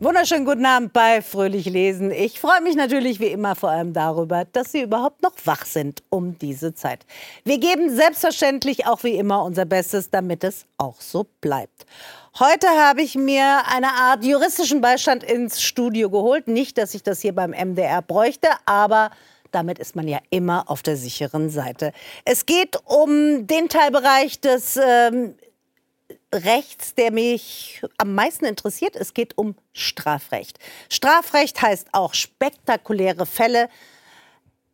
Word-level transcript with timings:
Wunderschönen 0.00 0.44
guten 0.44 0.66
Abend 0.66 0.92
bei 0.92 1.22
Fröhlich 1.22 1.66
Lesen. 1.66 2.10
Ich 2.10 2.40
freue 2.40 2.60
mich 2.60 2.74
natürlich 2.74 3.20
wie 3.20 3.26
immer 3.26 3.54
vor 3.54 3.70
allem 3.70 3.92
darüber, 3.92 4.44
dass 4.44 4.72
Sie 4.72 4.82
überhaupt 4.82 5.22
noch 5.22 5.34
wach 5.44 5.64
sind 5.64 6.02
um 6.08 6.36
diese 6.38 6.74
Zeit. 6.74 7.06
Wir 7.44 7.58
geben 7.58 7.94
selbstverständlich 7.94 8.86
auch 8.86 9.04
wie 9.04 9.16
immer 9.16 9.44
unser 9.44 9.64
Bestes, 9.64 10.10
damit 10.10 10.42
es 10.42 10.66
auch 10.78 11.00
so 11.00 11.26
bleibt. 11.40 11.86
Heute 12.38 12.68
habe 12.68 13.00
ich 13.00 13.14
mir 13.14 13.62
eine 13.66 13.94
Art 13.94 14.22
juristischen 14.22 14.82
Beistand 14.82 15.24
ins 15.24 15.62
Studio 15.62 16.10
geholt. 16.10 16.48
Nicht, 16.48 16.76
dass 16.76 16.92
ich 16.92 17.02
das 17.02 17.22
hier 17.22 17.34
beim 17.34 17.52
MDR 17.52 18.02
bräuchte, 18.02 18.48
aber 18.66 19.10
damit 19.52 19.78
ist 19.78 19.96
man 19.96 20.06
ja 20.06 20.18
immer 20.28 20.70
auf 20.70 20.82
der 20.82 20.98
sicheren 20.98 21.48
Seite. 21.48 21.94
Es 22.26 22.44
geht 22.44 22.76
um 22.84 23.46
den 23.46 23.70
Teilbereich 23.70 24.38
des 24.38 24.76
ähm, 24.76 25.34
Rechts, 26.30 26.94
der 26.94 27.10
mich 27.10 27.80
am 27.96 28.14
meisten 28.14 28.44
interessiert. 28.44 28.96
Es 28.96 29.14
geht 29.14 29.38
um 29.38 29.54
Strafrecht. 29.72 30.58
Strafrecht 30.90 31.62
heißt 31.62 31.88
auch 31.92 32.12
spektakuläre 32.12 33.24
Fälle, 33.24 33.70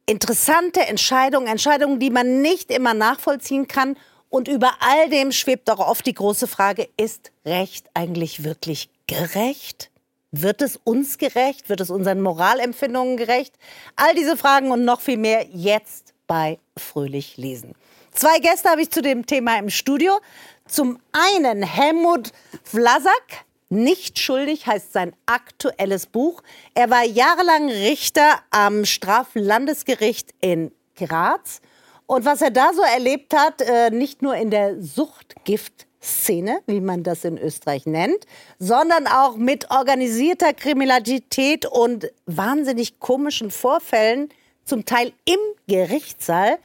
interessante 0.07 0.81
Entscheidungen, 0.81 1.47
Entscheidungen, 1.47 2.01
die 2.01 2.11
man 2.11 2.43
nicht 2.43 2.73
immer 2.73 2.93
nachvollziehen 2.93 3.69
kann. 3.69 3.97
Und 4.33 4.49
über 4.49 4.73
all 4.81 5.11
dem 5.11 5.31
schwebt 5.31 5.69
auch 5.69 5.79
oft 5.79 6.07
die 6.07 6.15
große 6.15 6.47
Frage, 6.47 6.89
ist 6.97 7.33
Recht 7.45 7.91
eigentlich 7.93 8.45
wirklich 8.45 8.89
gerecht? 9.07 9.91
Wird 10.31 10.63
es 10.63 10.81
uns 10.85 11.19
gerecht? 11.19 11.69
Wird 11.69 11.83
es 11.83 11.91
unseren 11.91 12.23
Moralempfindungen 12.23 13.19
gerecht? 13.19 13.55
All 13.95 14.15
diese 14.15 14.39
Fragen 14.39 14.71
und 14.71 14.87
noch 14.87 15.03
viel 15.03 15.19
mehr 15.19 15.45
jetzt 15.53 16.15
bei 16.27 16.59
Fröhlich 16.79 17.37
lesen. 17.37 17.75
Zwei 18.13 18.39
Gäste 18.39 18.71
habe 18.71 18.81
ich 18.81 18.91
zu 18.91 19.03
dem 19.03 19.27
Thema 19.27 19.59
im 19.59 19.69
Studio. 19.69 20.19
Zum 20.67 20.99
einen 21.13 21.63
Helmut 21.63 22.33
Vlasak, 22.65 23.45
nicht 23.69 24.19
schuldig 24.19 24.67
heißt 24.67 24.95
sein 24.95 25.15
aktuelles 25.27 26.07
Buch. 26.07 26.43
Er 26.73 26.89
war 26.89 27.05
jahrelang 27.05 27.69
Richter 27.69 28.41
am 28.51 28.87
Straflandesgericht 28.87 30.31
in 30.41 30.73
Graz. 30.97 31.61
Und 32.07 32.25
was 32.25 32.43
er 32.43 32.51
da 32.51 32.73
so 32.75 32.83
erlebt 32.83 33.35
hat, 33.35 33.61
äh, 33.61 33.91
nicht 33.91 34.23
nur 34.23 34.35
in 34.35 34.51
der 34.51 34.83
Suchtgiftszene, 34.83 36.61
wie 36.67 36.81
man 36.81 37.03
das 37.03 37.25
in 37.25 37.39
Österreich 37.39 37.87
nennt, 37.87 38.27
sondern 38.59 39.07
auch 39.07 39.37
mit 39.37 39.71
organisierter 39.71 40.53
Kriminalität 40.53 41.67
und 41.67 42.11
wahnsinnig 42.27 42.99
komischen 43.01 43.51
Vorfällen, 43.51 44.29
zum 44.65 44.85
Teil 44.85 45.13
im 45.25 45.39
Gerichtssaal, 45.67 46.59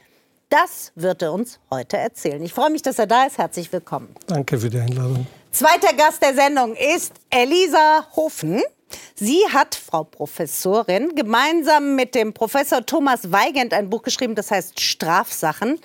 das 0.48 0.92
wird 0.94 1.22
er 1.22 1.32
uns 1.32 1.58
heute 1.70 1.98
erzählen. 1.98 2.42
Ich 2.42 2.54
freue 2.54 2.70
mich, 2.70 2.82
dass 2.82 2.98
er 2.98 3.06
da 3.06 3.24
ist. 3.24 3.38
Herzlich 3.38 3.70
willkommen. 3.72 4.14
Danke 4.26 4.58
für 4.58 4.70
die 4.70 4.78
Einladung. 4.78 5.26
Zweiter 5.50 5.94
Gast 5.94 6.22
der 6.22 6.34
Sendung 6.34 6.74
ist 6.74 7.12
Elisa 7.30 8.06
Hofen. 8.16 8.62
Sie 9.14 9.40
hat, 9.52 9.74
Frau 9.74 10.04
Professorin, 10.04 11.14
gemeinsam 11.14 11.96
mit 11.96 12.14
dem 12.14 12.32
Professor 12.32 12.84
Thomas 12.84 13.32
Weigand 13.32 13.74
ein 13.74 13.90
Buch 13.90 14.02
geschrieben, 14.02 14.34
das 14.34 14.50
heißt 14.50 14.80
Strafsachen. 14.80 15.80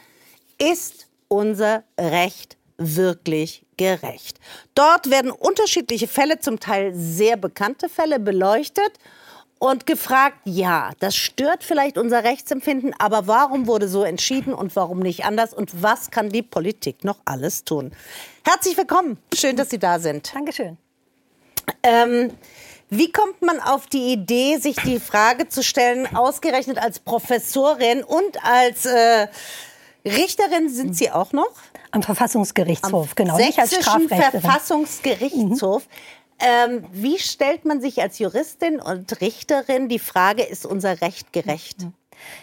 Ist 0.59 1.07
unser 1.27 1.83
Recht 1.99 2.57
wirklich 2.77 3.65
gerecht? 3.77 4.39
Dort 4.75 5.09
werden 5.09 5.31
unterschiedliche 5.31 6.07
Fälle, 6.07 6.39
zum 6.39 6.59
Teil 6.59 6.93
sehr 6.93 7.37
bekannte 7.37 7.89
Fälle, 7.89 8.19
beleuchtet 8.19 8.99
und 9.63 9.85
gefragt, 9.85 10.39
ja, 10.43 10.91
das 10.99 11.15
stört 11.15 11.63
vielleicht 11.63 11.97
unser 11.97 12.25
Rechtsempfinden, 12.25 12.93
aber 12.99 13.27
warum 13.27 13.65
wurde 13.65 13.87
so 13.87 14.03
entschieden 14.03 14.53
und 14.53 14.75
warum 14.75 14.99
nicht 14.99 15.23
anders 15.23 15.53
und 15.53 15.81
was 15.81 16.11
kann 16.11 16.29
die 16.29 16.41
Politik 16.41 17.05
noch 17.05 17.19
alles 17.23 17.63
tun? 17.63 17.91
Herzlich 18.45 18.75
willkommen, 18.75 19.17
schön, 19.33 19.55
dass 19.55 19.69
Sie 19.69 19.79
da 19.79 19.99
sind. 19.99 20.35
Dankeschön. 20.35 20.77
Ähm, 21.81 22.31
wie 22.97 23.11
kommt 23.11 23.41
man 23.41 23.59
auf 23.59 23.87
die 23.87 24.13
Idee, 24.13 24.57
sich 24.57 24.75
die 24.77 24.99
Frage 24.99 25.47
zu 25.47 25.63
stellen, 25.63 26.15
ausgerechnet 26.15 26.77
als 26.77 26.99
Professorin 26.99 28.03
und 28.03 28.43
als 28.43 28.85
äh, 28.85 29.27
Richterin 30.05 30.69
sind 30.69 30.95
Sie 30.95 31.11
auch 31.11 31.31
noch? 31.31 31.51
Am 31.91 32.03
Verfassungsgerichtshof, 32.03 33.09
Am 33.09 33.15
genau. 33.15 33.37
Nicht 33.37 33.59
als 33.59 33.73
Verfassungsgerichtshof. 33.73 35.85
Mhm. 35.85 35.89
Ähm, 36.39 36.85
wie 36.91 37.19
stellt 37.19 37.65
man 37.65 37.79
sich 37.79 38.01
als 38.01 38.19
Juristin 38.19 38.79
und 38.79 39.21
Richterin 39.21 39.87
die 39.87 39.99
Frage, 39.99 40.43
ist 40.43 40.65
unser 40.65 41.01
Recht 41.01 41.31
gerecht? 41.31 41.81
Mhm. 41.81 41.93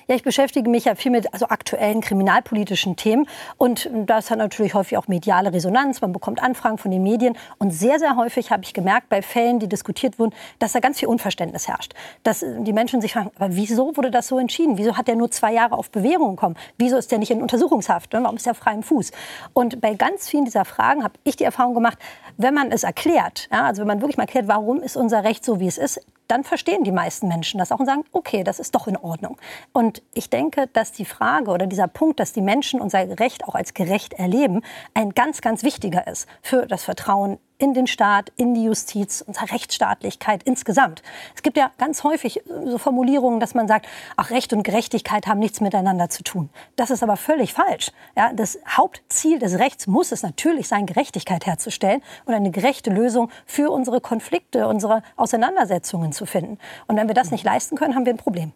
Ja, 0.06 0.14
ich 0.14 0.22
beschäftige 0.22 0.68
mich 0.68 0.84
ja 0.84 0.94
viel 0.94 1.10
mit 1.10 1.32
also 1.32 1.46
aktuellen 1.46 2.00
kriminalpolitischen 2.00 2.96
Themen 2.96 3.26
und 3.56 3.90
das 3.92 4.30
hat 4.30 4.38
natürlich 4.38 4.74
häufig 4.74 4.98
auch 4.98 5.08
mediale 5.08 5.52
Resonanz. 5.52 6.00
Man 6.00 6.12
bekommt 6.12 6.42
Anfragen 6.42 6.78
von 6.78 6.90
den 6.90 7.02
Medien 7.02 7.36
und 7.58 7.70
sehr, 7.70 7.98
sehr 7.98 8.16
häufig 8.16 8.50
habe 8.50 8.62
ich 8.64 8.74
gemerkt 8.74 9.08
bei 9.08 9.22
Fällen, 9.22 9.58
die 9.58 9.68
diskutiert 9.68 10.18
wurden, 10.18 10.34
dass 10.58 10.72
da 10.72 10.80
ganz 10.80 10.98
viel 10.98 11.08
Unverständnis 11.08 11.68
herrscht. 11.68 11.94
Dass 12.22 12.40
die 12.40 12.72
Menschen 12.72 13.00
sich 13.00 13.12
fragen, 13.12 13.30
aber 13.36 13.54
wieso 13.56 13.96
wurde 13.96 14.10
das 14.10 14.28
so 14.28 14.38
entschieden? 14.38 14.78
Wieso 14.78 14.96
hat 14.96 15.08
der 15.08 15.16
nur 15.16 15.30
zwei 15.30 15.52
Jahre 15.52 15.76
auf 15.76 15.90
Bewährung 15.90 16.36
gekommen? 16.36 16.56
Wieso 16.78 16.96
ist 16.96 17.10
der 17.10 17.18
nicht 17.18 17.30
in 17.30 17.42
Untersuchungshaft? 17.42 18.12
Warum 18.12 18.36
ist 18.36 18.46
er 18.46 18.54
frei 18.54 18.74
im 18.74 18.82
Fuß? 18.82 19.12
Und 19.52 19.80
bei 19.80 19.94
ganz 19.94 20.28
vielen 20.28 20.44
dieser 20.44 20.64
Fragen 20.64 21.04
habe 21.04 21.14
ich 21.24 21.36
die 21.36 21.44
Erfahrung 21.44 21.74
gemacht, 21.74 21.98
wenn 22.36 22.54
man 22.54 22.72
es 22.72 22.82
erklärt, 22.82 23.48
ja, 23.52 23.64
also 23.64 23.80
wenn 23.80 23.88
man 23.88 24.00
wirklich 24.00 24.16
mal 24.16 24.24
erklärt, 24.24 24.48
warum 24.48 24.82
ist 24.82 24.96
unser 24.96 25.24
Recht 25.24 25.44
so, 25.44 25.60
wie 25.60 25.66
es 25.66 25.78
ist, 25.78 26.00
dann 26.30 26.44
verstehen 26.44 26.84
die 26.84 26.92
meisten 26.92 27.28
Menschen 27.28 27.58
das 27.58 27.72
auch 27.72 27.80
und 27.80 27.86
sagen, 27.86 28.04
okay, 28.12 28.44
das 28.44 28.60
ist 28.60 28.74
doch 28.74 28.86
in 28.86 28.96
Ordnung. 28.96 29.36
Und 29.72 30.02
ich 30.14 30.30
denke, 30.30 30.68
dass 30.72 30.92
die 30.92 31.04
Frage 31.04 31.50
oder 31.50 31.66
dieser 31.66 31.88
Punkt, 31.88 32.20
dass 32.20 32.32
die 32.32 32.42
Menschen 32.42 32.80
unser 32.80 33.18
Recht 33.18 33.44
auch 33.46 33.54
als 33.54 33.74
gerecht 33.74 34.14
erleben, 34.14 34.62
ein 34.94 35.10
ganz, 35.10 35.40
ganz 35.40 35.62
wichtiger 35.62 36.06
ist 36.06 36.28
für 36.42 36.66
das 36.66 36.84
Vertrauen 36.84 37.38
in 37.60 37.74
den 37.74 37.86
Staat, 37.86 38.32
in 38.36 38.54
die 38.54 38.64
Justiz, 38.64 39.22
unsere 39.26 39.52
Rechtsstaatlichkeit 39.52 40.42
insgesamt. 40.44 41.02
Es 41.34 41.42
gibt 41.42 41.56
ja 41.56 41.70
ganz 41.78 42.02
häufig 42.02 42.42
so 42.64 42.78
Formulierungen, 42.78 43.38
dass 43.38 43.54
man 43.54 43.68
sagt, 43.68 43.86
ach, 44.16 44.30
Recht 44.30 44.52
und 44.52 44.62
Gerechtigkeit 44.62 45.26
haben 45.26 45.38
nichts 45.38 45.60
miteinander 45.60 46.08
zu 46.08 46.22
tun. 46.24 46.48
Das 46.76 46.90
ist 46.90 47.02
aber 47.02 47.16
völlig 47.16 47.52
falsch. 47.52 47.92
Ja, 48.16 48.32
das 48.32 48.58
Hauptziel 48.66 49.38
des 49.38 49.58
Rechts 49.58 49.86
muss 49.86 50.10
es 50.10 50.22
natürlich 50.22 50.68
sein, 50.68 50.86
Gerechtigkeit 50.86 51.46
herzustellen 51.46 52.02
und 52.24 52.34
eine 52.34 52.50
gerechte 52.50 52.90
Lösung 52.90 53.30
für 53.44 53.70
unsere 53.70 54.00
Konflikte, 54.00 54.66
unsere 54.66 55.02
Auseinandersetzungen 55.16 56.12
zu 56.12 56.24
finden. 56.26 56.58
Und 56.86 56.96
wenn 56.96 57.08
wir 57.08 57.14
das 57.14 57.30
nicht 57.30 57.44
leisten 57.44 57.76
können, 57.76 57.94
haben 57.94 58.06
wir 58.06 58.14
ein 58.14 58.18
Problem. 58.18 58.52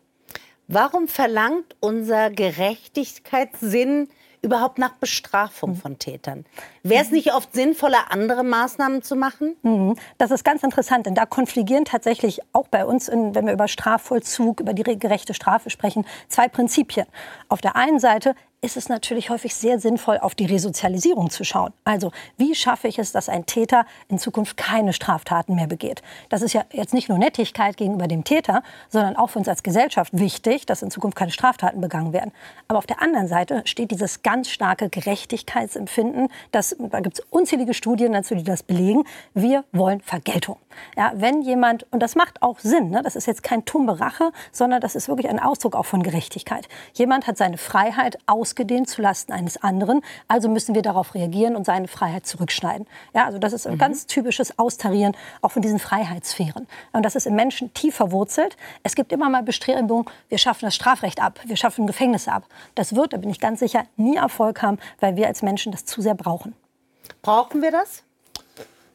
Warum 0.66 1.08
verlangt 1.08 1.76
unser 1.80 2.30
Gerechtigkeitssinn 2.30 4.08
überhaupt 4.44 4.78
nach 4.78 4.94
Bestrafung 4.94 5.70
mhm. 5.70 5.76
von 5.76 5.98
Tätern? 5.98 6.44
Wäre 6.82 7.02
es 7.02 7.10
nicht 7.10 7.34
oft 7.34 7.52
sinnvoller, 7.52 8.10
andere 8.12 8.44
Maßnahmen 8.44 9.02
zu 9.02 9.16
machen? 9.16 9.56
Mhm. 9.62 9.96
Das 10.18 10.30
ist 10.30 10.44
ganz 10.44 10.62
interessant, 10.62 11.06
denn 11.06 11.14
da 11.14 11.26
konfligieren 11.26 11.84
tatsächlich 11.84 12.40
auch 12.52 12.68
bei 12.68 12.84
uns, 12.84 13.08
in, 13.08 13.34
wenn 13.34 13.46
wir 13.46 13.52
über 13.52 13.68
Strafvollzug, 13.68 14.60
über 14.60 14.74
die 14.74 14.98
gerechte 14.98 15.34
Strafe 15.34 15.70
sprechen, 15.70 16.06
zwei 16.28 16.48
Prinzipien. 16.48 17.06
Auf 17.48 17.60
der 17.60 17.74
einen 17.74 17.98
Seite 17.98 18.34
ist 18.64 18.78
es 18.78 18.88
natürlich 18.88 19.28
häufig 19.28 19.54
sehr 19.54 19.78
sinnvoll, 19.78 20.18
auf 20.18 20.34
die 20.34 20.46
Resozialisierung 20.46 21.28
zu 21.28 21.44
schauen. 21.44 21.74
Also, 21.84 22.12
wie 22.38 22.54
schaffe 22.54 22.88
ich 22.88 22.98
es, 22.98 23.12
dass 23.12 23.28
ein 23.28 23.44
Täter 23.44 23.84
in 24.08 24.18
Zukunft 24.18 24.56
keine 24.56 24.94
Straftaten 24.94 25.54
mehr 25.54 25.66
begeht? 25.66 26.00
Das 26.30 26.40
ist 26.40 26.54
ja 26.54 26.64
jetzt 26.72 26.94
nicht 26.94 27.10
nur 27.10 27.18
Nettigkeit 27.18 27.76
gegenüber 27.76 28.08
dem 28.08 28.24
Täter, 28.24 28.62
sondern 28.88 29.16
auch 29.16 29.28
für 29.28 29.38
uns 29.38 29.48
als 29.48 29.62
Gesellschaft 29.62 30.18
wichtig, 30.18 30.64
dass 30.64 30.80
in 30.80 30.90
Zukunft 30.90 31.14
keine 31.14 31.30
Straftaten 31.30 31.82
begangen 31.82 32.14
werden. 32.14 32.32
Aber 32.66 32.78
auf 32.78 32.86
der 32.86 33.02
anderen 33.02 33.28
Seite 33.28 33.60
steht 33.66 33.90
dieses 33.90 34.22
ganz 34.22 34.48
starke 34.48 34.88
Gerechtigkeitsempfinden, 34.88 36.28
das, 36.50 36.74
da 36.78 37.00
gibt 37.00 37.18
es 37.18 37.26
unzählige 37.28 37.74
Studien 37.74 38.12
dazu, 38.12 38.34
die 38.34 38.44
das 38.44 38.62
belegen. 38.62 39.04
Wir 39.34 39.64
wollen 39.72 40.00
Vergeltung. 40.00 40.56
Ja, 40.96 41.12
wenn 41.14 41.42
jemand, 41.42 41.86
und 41.92 42.02
das 42.02 42.14
macht 42.14 42.42
auch 42.42 42.58
Sinn, 42.60 42.88
ne, 42.88 43.02
das 43.02 43.14
ist 43.14 43.26
jetzt 43.26 43.42
kein 43.42 43.66
tumbe 43.66 44.00
Rache, 44.00 44.32
sondern 44.52 44.80
das 44.80 44.94
ist 44.94 45.08
wirklich 45.08 45.28
ein 45.28 45.38
Ausdruck 45.38 45.76
auch 45.76 45.84
von 45.84 46.02
Gerechtigkeit. 46.02 46.66
Jemand 46.94 47.26
hat 47.26 47.36
seine 47.36 47.58
Freiheit 47.58 48.18
aus 48.26 48.53
ausgedehnt 48.54 48.88
zulasten 48.88 49.34
eines 49.34 49.56
anderen. 49.62 50.00
Also 50.28 50.48
müssen 50.48 50.76
wir 50.76 50.82
darauf 50.82 51.14
reagieren 51.14 51.56
und 51.56 51.66
seine 51.66 51.88
Freiheit 51.88 52.24
zurückschneiden. 52.24 52.86
Ja, 53.12 53.26
also 53.26 53.38
das 53.38 53.52
ist 53.52 53.66
ein 53.66 53.74
mhm. 53.74 53.78
ganz 53.78 54.06
typisches 54.06 54.58
Austarieren 54.60 55.16
auch 55.42 55.50
von 55.50 55.60
diesen 55.60 55.80
Freiheitssphären. 55.80 56.68
Und 56.92 57.04
das 57.04 57.16
ist 57.16 57.26
im 57.26 57.34
Menschen 57.34 57.74
tief 57.74 57.96
verwurzelt. 57.96 58.56
Es 58.84 58.94
gibt 58.94 59.10
immer 59.10 59.28
mal 59.28 59.42
Bestrebungen, 59.42 60.06
wir 60.28 60.38
schaffen 60.38 60.66
das 60.66 60.76
Strafrecht 60.76 61.20
ab, 61.20 61.40
wir 61.44 61.56
schaffen 61.56 61.88
Gefängnisse 61.88 62.30
ab. 62.30 62.44
Das 62.76 62.94
wird, 62.94 63.12
da 63.12 63.16
bin 63.16 63.28
ich 63.28 63.40
ganz 63.40 63.58
sicher, 63.58 63.84
nie 63.96 64.16
Erfolg 64.16 64.62
haben, 64.62 64.78
weil 65.00 65.16
wir 65.16 65.26
als 65.26 65.42
Menschen 65.42 65.72
das 65.72 65.84
zu 65.84 66.00
sehr 66.00 66.14
brauchen. 66.14 66.54
Brauchen 67.22 67.60
wir 67.60 67.72
das? 67.72 68.04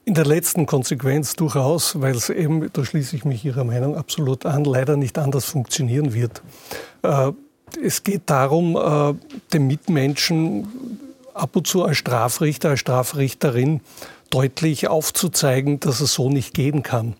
In 0.05 0.13
der 0.13 0.25
letzten 0.25 0.65
Konsequenz 0.65 1.35
durchaus, 1.35 1.99
weil 1.99 2.15
es 2.15 2.29
eben, 2.29 2.71
da 2.71 2.85
schließe 2.85 3.15
ich 3.15 3.25
mich 3.25 3.43
Ihrer 3.43 3.65
Meinung 3.65 3.97
absolut 3.97 4.45
an, 4.45 4.63
leider 4.63 4.95
nicht 4.95 5.17
anders 5.17 5.45
funktionieren 5.45 6.13
wird. 6.13 6.41
Äh, 7.03 7.33
es 7.77 8.03
geht 8.03 8.23
darum, 8.27 8.75
äh, 8.75 9.13
den 9.53 9.67
Mitmenschen 9.67 10.99
ab 11.33 11.55
und 11.55 11.67
zu 11.67 11.83
als 11.83 11.97
Strafrichter, 11.97 12.69
als 12.69 12.79
Strafrichterin 12.79 13.81
deutlich 14.29 14.87
aufzuzeigen, 14.87 15.79
dass 15.79 16.01
es 16.01 16.13
so 16.13 16.29
nicht 16.29 16.53
gehen 16.53 16.83
kann. 16.83 17.15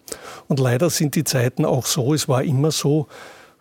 Und 0.47 0.59
leider 0.59 0.89
sind 0.89 1.15
die 1.15 1.23
Zeiten 1.23 1.65
auch 1.65 1.85
so, 1.85 2.13
es 2.13 2.27
war 2.27 2.43
immer 2.43 2.71
so, 2.71 3.07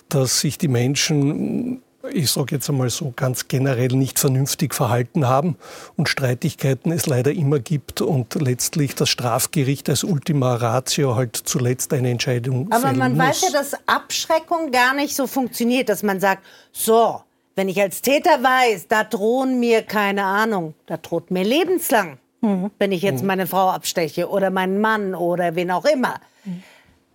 dass 0.09 0.41
sich 0.41 0.59
die 0.59 0.69
Menschen 0.69 1.83
ich 2.13 2.31
sage 2.31 2.55
jetzt 2.55 2.69
einmal 2.69 2.91
so 2.91 3.13
ganz 3.15 3.49
generell 3.49 3.89
nicht 3.89 4.19
vernünftig 4.19 4.75
verhalten 4.75 5.27
haben 5.27 5.57
und 5.97 6.09
Streitigkeiten 6.09 6.93
es 6.93 7.07
leider 7.07 7.33
immer 7.33 7.59
gibt 7.59 8.01
und 8.01 8.35
letztlich 8.37 8.95
das 8.95 9.09
Strafgericht 9.09 9.89
als 9.89 10.05
Ultima 10.05 10.55
Ratio 10.55 11.17
halt 11.17 11.37
zuletzt 11.37 11.93
eine 11.93 12.11
Entscheidung 12.11 12.71
Aber 12.71 12.93
man 12.93 13.17
muss. 13.17 13.27
weiß 13.27 13.41
ja, 13.43 13.51
dass 13.51 13.73
Abschreckung 13.87 14.71
gar 14.71 14.95
nicht 14.95 15.15
so 15.15 15.27
funktioniert, 15.27 15.89
dass 15.89 16.03
man 16.03 16.21
sagt, 16.21 16.45
so, 16.73 17.21
wenn 17.57 17.69
ich 17.69 17.81
als 17.81 18.01
Täter 18.01 18.43
weiß, 18.43 18.87
da 18.87 19.03
drohen 19.03 19.59
mir 19.59 19.83
keine 19.83 20.25
Ahnung, 20.25 20.75
da 20.87 20.97
droht 20.97 21.33
mir 21.33 21.43
lebenslang, 21.43 22.19
mhm. 22.41 22.71
wenn 22.79 22.93
ich 22.93 23.03
jetzt 23.03 23.23
mhm. 23.23 23.27
meine 23.27 23.47
Frau 23.49 23.71
absteche 23.71 24.29
oder 24.29 24.51
meinen 24.51 24.81
Mann 24.81 25.17
oder 25.17 25.57
wen 25.57 25.73
auch 25.73 25.85
immer. 25.85 26.21
Mhm. 26.45 26.63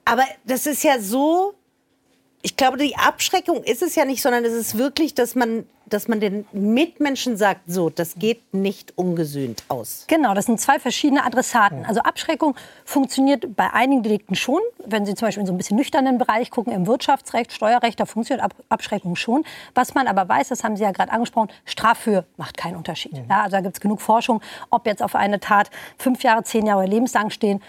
Aber 0.04 0.24
das 0.46 0.66
ist 0.66 0.84
ja 0.84 1.00
so 1.00 1.54
ich 2.44 2.58
glaube, 2.58 2.78
die 2.78 2.96
Abschreckung 2.98 3.64
ist 3.64 3.82
es 3.82 3.96
ja 3.96 4.06
nicht, 4.06 4.22
sondern 4.22 4.44
es 4.44 4.54
ist 4.54 4.78
wirklich, 4.78 5.16
dass 5.16 5.34
man 5.34 5.66
dass 5.86 6.08
man 6.08 6.20
den 6.20 6.46
Mitmenschen 6.52 7.38
sagt, 7.38 7.62
so, 7.68 7.90
das 7.90 8.16
geht 8.16 8.54
nicht 8.54 8.98
ungesühnt 8.98 9.64
aus. 9.68 10.06
Genau, 10.08 10.34
das 10.34 10.46
sind 10.46 10.60
zwei 10.60 10.80
verschiedene 10.80 11.26
Adressaten. 11.26 11.86
Also 11.86 12.02
Abschreckung 12.02 12.56
funktioniert 12.86 13.56
bei 13.56 13.72
einigen 13.72 14.04
Delikten 14.04 14.36
schon. 14.36 14.62
Wenn 14.86 15.06
Sie 15.06 15.14
zum 15.16 15.28
Beispiel 15.28 15.42
in 15.42 15.48
so 15.48 15.54
ein 15.54 15.58
bisschen 15.58 15.78
nüchternen 15.78 16.18
Bereich 16.18 16.52
gucken, 16.52 16.74
im 16.74 16.88
Wirtschaftsrecht, 16.88 17.52
Steuerrecht, 17.52 18.00
da 18.00 18.06
funktioniert 18.06 18.50
Abschreckung 18.70 19.16
schon. 19.16 19.44
Was 19.76 19.94
man 19.94 20.08
aber 20.08 20.28
weiß, 20.28 20.50
das 20.50 20.64
haben 20.64 20.76
Sie 20.78 20.84
ja 20.84 20.92
gerade 20.92 21.12
angesprochen, 21.12 21.50
Straffhöhe 21.66 22.26
macht 22.38 22.58
keinen 22.58 22.76
Unterschied. 22.76 23.14
Ja, 23.30 23.44
also 23.44 23.58
da 23.58 23.62
gibt 23.62 23.76
es 23.76 23.82
genug 23.82 24.02
Forschung, 24.02 24.42
ob 24.70 24.86
jetzt 24.86 25.04
auf 25.04 25.16
eine 25.16 25.40
Tat 25.40 25.70
fünf 25.98 26.24
Jahre, 26.24 26.44
zehn 26.44 26.66
Jahre 26.66 26.86
lebenslang 26.86 27.30
stehen. 27.30 27.62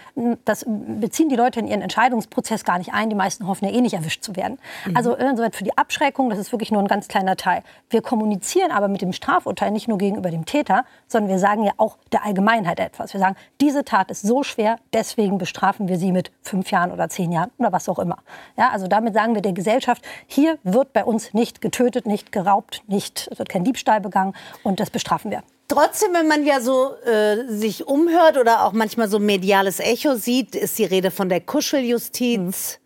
Das 0.45 0.65
beziehen 0.67 1.29
die 1.29 1.35
Leute 1.35 1.59
in 1.59 1.67
ihren 1.67 1.81
Entscheidungsprozess 1.81 2.63
gar 2.63 2.77
nicht 2.77 2.93
ein. 2.93 3.09
Die 3.09 3.15
meisten 3.15 3.47
hoffen 3.47 3.65
ja 3.65 3.71
eh 3.71 3.81
nicht 3.81 3.93
erwischt 3.93 4.23
zu 4.23 4.35
werden. 4.35 4.57
Mhm. 4.85 4.97
Also 4.97 5.15
insoweit 5.15 5.55
für 5.55 5.63
die 5.63 5.77
Abschreckung, 5.77 6.29
das 6.29 6.39
ist 6.39 6.51
wirklich 6.51 6.71
nur 6.71 6.81
ein 6.81 6.87
ganz 6.87 7.07
kleiner 7.07 7.35
Teil. 7.35 7.63
Wir 7.89 8.01
kommunizieren 8.15 8.71
aber 8.71 8.87
mit 8.87 9.01
dem 9.01 9.11
Strafurteil 9.11 9.71
nicht 9.71 9.89
nur 9.89 9.97
gegenüber 9.97 10.31
dem 10.31 10.45
Täter, 10.45 10.85
sondern 11.05 11.29
wir 11.29 11.37
sagen 11.37 11.65
ja 11.65 11.73
auch 11.75 11.97
der 12.13 12.23
Allgemeinheit 12.23 12.79
etwas. 12.79 13.11
Wir 13.11 13.19
sagen, 13.19 13.35
diese 13.59 13.83
Tat 13.83 14.09
ist 14.09 14.21
so 14.21 14.41
schwer, 14.41 14.77
deswegen 14.93 15.37
bestrafen 15.37 15.89
wir 15.89 15.97
sie 15.97 16.13
mit 16.13 16.31
fünf 16.41 16.71
Jahren 16.71 16.93
oder 16.93 17.09
zehn 17.09 17.33
Jahren 17.33 17.51
oder 17.57 17.73
was 17.73 17.89
auch 17.89 17.99
immer. 17.99 18.19
Ja, 18.57 18.69
also 18.69 18.87
damit 18.87 19.15
sagen 19.15 19.35
wir 19.35 19.41
der 19.41 19.51
Gesellschaft, 19.51 20.01
hier 20.27 20.57
wird 20.63 20.93
bei 20.93 21.03
uns 21.03 21.33
nicht 21.33 21.59
getötet, 21.59 22.05
nicht 22.05 22.31
geraubt, 22.31 22.83
nicht, 22.87 23.27
es 23.29 23.37
wird 23.37 23.49
kein 23.49 23.65
Diebstahl 23.65 23.99
begangen 23.99 24.33
und 24.63 24.79
das 24.79 24.89
bestrafen 24.89 25.29
wir. 25.29 25.43
Trotzdem, 25.67 26.13
wenn 26.13 26.29
man 26.29 26.45
ja 26.45 26.61
so 26.61 26.95
äh, 27.03 27.47
sich 27.49 27.85
umhört 27.85 28.37
oder 28.37 28.63
auch 28.63 28.71
manchmal 28.71 29.09
so 29.09 29.19
mediales 29.19 29.81
Echo 29.81 30.15
sieht, 30.15 30.55
ist 30.55 30.79
die 30.79 30.85
Rede 30.85 31.11
von 31.11 31.27
der 31.27 31.41
Kuscheljustiz. 31.41 32.79
Mhm. 32.79 32.85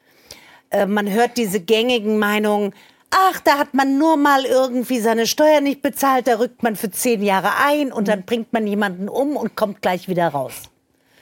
Äh, 0.72 0.86
man 0.88 1.12
hört 1.12 1.38
diese 1.38 1.60
gängigen 1.60 2.18
Meinungen, 2.18 2.74
ach, 3.12 3.40
da 3.42 3.58
hat 3.58 3.74
man 3.74 3.98
nur 3.98 4.18
mal 4.18 4.46
irgendwie 4.46 5.00
seine 5.00 5.28
Steuer 5.28 5.62
nicht 5.62 5.82
bezahlt, 5.82 6.28
da 6.28 6.40
rückt 6.40 6.64
man 6.64 6.76
für 6.76 6.92
zehn 6.92 7.22
Jahre 7.24 7.52
ein 7.64 7.92
und 7.92 8.08
dann 8.08 8.24
bringt 8.24 8.54
man 8.54 8.68
jemanden 8.68 9.10
um 9.10 9.36
und 9.36 9.56
kommt 9.56 9.82
gleich 9.82 10.08
wieder 10.08 10.28
raus. 10.28 10.70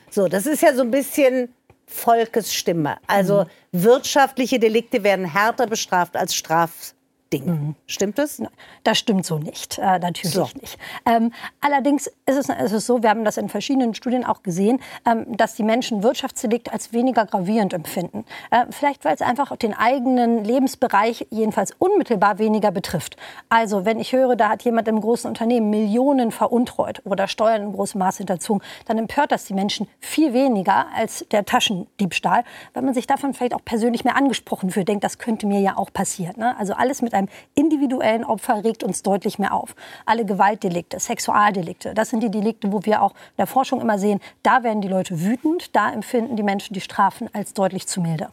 So, 0.10 0.28
das 0.28 0.45
ist 0.45 0.62
ja 0.62 0.74
so 0.74 0.81
ein 0.81 0.92
bisschen 0.92 1.54
Volkesstimme. 1.86 2.98
Also 3.07 3.44
mhm. 3.44 3.84
wirtschaftliche 3.84 4.60
Delikte 4.60 5.04
werden 5.04 5.25
härter 5.25 5.68
bestraft 5.68 6.16
als 6.16 6.36
Straf 6.36 6.94
Ding. 7.31 7.45
Mhm. 7.45 7.75
Stimmt 7.85 8.18
das? 8.18 8.41
Das 8.83 8.97
stimmt 8.97 9.25
so 9.25 9.38
nicht, 9.38 9.77
äh, 9.77 10.00
natürlich 10.00 10.33
so. 10.33 10.47
nicht. 10.62 10.77
Ähm, 11.06 11.33
allerdings 11.62 12.07
ist 12.25 12.38
es, 12.38 12.50
ist 12.50 12.71
es, 12.71 12.85
so, 12.85 13.03
wir 13.03 13.09
haben 13.09 13.25
das 13.25 13.38
in 13.38 13.50
verschiedenen 13.50 13.94
Studien 13.94 14.24
auch 14.25 14.44
gesehen, 14.44 14.79
ähm, 15.06 15.25
dass 15.35 15.56
die 15.56 15.63
Menschen 15.63 16.03
Wirtschaftsdelikt 16.03 16.71
als 16.71 16.94
weniger 16.94 17.25
gravierend 17.25 17.74
empfinden. 17.74 18.25
Äh, 18.51 18.65
vielleicht, 18.69 19.03
weil 19.06 19.15
es 19.15 19.21
einfach 19.21 19.56
den 19.57 19.74
eigenen 19.74 20.44
Lebensbereich 20.44 21.27
jedenfalls 21.29 21.74
unmittelbar 21.79 22.39
weniger 22.39 22.71
betrifft. 22.71 23.18
Also, 23.50 23.85
wenn 23.85 24.00
ich 24.00 24.13
höre, 24.13 24.35
da 24.35 24.50
hat 24.50 24.63
jemand 24.63 24.88
im 24.88 25.01
großen 25.01 25.27
Unternehmen 25.27 25.69
Millionen 25.69 26.31
veruntreut 26.31 27.01
oder 27.06 27.27
Steuern 27.27 27.63
in 27.63 27.74
großem 27.74 28.00
Maß 28.00 28.18
hinterzogen, 28.18 28.62
dann 28.85 28.97
empört 28.97 29.31
das 29.31 29.45
die 29.45 29.53
Menschen 29.53 29.88
viel 30.00 30.33
weniger 30.33 30.88
als 30.95 31.25
der 31.31 31.45
Taschendiebstahl, 31.45 32.44
weil 32.74 32.83
man 32.83 32.94
sich 32.94 33.07
davon 33.07 33.33
vielleicht 33.33 33.53
auch 33.53 33.63
persönlich 33.65 34.03
mehr 34.03 34.15
angesprochen 34.15 34.69
fühlt, 34.69 34.88
denkt, 34.88 35.03
das 35.03 35.18
könnte 35.18 35.47
mir 35.47 35.59
ja 35.59 35.77
auch 35.77 35.91
passieren. 35.91 36.35
Ne? 36.38 36.57
Also 36.57 36.74
alles 36.74 37.01
mit 37.01 37.13
einem 37.18 37.30
individuellen 37.56 38.24
Opfer 38.24 38.64
regt 38.64 38.84
uns 38.84 39.04
deutlich 39.04 39.40
mehr 39.40 39.54
auf. 39.54 39.75
Alle 40.06 40.25
Gewaltdelikte, 40.25 41.00
Sexualdelikte, 41.00 41.94
das 41.94 42.10
sind 42.10 42.22
die 42.22 42.31
Delikte, 42.31 42.72
wo 42.72 42.84
wir 42.84 43.02
auch 43.02 43.12
in 43.12 43.38
der 43.38 43.48
Forschung 43.48 43.81
immer 43.81 44.00
sehen, 44.00 44.19
da 44.44 44.64
werden 44.64 44.81
die 44.81 44.88
Leute 44.88 45.22
wütend, 45.22 45.75
da 45.75 45.92
empfinden 45.92 46.36
die 46.36 46.44
Menschen 46.44 46.74
die 46.74 46.81
Strafen 46.81 47.30
als 47.34 47.54
deutlich 47.54 47.88
zu 47.88 48.02
milde. 48.02 48.30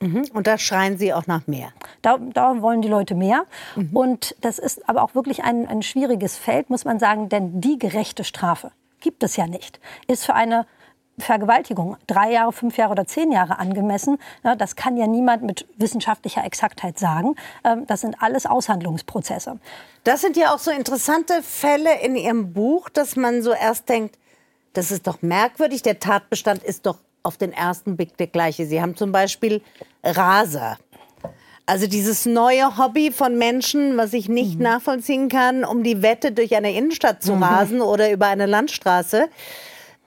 Mhm. 0.00 0.26
Und 0.32 0.46
da 0.46 0.58
schreien 0.58 0.96
Sie 0.96 1.12
auch 1.12 1.26
nach 1.26 1.46
mehr. 1.46 1.70
Da, 2.02 2.18
da 2.18 2.62
wollen 2.62 2.82
die 2.82 2.88
Leute 2.88 3.14
mehr. 3.14 3.44
Mhm. 3.74 3.96
Und 3.96 4.36
das 4.40 4.58
ist 4.58 4.88
aber 4.88 5.02
auch 5.02 5.14
wirklich 5.14 5.42
ein, 5.42 5.66
ein 5.66 5.82
schwieriges 5.82 6.36
Feld, 6.36 6.70
muss 6.70 6.84
man 6.84 6.98
sagen, 6.98 7.28
denn 7.28 7.60
die 7.60 7.78
gerechte 7.78 8.24
Strafe 8.24 8.70
gibt 9.00 9.22
es 9.22 9.36
ja 9.36 9.46
nicht. 9.46 9.80
Ist 10.06 10.24
für 10.24 10.34
eine 10.34 10.66
Vergewaltigung 11.18 11.96
drei 12.06 12.32
Jahre, 12.32 12.52
fünf 12.52 12.76
Jahre 12.76 12.92
oder 12.92 13.06
zehn 13.06 13.32
Jahre 13.32 13.58
angemessen. 13.58 14.18
Das 14.58 14.76
kann 14.76 14.96
ja 14.96 15.06
niemand 15.06 15.42
mit 15.42 15.66
wissenschaftlicher 15.76 16.44
Exaktheit 16.44 16.98
sagen. 16.98 17.34
Ähm, 17.64 17.86
das 17.86 18.00
sind 18.02 18.22
alles 18.22 18.46
Aushandlungsprozesse. 18.46 19.58
Das 20.04 20.20
sind 20.20 20.36
ja 20.36 20.54
auch 20.54 20.58
so 20.58 20.70
interessante 20.70 21.42
Fälle 21.42 22.00
in 22.00 22.16
Ihrem 22.16 22.52
Buch, 22.52 22.88
dass 22.88 23.16
man 23.16 23.42
so 23.42 23.52
erst 23.52 23.88
denkt, 23.88 24.18
das 24.72 24.90
ist 24.90 25.06
doch 25.06 25.22
merkwürdig, 25.22 25.82
der 25.82 25.98
Tatbestand 25.98 26.62
ist 26.62 26.86
doch 26.86 26.98
auf 27.22 27.36
den 27.36 27.52
ersten 27.52 27.96
Blick 27.96 28.16
der 28.16 28.28
gleiche. 28.28 28.66
Sie 28.66 28.80
haben 28.80 28.96
zum 28.96 29.12
Beispiel 29.12 29.60
Raser. 30.04 30.78
Also 31.66 31.86
dieses 31.86 32.24
neue 32.24 32.78
Hobby 32.78 33.10
von 33.12 33.36
Menschen, 33.36 33.98
was 33.98 34.14
ich 34.14 34.30
nicht 34.30 34.56
mhm. 34.56 34.62
nachvollziehen 34.62 35.28
kann, 35.28 35.64
um 35.64 35.82
die 35.82 36.00
Wette 36.00 36.32
durch 36.32 36.56
eine 36.56 36.72
Innenstadt 36.72 37.22
zu 37.22 37.34
mhm. 37.34 37.42
rasen 37.42 37.80
oder 37.82 38.10
über 38.10 38.26
eine 38.26 38.46
Landstraße. 38.46 39.28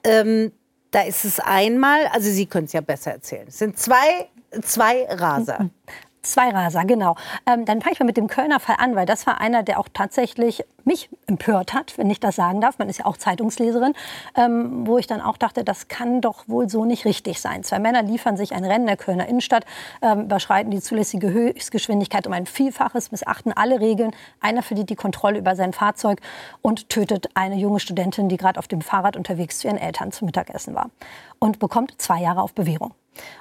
Ähm, 0.04 0.52
da 0.92 1.02
ist 1.02 1.26
es 1.26 1.40
einmal, 1.40 2.08
also 2.08 2.30
Sie 2.30 2.46
können 2.46 2.66
es 2.66 2.74
ja 2.74 2.82
besser 2.82 3.12
erzählen. 3.12 3.48
Es 3.48 3.58
sind 3.60 3.80
zwei, 3.80 4.28
zwei 4.62 5.06
Raser. 5.10 5.70
Zwei 6.24 6.50
Raser, 6.50 6.86
genau. 6.86 7.16
Ähm, 7.48 7.66
dann 7.66 7.82
fange 7.82 7.94
ich 7.94 8.00
mal 8.00 8.06
mit 8.06 8.16
dem 8.16 8.28
Kölner 8.28 8.60
Fall 8.60 8.76
an, 8.78 8.96
weil 8.96 9.08
das 9.08 9.26
war 9.26 9.42
einer, 9.42 9.64
der 9.64 9.80
auch 9.80 9.88
tatsächlich 9.92 10.64
mich 10.86 11.10
empört 11.26 11.74
hat, 11.74 11.98
wenn 11.98 12.12
ich 12.12 12.20
das 12.20 12.36
sagen 12.36 12.62
darf. 12.62 12.78
Man 12.78 12.90
ist 12.90 13.00
ja 13.00 13.06
auch 13.08 13.18
Zeitungsleserin, 13.18 13.94
ähm, 14.36 14.86
wo 14.86 15.00
ich 15.00 15.08
dann 15.08 15.20
auch 15.20 15.38
dachte, 15.38 15.64
das 15.64 15.88
kann 15.88 16.22
doch 16.22 16.48
wohl 16.48 16.70
so 16.70 16.86
nicht 16.86 17.06
richtig 17.06 17.42
sein. 17.42 17.64
Zwei 17.64 17.80
Männer 17.80 18.04
liefern 18.04 18.38
sich 18.38 18.54
ein 18.54 18.64
Rennen 18.64 18.82
in 18.82 18.88
der 18.88 18.98
Kölner 18.98 19.28
Innenstadt, 19.28 19.66
ähm, 20.04 20.26
überschreiten 20.26 20.70
die 20.70 20.80
zulässige 20.80 21.32
Höchstgeschwindigkeit 21.32 22.28
um 22.28 22.34
ein 22.34 22.46
Vielfaches, 22.46 23.12
missachten 23.12 23.52
alle 23.52 23.80
Regeln. 23.80 24.12
Einer 24.42 24.62
verliert 24.62 24.92
die 24.92 24.96
Kontrolle 24.96 25.40
über 25.40 25.56
sein 25.56 25.74
Fahrzeug 25.74 26.22
und 26.62 26.90
tötet 26.90 27.30
eine 27.34 27.56
junge 27.56 27.80
Studentin, 27.80 28.30
die 28.30 28.38
gerade 28.38 28.60
auf 28.60 28.68
dem 28.68 28.82
Fahrrad 28.82 29.18
unterwegs 29.18 29.58
zu 29.58 29.68
ihren 29.68 29.78
Eltern 29.78 30.12
zum 30.12 30.28
Mittagessen 30.28 30.76
war 30.76 30.92
und 31.40 31.58
bekommt 31.58 32.00
zwei 32.00 32.22
Jahre 32.22 32.44
auf 32.44 32.54
Bewährung. 32.54 32.94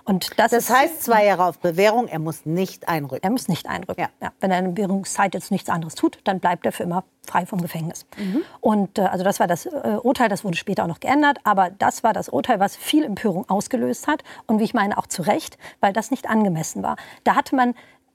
Und 0.04 0.38
das, 0.38 0.50
das 0.50 0.70
heißt 0.70 1.02
zwei 1.02 1.24
Jahre 1.26 1.44
auf 1.44 1.58
Bewährung, 1.58 2.08
er 2.08 2.18
muss 2.18 2.44
nicht 2.44 2.88
einrücken. 2.88 3.22
Er 3.22 3.30
muss 3.30 3.48
nicht 3.48 3.68
einrücken. 3.68 4.00
Ja. 4.00 4.08
Ja. 4.20 4.32
Wenn 4.40 4.50
er 4.50 4.58
in 4.58 4.64
der 4.66 4.72
Bewährungszeit 4.72 5.34
jetzt 5.34 5.50
nichts 5.50 5.68
anderes 5.68 5.94
tut, 5.94 6.18
dann 6.24 6.40
bleibt 6.40 6.66
er 6.66 6.72
für 6.72 6.82
immer 6.82 7.04
frei 7.26 7.46
vom 7.46 7.60
Gefängnis. 7.60 8.06
Mhm. 8.16 8.42
Und 8.60 8.98
äh, 8.98 9.02
also 9.02 9.24
das 9.24 9.40
war 9.40 9.46
das 9.46 9.66
äh, 9.66 9.98
Urteil, 10.02 10.28
das 10.28 10.44
wurde 10.44 10.56
später 10.56 10.84
auch 10.84 10.88
noch 10.88 11.00
geändert, 11.00 11.38
aber 11.44 11.70
das 11.70 12.02
war 12.02 12.12
das 12.12 12.28
Urteil, 12.28 12.58
was 12.60 12.76
viel 12.76 13.04
Empörung 13.04 13.48
ausgelöst 13.48 14.06
hat 14.06 14.24
und 14.46 14.58
wie 14.58 14.64
ich 14.64 14.74
meine 14.74 14.98
auch 14.98 15.06
zu 15.06 15.22
Recht, 15.22 15.58
weil 15.80 15.92
das 15.92 16.10
nicht 16.10 16.28
angemessen 16.28 16.82
war. 16.82 16.96
Da 17.24 17.36
hatte 17.36 17.54
man 17.54 17.74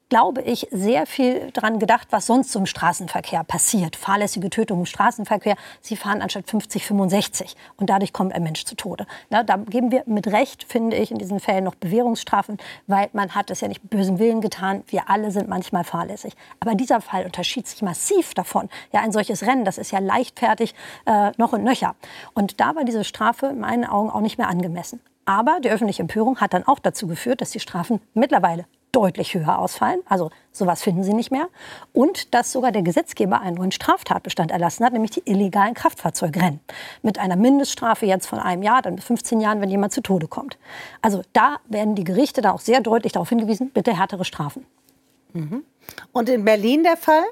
glaube 0.09 0.41
ich, 0.43 0.67
sehr 0.71 1.05
viel 1.05 1.51
daran 1.51 1.79
gedacht, 1.79 2.07
was 2.11 2.27
sonst 2.27 2.51
so 2.51 2.59
im 2.59 2.65
Straßenverkehr 2.65 3.43
passiert. 3.43 3.95
Fahrlässige 3.95 4.49
Tötung 4.49 4.79
im 4.79 4.85
Straßenverkehr. 4.85 5.55
Sie 5.81 5.95
fahren 5.95 6.21
anstatt 6.21 6.49
50, 6.49 6.85
65 6.85 7.55
und 7.77 7.89
dadurch 7.89 8.13
kommt 8.13 8.33
ein 8.33 8.43
Mensch 8.43 8.65
zu 8.65 8.75
Tode. 8.75 9.07
Na, 9.29 9.43
da 9.43 9.57
geben 9.57 9.91
wir 9.91 10.03
mit 10.05 10.27
Recht, 10.27 10.63
finde 10.63 10.95
ich, 10.97 11.11
in 11.11 11.17
diesen 11.17 11.39
Fällen 11.39 11.63
noch 11.63 11.75
Bewährungsstrafen, 11.75 12.57
weil 12.87 13.09
man 13.13 13.33
hat 13.33 13.49
es 13.49 13.61
ja 13.61 13.67
nicht 13.67 13.83
mit 13.83 13.89
bösem 13.89 14.19
Willen 14.19 14.41
getan. 14.41 14.83
Wir 14.87 15.09
alle 15.09 15.31
sind 15.31 15.47
manchmal 15.47 15.83
fahrlässig. 15.83 16.33
Aber 16.59 16.75
dieser 16.75 17.01
Fall 17.01 17.25
unterschied 17.25 17.67
sich 17.67 17.81
massiv 17.81 18.33
davon. 18.35 18.69
Ja, 18.91 19.01
ein 19.01 19.11
solches 19.11 19.43
Rennen, 19.43 19.65
das 19.65 19.77
ist 19.77 19.91
ja 19.91 19.99
leichtfertig 19.99 20.75
äh, 21.05 21.31
noch 21.37 21.53
und 21.53 21.63
nöcher. 21.63 21.95
Und 22.33 22.59
da 22.59 22.75
war 22.75 22.83
diese 22.83 23.03
Strafe 23.03 23.47
in 23.47 23.59
meinen 23.59 23.85
Augen 23.85 24.11
auch 24.11 24.21
nicht 24.21 24.37
mehr 24.37 24.49
angemessen. 24.49 24.99
Aber 25.25 25.59
die 25.59 25.71
öffentliche 25.71 26.03
Empörung 26.03 26.39
hat 26.39 26.53
dann 26.53 26.67
auch 26.67 26.77
dazu 26.77 27.07
geführt, 27.07 27.41
dass 27.41 27.49
die 27.49 27.59
Strafen 27.59 27.99
mittlerweile 28.13 28.65
deutlich 28.95 29.33
höher 29.33 29.59
ausfallen. 29.59 29.99
Also 30.07 30.31
sowas 30.51 30.81
finden 30.81 31.03
Sie 31.03 31.13
nicht 31.13 31.31
mehr. 31.31 31.49
Und 31.91 32.33
dass 32.33 32.51
sogar 32.51 32.71
der 32.71 32.81
Gesetzgeber 32.81 33.41
einen 33.41 33.57
neuen 33.57 33.71
Straftatbestand 33.71 34.51
erlassen 34.51 34.85
hat, 34.85 34.93
nämlich 34.93 35.11
die 35.11 35.23
illegalen 35.25 35.73
Kraftfahrzeugrennen. 35.73 36.61
Mit 37.01 37.19
einer 37.19 37.35
Mindeststrafe 37.35 38.05
jetzt 38.05 38.27
von 38.27 38.39
einem 38.39 38.63
Jahr, 38.63 38.81
dann 38.81 38.95
bis 38.95 39.05
15 39.05 39.41
Jahren, 39.41 39.59
wenn 39.59 39.69
jemand 39.69 39.91
zu 39.91 40.01
Tode 40.01 40.27
kommt. 40.27 40.57
Also 41.01 41.21
da 41.33 41.57
werden 41.67 41.95
die 41.95 42.05
Gerichte 42.05 42.41
da 42.41 42.51
auch 42.51 42.61
sehr 42.61 42.79
deutlich 42.79 43.11
darauf 43.13 43.29
hingewiesen, 43.29 43.69
bitte 43.71 43.97
härtere 43.97 44.23
Strafen. 44.23 44.65
Mhm. 45.33 45.63
Und 46.13 46.29
in 46.29 46.45
Berlin 46.45 46.83
der 46.83 46.97
Fall? 46.97 47.23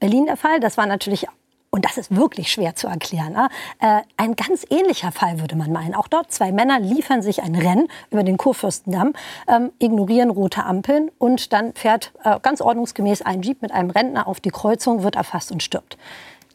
Berlin 0.00 0.26
der 0.26 0.36
Fall, 0.36 0.60
das 0.60 0.76
war 0.76 0.86
natürlich 0.86 1.26
Und 1.76 1.84
das 1.84 1.98
ist 1.98 2.16
wirklich 2.16 2.50
schwer 2.50 2.74
zu 2.74 2.86
erklären. 2.86 3.34
Ne? 3.34 3.50
Äh, 3.80 4.00
ein 4.16 4.34
ganz 4.34 4.64
ähnlicher 4.70 5.12
Fall 5.12 5.40
würde 5.40 5.56
man 5.56 5.70
meinen. 5.72 5.94
Auch 5.94 6.08
dort 6.08 6.32
zwei 6.32 6.50
Männer 6.50 6.80
liefern 6.80 7.20
sich 7.20 7.42
ein 7.42 7.54
Rennen 7.54 7.88
über 8.10 8.22
den 8.22 8.38
Kurfürstendamm, 8.38 9.12
ähm, 9.46 9.72
ignorieren 9.78 10.30
rote 10.30 10.64
Ampeln 10.64 11.10
und 11.18 11.52
dann 11.52 11.74
fährt 11.74 12.12
äh, 12.24 12.40
ganz 12.40 12.62
ordnungsgemäß 12.62 13.20
ein 13.20 13.42
Jeep 13.42 13.60
mit 13.60 13.72
einem 13.72 13.90
Rentner 13.90 14.26
auf 14.26 14.40
die 14.40 14.48
Kreuzung, 14.48 15.02
wird 15.02 15.16
erfasst 15.16 15.52
und 15.52 15.62
stirbt. 15.62 15.98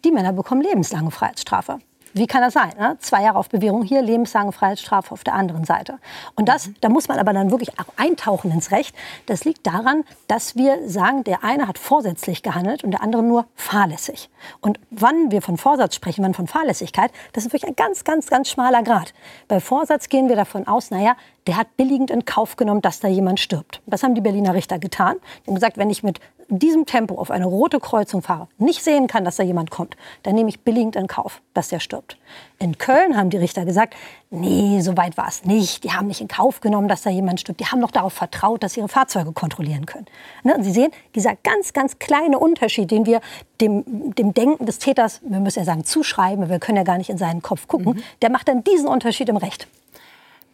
Die 0.05 0.11
Männer 0.11 0.33
bekommen 0.33 0.61
lebenslange 0.61 1.11
Freiheitsstrafe. 1.11 1.77
Wie 2.13 2.27
kann 2.27 2.41
das 2.41 2.53
sein? 2.53 2.71
Ne? 2.77 2.97
Zwei 2.99 3.23
Jahre 3.23 3.37
auf 3.37 3.49
Bewährung 3.49 3.83
hier, 3.83 4.01
lebenslange 4.01 4.51
Freiheitsstrafe 4.51 5.11
auf 5.11 5.23
der 5.23 5.33
anderen 5.33 5.63
Seite. 5.63 5.99
Und 6.35 6.49
das, 6.49 6.69
da 6.81 6.89
muss 6.89 7.07
man 7.07 7.19
aber 7.19 7.33
dann 7.33 7.51
wirklich 7.51 7.79
auch 7.79 7.85
eintauchen 7.95 8.51
ins 8.51 8.71
Recht. 8.71 8.95
Das 9.27 9.45
liegt 9.45 9.65
daran, 9.65 10.03
dass 10.27 10.55
wir 10.55 10.89
sagen, 10.89 11.23
der 11.23 11.43
eine 11.43 11.67
hat 11.67 11.77
vorsätzlich 11.77 12.43
gehandelt 12.43 12.83
und 12.83 12.91
der 12.91 13.01
andere 13.01 13.23
nur 13.23 13.45
fahrlässig. 13.55 14.29
Und 14.59 14.79
wann 14.89 15.31
wir 15.31 15.41
von 15.41 15.57
Vorsatz 15.57 15.95
sprechen, 15.95 16.23
wann 16.23 16.33
von 16.33 16.47
Fahrlässigkeit, 16.47 17.11
das 17.33 17.45
ist 17.45 17.53
wirklich 17.53 17.69
ein 17.69 17.75
ganz, 17.75 18.03
ganz, 18.03 18.27
ganz 18.27 18.49
schmaler 18.49 18.83
Grad. 18.83 19.13
Bei 19.47 19.59
Vorsatz 19.59 20.09
gehen 20.09 20.29
wir 20.29 20.35
davon 20.35 20.67
aus, 20.67 20.91
naja, 20.91 21.15
der 21.47 21.57
hat 21.57 21.75
billigend 21.77 22.11
in 22.11 22.25
Kauf 22.25 22.55
genommen, 22.55 22.81
dass 22.81 22.99
da 22.99 23.07
jemand 23.07 23.39
stirbt. 23.39 23.81
Das 23.85 24.03
haben 24.03 24.15
die 24.15 24.21
Berliner 24.21 24.53
Richter 24.53 24.79
getan. 24.79 25.17
Die 25.43 25.47
haben 25.47 25.55
gesagt, 25.55 25.77
wenn 25.77 25.89
ich 25.89 26.03
mit 26.03 26.19
diesem 26.59 26.85
Tempo 26.85 27.15
auf 27.15 27.31
eine 27.31 27.45
rote 27.45 27.79
Kreuzung 27.79 28.21
fahre, 28.21 28.47
nicht 28.57 28.83
sehen 28.83 29.07
kann, 29.07 29.23
dass 29.23 29.37
da 29.37 29.43
jemand 29.43 29.71
kommt, 29.71 29.95
dann 30.23 30.35
nehme 30.35 30.49
ich 30.49 30.61
billigend 30.61 30.95
in 30.95 31.07
Kauf, 31.07 31.41
dass 31.53 31.69
der 31.69 31.79
stirbt. 31.79 32.17
In 32.59 32.77
Köln 32.77 33.17
haben 33.17 33.29
die 33.29 33.37
Richter 33.37 33.65
gesagt, 33.65 33.95
nee, 34.29 34.81
so 34.81 34.95
weit 34.97 35.17
war 35.17 35.27
es 35.27 35.45
nicht. 35.45 35.83
Die 35.83 35.91
haben 35.91 36.07
nicht 36.07 36.21
in 36.21 36.27
Kauf 36.27 36.61
genommen, 36.61 36.87
dass 36.87 37.01
da 37.01 37.09
jemand 37.09 37.39
stirbt. 37.39 37.59
Die 37.59 37.65
haben 37.65 37.79
noch 37.79 37.91
darauf 37.91 38.13
vertraut, 38.13 38.63
dass 38.63 38.73
sie 38.73 38.81
ihre 38.81 38.89
Fahrzeuge 38.89 39.31
kontrollieren 39.31 39.85
können. 39.85 40.05
Ne? 40.43 40.55
Und 40.55 40.63
Sie 40.63 40.71
sehen, 40.71 40.91
dieser 41.15 41.35
ganz, 41.35 41.73
ganz 41.73 41.99
kleine 41.99 42.37
Unterschied, 42.37 42.91
den 42.91 43.05
wir 43.05 43.21
dem, 43.59 44.13
dem 44.15 44.33
Denken 44.33 44.65
des 44.65 44.79
Täters, 44.79 45.21
wir 45.23 45.39
müssen 45.39 45.59
ja 45.59 45.65
sagen, 45.65 45.85
zuschreiben, 45.85 46.49
wir 46.49 46.59
können 46.59 46.77
ja 46.77 46.83
gar 46.83 46.97
nicht 46.97 47.09
in 47.09 47.17
seinen 47.17 47.41
Kopf 47.41 47.67
gucken, 47.67 47.95
mhm. 47.95 48.03
der 48.21 48.29
macht 48.29 48.47
dann 48.47 48.63
diesen 48.63 48.87
Unterschied 48.87 49.29
im 49.29 49.37
Recht 49.37 49.67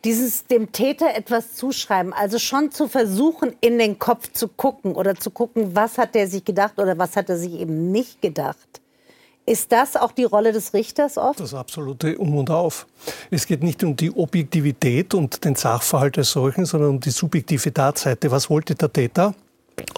dieses 0.08 0.46
dem 0.46 0.72
Täter 0.72 1.14
etwas 1.14 1.56
zuschreiben, 1.56 2.14
also 2.14 2.40
schon 2.40 2.72
zu 2.72 2.88
versuchen, 2.88 3.54
in 3.60 3.78
den 3.78 4.00
Kopf 4.00 4.32
zu 4.32 4.48
gucken 4.48 4.96
oder 4.96 5.16
zu 5.16 5.32
gucken, 5.32 5.76
was 5.76 5.98
hat 5.98 6.16
der 6.16 6.30
sich 6.30 6.46
gedacht 6.46 6.80
oder 6.80 6.98
was 6.98 7.18
hat 7.18 7.30
er 7.30 7.38
sich 7.38 7.52
eben 7.52 7.92
nicht 7.92 8.22
gedacht. 8.22 8.80
Ist 9.46 9.74
das 9.74 9.98
auch 9.98 10.14
die 10.14 10.24
Rolle 10.24 10.54
des 10.54 10.74
Richters 10.74 11.18
oft? 11.18 11.42
Das 11.42 11.54
absolute 11.54 12.18
Um 12.18 12.38
und 12.38 12.50
Auf. 12.50 12.88
Es 13.32 13.46
geht 13.46 13.64
nicht 13.64 13.84
um 13.84 13.98
die 13.98 14.10
Objektivität 14.16 15.14
und 15.14 15.44
den 15.44 15.56
Sachverhalt 15.56 16.18
als 16.18 16.32
solchen, 16.32 16.66
sondern 16.66 16.92
um 16.92 17.00
die 17.02 17.12
subjektive 17.12 17.74
Tatseite. 17.74 18.32
Was 18.32 18.50
wollte 18.50 18.76
der 18.76 18.92
Täter? 18.92 19.36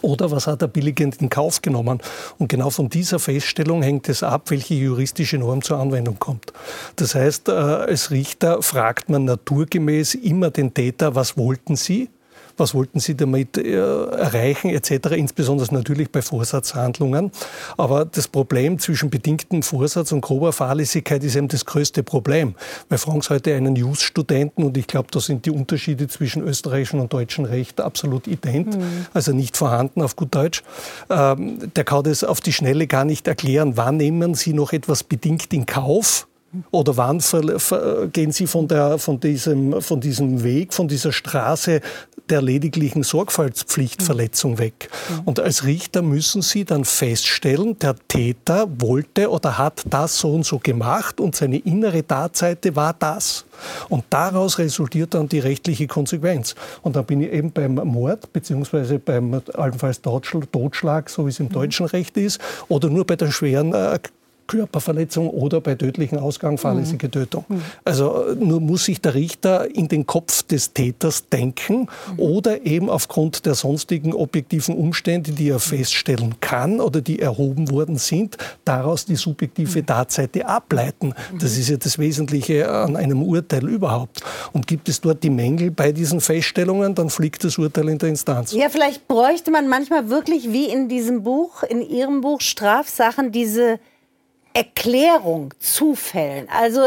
Oder 0.02 0.32
was 0.32 0.48
hat 0.48 0.62
er 0.62 0.68
billigend 0.68 1.22
in 1.22 1.30
Kauf 1.30 1.62
genommen? 1.62 2.00
Und 2.38 2.48
genau 2.48 2.70
von 2.70 2.90
dieser 2.90 3.20
Feststellung 3.20 3.82
hängt 3.82 4.10
es 4.10 4.24
ab, 4.24 4.50
welche 4.50 4.74
juristische 4.76 5.38
Norm 5.38 5.62
zur 5.62 5.78
Anwendung 5.78 6.20
kommt. 6.20 6.54
Das 6.96 7.16
heißt, 7.16 7.50
äh, 7.50 7.52
als 7.52 8.12
Richter 8.12 8.62
fragt 8.62 9.10
man 9.10 9.26
naturgemäß 9.26 10.16
immer 10.16 10.52
den 10.52 10.74
Täter, 10.74 11.16
was 11.16 11.38
wollten 11.38 11.76
Sie? 11.76 12.10
Was 12.60 12.74
wollten 12.74 13.00
Sie 13.00 13.16
damit 13.16 13.58
äh, 13.58 13.74
erreichen 13.74 14.70
etc., 14.70 15.12
insbesondere 15.12 15.74
natürlich 15.74 16.12
bei 16.12 16.22
Vorsatzhandlungen. 16.22 17.32
Aber 17.78 18.06
das 18.06 18.28
Problem 18.28 18.80
zwischen 18.80 19.10
bedingtem 19.10 19.64
Vorsatz 19.64 20.12
und 20.12 20.22
grober 20.22 20.54
Fahrlässigkeit 20.54 21.24
ist 21.24 21.36
eben 21.36 21.48
das 21.48 21.66
größte 21.66 22.04
Problem. 22.04 22.56
Wir 22.90 22.98
fragen 22.98 23.22
Sie 23.22 23.30
heute 23.30 23.56
einen 23.56 23.76
Jus-Studenten 23.76 24.64
und 24.64 24.78
ich 24.78 24.88
glaube, 24.88 25.10
da 25.12 25.20
sind 25.20 25.46
die 25.46 25.52
Unterschiede 25.52 26.08
zwischen 26.08 26.42
österreichischem 26.44 27.00
und 27.00 27.14
deutschem 27.14 27.46
Recht 27.46 27.82
absolut 27.82 28.28
ident, 28.28 28.78
mhm. 28.78 29.06
also 29.14 29.32
nicht 29.32 29.58
vorhanden 29.58 30.02
auf 30.02 30.16
gut 30.16 30.36
Deutsch. 30.36 30.64
Ähm, 31.10 31.72
der 31.76 31.84
kann 31.84 32.04
das 32.04 32.24
auf 32.24 32.42
die 32.42 32.54
Schnelle 32.54 32.88
gar 32.88 33.06
nicht 33.06 33.28
erklären. 33.28 33.78
Wann 33.78 33.98
nehmen 33.98 34.36
Sie 34.36 34.54
noch 34.54 34.74
etwas 34.74 35.04
bedingt 35.04 35.54
in 35.54 35.66
Kauf? 35.66 36.29
Oder 36.72 36.98
wann 36.98 37.22
gehen 38.12 38.32
Sie 38.32 38.48
von, 38.48 38.68
der, 38.68 38.98
von, 38.98 39.20
diesem, 39.20 39.82
von 39.82 40.02
diesem 40.02 40.44
Weg, 40.44 40.74
von 40.74 40.88
dieser 40.88 41.12
Straße 41.12 41.82
der 42.30 42.42
lediglichen 42.42 43.04
Sorgfaltspflichtverletzung 43.04 44.58
weg? 44.58 44.90
Und 45.26 45.40
als 45.40 45.66
Richter 45.66 46.02
müssen 46.02 46.42
Sie 46.42 46.66
dann 46.66 46.86
feststellen, 46.86 47.78
der 47.80 47.96
Täter 48.08 48.68
wollte 48.80 49.30
oder 49.30 49.58
hat 49.58 49.84
das 49.90 50.18
so 50.18 50.34
und 50.34 50.46
so 50.46 50.60
gemacht 50.60 51.20
und 51.20 51.36
seine 51.36 51.58
innere 51.58 52.06
Tatseite 52.06 52.76
war 52.76 52.96
das. 52.98 53.46
Und 53.90 54.06
daraus 54.10 54.58
resultiert 54.58 55.14
dann 55.14 55.30
die 55.30 55.40
rechtliche 55.40 55.86
Konsequenz. 55.88 56.56
Und 56.82 56.96
dann 56.96 57.06
bin 57.06 57.22
ich 57.22 57.32
eben 57.32 57.52
beim 57.52 57.76
Mord, 57.76 58.32
beziehungsweise 58.34 59.00
beim 59.00 59.42
allenfalls 59.54 60.02
Totschlag, 60.02 61.10
so 61.10 61.26
wie 61.26 61.30
es 61.30 61.40
im 61.40 61.50
deutschen 61.50 61.86
Recht 61.86 62.18
ist, 62.18 62.40
oder 62.70 62.90
nur 62.90 63.06
bei 63.06 63.16
der 63.16 63.32
schweren 63.32 63.74
äh, 63.74 64.00
Körperverletzung 64.50 65.30
oder 65.30 65.62
bei 65.62 65.76
tödlichem 65.76 66.18
Ausgang 66.18 66.58
fahrlässige 66.58 67.08
mhm. 67.08 67.12
Tötung. 67.12 67.46
Mhm. 67.48 67.62
Also 67.86 68.26
nur 68.38 68.60
muss 68.60 68.86
sich 68.86 69.00
der 69.00 69.14
Richter 69.14 69.74
in 69.74 69.88
den 69.88 70.06
Kopf 70.06 70.44
des 70.44 70.74
Täters 70.74 71.30
denken 71.30 71.82
mhm. 71.82 72.20
oder 72.20 72.66
eben 72.66 72.90
aufgrund 72.90 73.46
der 73.46 73.54
sonstigen 73.54 74.14
objektiven 74.14 74.76
Umstände, 74.76 75.32
die 75.32 75.50
er 75.50 75.60
feststellen 75.60 76.36
kann 76.42 76.82
oder 76.82 77.00
die 77.02 77.20
erhoben 77.20 77.70
worden 77.70 77.98
sind, 77.98 78.38
daraus 78.66 79.06
die 79.06 79.16
subjektive 79.16 79.80
mhm. 79.80 79.86
Tatseite 79.86 80.48
ableiten. 80.48 81.14
Das 81.40 81.58
ist 81.58 81.70
ja 81.70 81.78
das 81.78 82.00
Wesentliche 82.00 82.70
an 82.70 82.96
einem 82.96 83.22
Urteil 83.22 83.70
überhaupt. 83.70 84.22
Und 84.52 84.66
gibt 84.66 84.90
es 84.90 85.00
dort 85.00 85.24
die 85.24 85.30
Mängel 85.30 85.70
bei 85.70 85.92
diesen 85.92 86.22
Feststellungen, 86.22 86.96
dann 86.96 87.12
fliegt 87.12 87.44
das 87.44 87.58
Urteil 87.60 87.90
in 87.90 88.00
der 88.00 88.10
Instanz. 88.10 88.52
Ja, 88.52 88.70
vielleicht 88.70 89.08
bräuchte 89.08 89.52
man 89.52 89.68
manchmal 89.68 90.10
wirklich 90.10 90.52
wie 90.52 90.66
in 90.66 90.90
diesem 90.90 91.22
Buch, 91.22 91.62
in 91.62 91.82
Ihrem 91.82 92.22
Buch 92.22 92.42
Strafsachen, 92.42 93.32
diese 93.32 93.80
Erklärung 94.60 95.54
zu 95.58 95.96
Fällen. 95.96 96.50
Also 96.50 96.82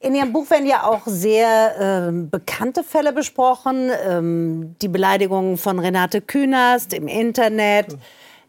in 0.00 0.14
Ihrem 0.14 0.32
Buch 0.32 0.48
werden 0.48 0.66
ja 0.66 0.84
auch 0.84 1.02
sehr 1.04 2.08
äh, 2.08 2.12
bekannte 2.12 2.82
Fälle 2.82 3.12
besprochen. 3.12 3.90
Ähm, 4.08 4.76
die 4.80 4.88
Beleidigungen 4.88 5.58
von 5.58 5.78
Renate 5.78 6.22
Künast 6.22 6.94
im 6.94 7.06
Internet, 7.06 7.98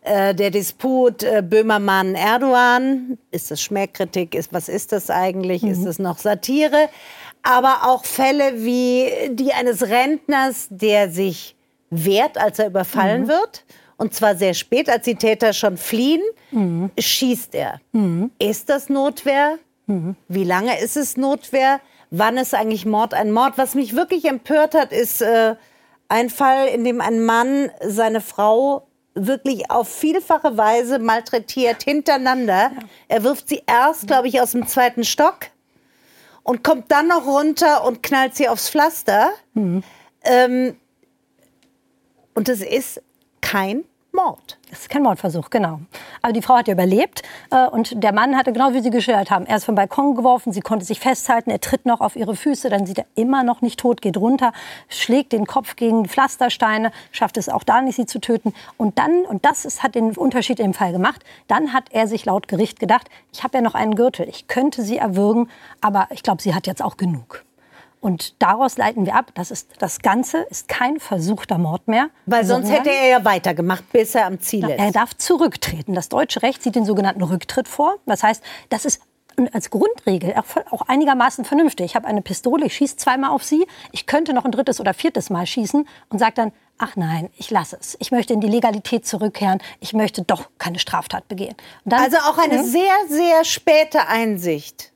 äh, 0.02 0.34
der 0.34 0.50
Disput 0.50 1.24
äh, 1.24 1.44
Böhmermann-Erdogan. 1.46 3.18
Ist 3.32 3.52
das 3.52 3.62
Schmähkritik? 3.62 4.34
Ist, 4.34 4.54
was 4.54 4.70
ist 4.70 4.94
das 4.94 5.10
eigentlich? 5.10 5.64
Mhm. 5.64 5.72
Ist 5.72 5.84
das 5.84 6.00
noch 6.00 6.18
Satire? 6.18 6.88
Aber 7.44 7.82
auch 7.84 8.06
Fälle 8.06 8.64
wie 8.64 9.10
die 9.32 9.52
eines 9.52 9.90
Rentners, 9.90 10.68
der 10.70 11.10
sich 11.10 11.58
wehrt, 11.90 12.38
als 12.38 12.60
er 12.60 12.68
überfallen 12.68 13.24
mhm. 13.24 13.28
wird 13.28 13.66
und 14.00 14.14
zwar 14.14 14.36
sehr 14.36 14.54
spät, 14.54 14.90
als 14.90 15.04
die 15.04 15.16
Täter 15.16 15.52
schon 15.52 15.78
fliehen, 15.78 16.22
mhm. 16.52 16.90
schießt 16.98 17.54
er. 17.54 17.82
Mhm. 17.92 18.32
Ist 18.40 18.70
das 18.70 18.88
Notwehr? 18.88 19.60
Mhm. 19.88 20.16
Wie 20.30 20.46
lange 20.46 20.80
ist 20.80 20.96
es 20.96 21.18
Notwehr? 21.18 21.82
Wann 22.10 22.38
ist 22.38 22.56
eigentlich 22.56 22.86
Mord 22.86 23.14
ein 23.14 23.32
Mord? 23.32 23.58
Was 23.58 23.76
mich 23.76 23.96
wirklich 23.96 24.26
empört 24.26 24.74
hat, 24.74 24.94
ist 24.94 25.22
äh, 25.22 25.56
ein 26.08 26.30
Fall, 26.30 26.70
in 26.70 26.86
dem 26.86 27.02
ein 27.02 27.24
Mann 27.24 27.72
seine 27.86 28.22
Frau 28.22 28.88
wirklich 29.16 29.70
auf 29.70 29.90
vielfache 29.90 30.56
Weise 30.56 30.98
malträtiert 31.00 31.84
hintereinander. 31.84 32.72
Ja. 32.74 32.80
Er 33.10 33.24
wirft 33.26 33.50
sie 33.50 33.64
erst, 33.68 34.08
glaube 34.08 34.30
ich, 34.30 34.40
aus 34.40 34.52
dem 34.52 34.66
zweiten 34.66 35.04
Stock 35.04 35.48
und 36.44 36.64
kommt 36.64 36.90
dann 36.90 37.10
noch 37.10 37.28
runter 37.28 37.84
und 37.84 38.02
knallt 38.02 38.36
sie 38.36 38.48
aufs 38.48 38.70
Pflaster. 38.70 39.32
Mhm. 39.56 39.84
Ähm, 40.24 40.78
und 42.34 42.48
es 42.48 42.62
ist 42.62 43.02
kein 43.50 43.84
Mord. 44.12 44.60
Das 44.70 44.82
ist 44.82 44.90
kein 44.90 45.02
Mordversuch, 45.02 45.50
genau. 45.50 45.80
Aber 46.22 46.34
die 46.34 46.44
Frau 46.44 46.58
hat 46.58 46.68
ja 46.68 46.76
überlebt 46.76 47.24
äh, 47.50 47.68
und 47.68 48.04
der 48.04 48.14
Mann 48.14 48.38
hatte 48.38 48.54
genau 48.54 48.74
wie 48.74 48.82
Sie 48.82 48.92
geschildert 48.92 49.32
haben. 49.32 49.48
Er 49.48 49.58
ist 49.58 49.66
vom 49.66 49.74
Balkon 49.74 50.14
geworfen, 50.14 50.54
sie 50.54 50.62
konnte 50.62 50.86
sich 50.86 51.00
festhalten, 51.00 51.50
er 51.50 51.60
tritt 51.60 51.88
noch 51.88 52.00
auf 52.00 52.16
ihre 52.16 52.36
Füße, 52.36 52.70
dann 52.70 52.86
sieht 52.86 53.00
er 53.00 53.06
immer 53.16 53.44
noch 53.44 53.62
nicht 53.62 53.80
tot, 53.80 54.04
geht 54.04 54.18
runter, 54.18 54.54
schlägt 54.88 55.32
den 55.32 55.48
Kopf 55.48 55.76
gegen 55.76 56.08
Pflastersteine, 56.08 56.92
schafft 57.12 57.38
es 57.38 57.50
auch 57.50 57.64
da 57.64 57.82
nicht, 57.82 57.96
sie 57.96 58.06
zu 58.06 58.20
töten. 58.20 58.54
Und 58.78 59.00
dann, 59.00 59.26
und 59.26 59.46
das 59.46 59.66
ist, 59.66 59.82
hat 59.82 59.96
den 59.96 60.16
Unterschied 60.16 60.60
im 60.60 60.76
Fall 60.76 60.92
gemacht, 60.92 61.24
dann 61.48 61.74
hat 61.74 61.86
er 61.90 62.08
sich 62.08 62.26
laut 62.26 62.48
Gericht 62.48 62.80
gedacht, 62.80 63.10
ich 63.34 63.44
habe 63.44 63.58
ja 63.58 63.62
noch 63.64 63.74
einen 63.74 63.96
Gürtel, 63.96 64.30
ich 64.30 64.48
könnte 64.48 64.84
sie 64.84 64.98
erwürgen, 64.98 65.50
aber 65.82 66.08
ich 66.12 66.22
glaube, 66.22 66.44
sie 66.44 66.54
hat 66.54 66.68
jetzt 66.68 66.84
auch 66.84 66.98
genug. 66.98 67.44
Und 68.02 68.42
daraus 68.42 68.78
leiten 68.78 69.06
wir 69.06 69.16
ab, 69.16 69.32
das, 69.34 69.52
ist, 69.52 69.70
das 69.80 70.00
Ganze 70.00 70.40
ist 70.50 70.68
kein 70.68 71.00
versuchter 71.00 71.58
Mord 71.58 71.88
mehr. 71.88 72.10
Weil 72.26 72.46
sonst 72.46 72.70
hätte 72.70 72.90
er 72.90 73.08
ja 73.10 73.26
weitergemacht, 73.26 73.92
bis 73.92 74.16
er 74.16 74.26
am 74.26 74.40
Ziel 74.40 74.70
ist. 74.70 74.80
Er 74.80 74.92
darf 74.92 75.16
zurücktreten. 75.18 75.96
Das 75.96 76.08
deutsche 76.08 76.42
Recht 76.42 76.64
sieht 76.64 76.76
den 76.76 76.86
sogenannten 76.86 77.24
Rücktritt 77.24 77.68
vor. 77.68 77.98
Das 78.06 78.24
heißt, 78.24 78.42
das 78.70 78.86
ist 78.86 79.02
als 79.54 79.70
Grundregel 79.70 80.36
auch 80.70 80.82
einigermaßen 80.88 81.46
vernünftig. 81.46 81.86
Ich 81.86 81.96
habe 81.96 82.08
eine 82.08 82.22
Pistole, 82.22 82.66
ich 82.66 82.76
schieße 82.76 82.98
zweimal 82.98 83.32
auf 83.32 83.44
sie, 83.44 83.66
ich 83.92 84.06
könnte 84.06 84.34
noch 84.34 84.46
ein 84.46 84.52
drittes 84.52 84.80
oder 84.80 84.94
viertes 84.94 85.30
Mal 85.30 85.46
schießen 85.46 85.88
und 86.10 86.20
sage 86.20 86.34
dann, 86.36 86.52
ach 86.78 86.96
nein, 86.96 87.30
ich 87.38 87.50
lasse 87.50 87.78
es. 87.80 87.96
Ich 88.00 88.12
möchte 88.12 88.34
in 88.34 88.42
die 88.42 88.48
Legalität 88.48 89.06
zurückkehren. 89.06 89.60
Ich 89.80 89.94
möchte 89.94 90.24
doch 90.24 90.50
keine 90.58 90.80
Straftat 90.80 91.28
begehen. 91.28 91.56
Dann, 91.86 92.02
also 92.02 92.18
auch 92.18 92.38
eine 92.38 92.60
hm? 92.60 92.66
sehr, 92.66 92.96
sehr 93.08 93.46
späte 93.46 94.08
Einsicht 94.08 94.92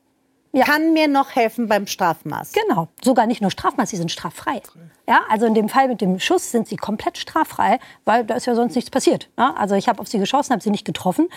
ja. 0.54 0.66
kann 0.66 0.94
mir 0.94 1.08
noch 1.08 1.36
helfen 1.36 1.68
beim 1.68 1.88
Strafmaß. 1.88 2.54
Genau, 2.54 2.88
sogar 3.04 3.26
nicht 3.26 3.42
nur 3.42 3.52
Strafmaß, 3.52 3.90
sie 3.90 3.98
sind 3.98 4.12
straffrei. 4.12 4.62
Ja, 5.08 5.22
also 5.30 5.46
in 5.46 5.54
dem 5.54 5.68
Fall 5.68 5.88
mit 5.88 6.00
dem 6.00 6.20
Schuss 6.20 6.52
sind 6.52 6.68
sie 6.68 6.78
komplett 6.78 7.18
straffrei, 7.18 7.80
weil 8.06 8.24
da 8.24 8.36
ist 8.36 8.46
ja 8.46 8.56
sonst 8.56 8.76
nichts 8.76 8.90
passiert. 8.90 9.30
Ja, 9.38 9.54
also 9.56 9.76
ich 9.76 9.90
habe 9.90 10.00
auf 10.00 10.08
sie 10.08 10.20
geschossen, 10.20 10.54
habe 10.54 10.64
sie 10.64 10.70
nicht 10.72 10.86
getroffen. 10.86 11.28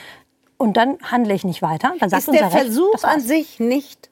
und 0.59 0.77
dann 0.77 0.99
handle 1.03 1.35
ich 1.35 1.45
nicht 1.45 1.63
weiter. 1.63 1.95
Dann 1.99 2.11
sagt 2.11 2.21
ist 2.21 2.33
der 2.33 2.45
unser 2.45 2.57
Recht, 2.57 2.67
Versuch 2.67 3.05
an 3.05 3.21
sich 3.21 3.61
nicht 3.61 4.11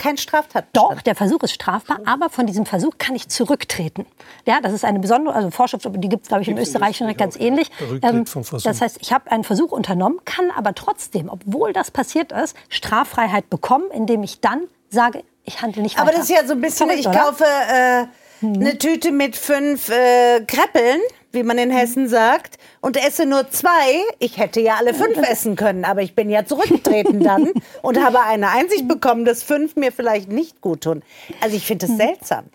kein 0.00 0.16
Straftat? 0.16 0.66
Doch, 0.72 1.00
der 1.02 1.14
Versuch 1.14 1.42
ist 1.42 1.52
strafbar, 1.52 2.00
aber 2.06 2.30
von 2.30 2.46
diesem 2.46 2.66
Versuch 2.66 2.94
kann 2.98 3.14
ich 3.14 3.28
zurücktreten. 3.28 4.06
Ja, 4.46 4.60
das 4.60 4.72
ist 4.72 4.84
eine 4.84 4.98
besondere 4.98 5.34
also 5.34 5.50
Vorschrift, 5.50 5.86
die 5.88 6.08
gibt 6.08 6.22
es, 6.22 6.28
glaube 6.28 6.42
ich, 6.42 6.48
im 6.48 6.58
österreichischen 6.58 7.06
Recht 7.06 7.18
ganz 7.18 7.36
ähnlich. 7.36 7.70
Ähm, 8.02 8.26
vom 8.26 8.42
Versuch. 8.42 8.64
das 8.64 8.80
heißt, 8.80 8.98
ich 9.00 9.12
habe 9.12 9.30
einen 9.30 9.44
Versuch 9.44 9.70
unternommen, 9.70 10.18
kann 10.24 10.50
aber 10.50 10.74
trotzdem, 10.74 11.28
obwohl 11.28 11.72
das 11.72 11.90
passiert 11.90 12.32
ist, 12.32 12.56
Straffreiheit 12.68 13.50
bekommen, 13.50 13.84
indem 13.92 14.22
ich 14.22 14.40
dann 14.40 14.62
sage, 14.88 15.22
ich 15.44 15.62
handle 15.62 15.82
nicht 15.82 15.98
Aber 15.98 16.08
weiter. 16.08 16.18
das 16.18 16.30
ist 16.30 16.36
ja 16.36 16.46
so 16.46 16.54
ein 16.54 16.60
bisschen, 16.60 16.88
Verrückt, 16.88 17.00
ich 17.00 17.08
oder? 17.08 17.18
kaufe 17.18 17.44
äh, 17.44 18.06
eine 18.42 18.78
Tüte 18.78 19.12
mit 19.12 19.36
fünf 19.36 19.90
äh, 19.90 20.40
Kreppeln, 20.46 21.00
wie 21.32 21.42
man 21.42 21.58
in 21.58 21.70
Hessen 21.70 22.08
sagt, 22.08 22.58
und 22.80 22.96
esse 22.96 23.26
nur 23.26 23.50
zwei. 23.50 24.02
Ich 24.18 24.38
hätte 24.38 24.60
ja 24.60 24.76
alle 24.78 24.94
fünf 24.94 25.16
essen 25.28 25.56
können, 25.56 25.84
aber 25.84 26.02
ich 26.02 26.14
bin 26.14 26.30
ja 26.30 26.44
zurückgetreten 26.44 27.22
dann 27.22 27.50
und 27.82 28.02
habe 28.02 28.20
eine 28.22 28.50
Einsicht 28.50 28.88
bekommen, 28.88 29.24
dass 29.24 29.42
fünf 29.42 29.76
mir 29.76 29.92
vielleicht 29.92 30.30
nicht 30.30 30.60
gut 30.60 30.82
tun. 30.82 31.02
Also 31.40 31.56
ich 31.56 31.66
finde 31.66 31.86
das 31.86 31.96
seltsam. 31.96 32.46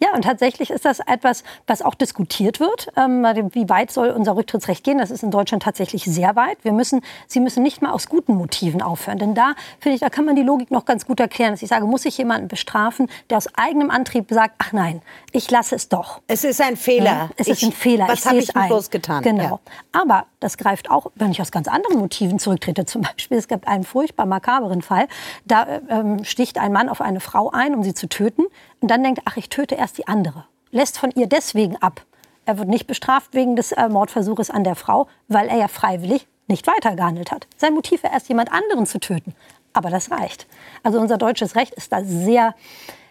Ja, 0.00 0.14
und 0.14 0.22
tatsächlich 0.22 0.70
ist 0.70 0.84
das 0.84 1.00
etwas, 1.00 1.44
was 1.66 1.82
auch 1.82 1.94
diskutiert 1.94 2.60
wird. 2.60 2.88
Ähm, 2.96 3.24
wie 3.52 3.68
weit 3.68 3.90
soll 3.90 4.10
unser 4.10 4.36
Rücktrittsrecht 4.36 4.84
gehen? 4.84 4.98
Das 4.98 5.10
ist 5.10 5.22
in 5.22 5.30
Deutschland 5.30 5.62
tatsächlich 5.62 6.04
sehr 6.04 6.36
weit. 6.36 6.58
Wir 6.62 6.72
müssen, 6.72 7.02
Sie 7.26 7.40
müssen 7.40 7.62
nicht 7.62 7.82
mal 7.82 7.92
aus 7.92 8.08
guten 8.08 8.34
Motiven 8.34 8.82
aufhören. 8.82 9.18
Denn 9.18 9.34
da, 9.34 9.54
finde 9.80 9.96
ich, 9.96 10.00
da 10.00 10.08
kann 10.08 10.24
man 10.24 10.36
die 10.36 10.42
Logik 10.42 10.70
noch 10.70 10.84
ganz 10.84 11.06
gut 11.06 11.20
erklären. 11.20 11.52
Dass 11.52 11.62
ich 11.62 11.68
sage, 11.68 11.86
muss 11.86 12.04
ich 12.04 12.16
jemanden 12.18 12.48
bestrafen, 12.48 13.08
der 13.30 13.36
aus 13.36 13.48
eigenem 13.54 13.90
Antrieb 13.90 14.26
sagt, 14.30 14.54
ach 14.58 14.72
nein, 14.72 15.02
ich 15.32 15.50
lasse 15.50 15.74
es 15.74 15.88
doch. 15.88 16.20
Es 16.26 16.44
ist 16.44 16.60
ein 16.60 16.76
Fehler. 16.76 17.04
Ja, 17.04 17.30
es 17.36 17.48
ist 17.48 17.62
ich, 17.62 17.68
ein 17.68 17.72
Fehler. 17.72 18.08
Was 18.08 18.20
ich 18.20 18.26
habe 18.26 18.36
ich 18.36 18.48
es 18.48 18.52
denn 18.52 18.62
ein. 18.62 18.68
bloß 18.68 18.90
getan? 18.90 19.22
Genau. 19.22 19.42
Ja. 19.42 19.60
Aber 19.92 20.26
das 20.40 20.56
greift 20.56 20.90
auch, 20.90 21.10
wenn 21.14 21.30
ich 21.30 21.40
aus 21.40 21.50
ganz 21.50 21.68
anderen 21.68 21.98
Motiven 21.98 22.38
zurücktrete. 22.38 22.84
Zum 22.86 23.02
Beispiel, 23.02 23.38
es 23.38 23.48
gibt 23.48 23.66
einen 23.66 23.84
furchtbar 23.84 24.26
makaberen 24.26 24.82
Fall. 24.82 25.08
Da 25.44 25.64
äh, 25.64 25.80
ähm, 25.88 26.24
sticht 26.24 26.58
ein 26.58 26.72
Mann 26.72 26.88
auf 26.88 27.00
eine 27.00 27.20
Frau 27.20 27.50
ein, 27.50 27.74
um 27.74 27.82
sie 27.82 27.94
zu 27.94 28.08
töten. 28.08 28.44
Und 28.80 28.90
dann 28.90 29.02
denkt, 29.02 29.22
ach, 29.24 29.36
ich 29.36 29.48
töte 29.48 29.74
erst 29.74 29.98
die 29.98 30.06
andere. 30.08 30.44
Lässt 30.70 30.98
von 30.98 31.10
ihr 31.10 31.26
deswegen 31.26 31.76
ab. 31.76 32.04
Er 32.46 32.58
wird 32.58 32.68
nicht 32.68 32.86
bestraft 32.86 33.34
wegen 33.34 33.56
des 33.56 33.72
äh, 33.72 33.88
Mordversuches 33.88 34.50
an 34.50 34.64
der 34.64 34.74
Frau, 34.74 35.08
weil 35.28 35.48
er 35.48 35.56
ja 35.56 35.68
freiwillig 35.68 36.26
nicht 36.46 36.66
weitergehandelt 36.66 37.32
hat. 37.32 37.46
Sein 37.56 37.74
Motiv 37.74 38.02
war 38.02 38.12
erst 38.12 38.28
jemand 38.28 38.52
anderen 38.52 38.86
zu 38.86 39.00
töten. 39.00 39.34
Aber 39.72 39.90
das 39.90 40.10
reicht. 40.10 40.46
Also 40.82 41.00
unser 41.00 41.18
deutsches 41.18 41.56
Recht 41.56 41.74
ist 41.74 41.92
da 41.92 42.04
sehr, 42.04 42.54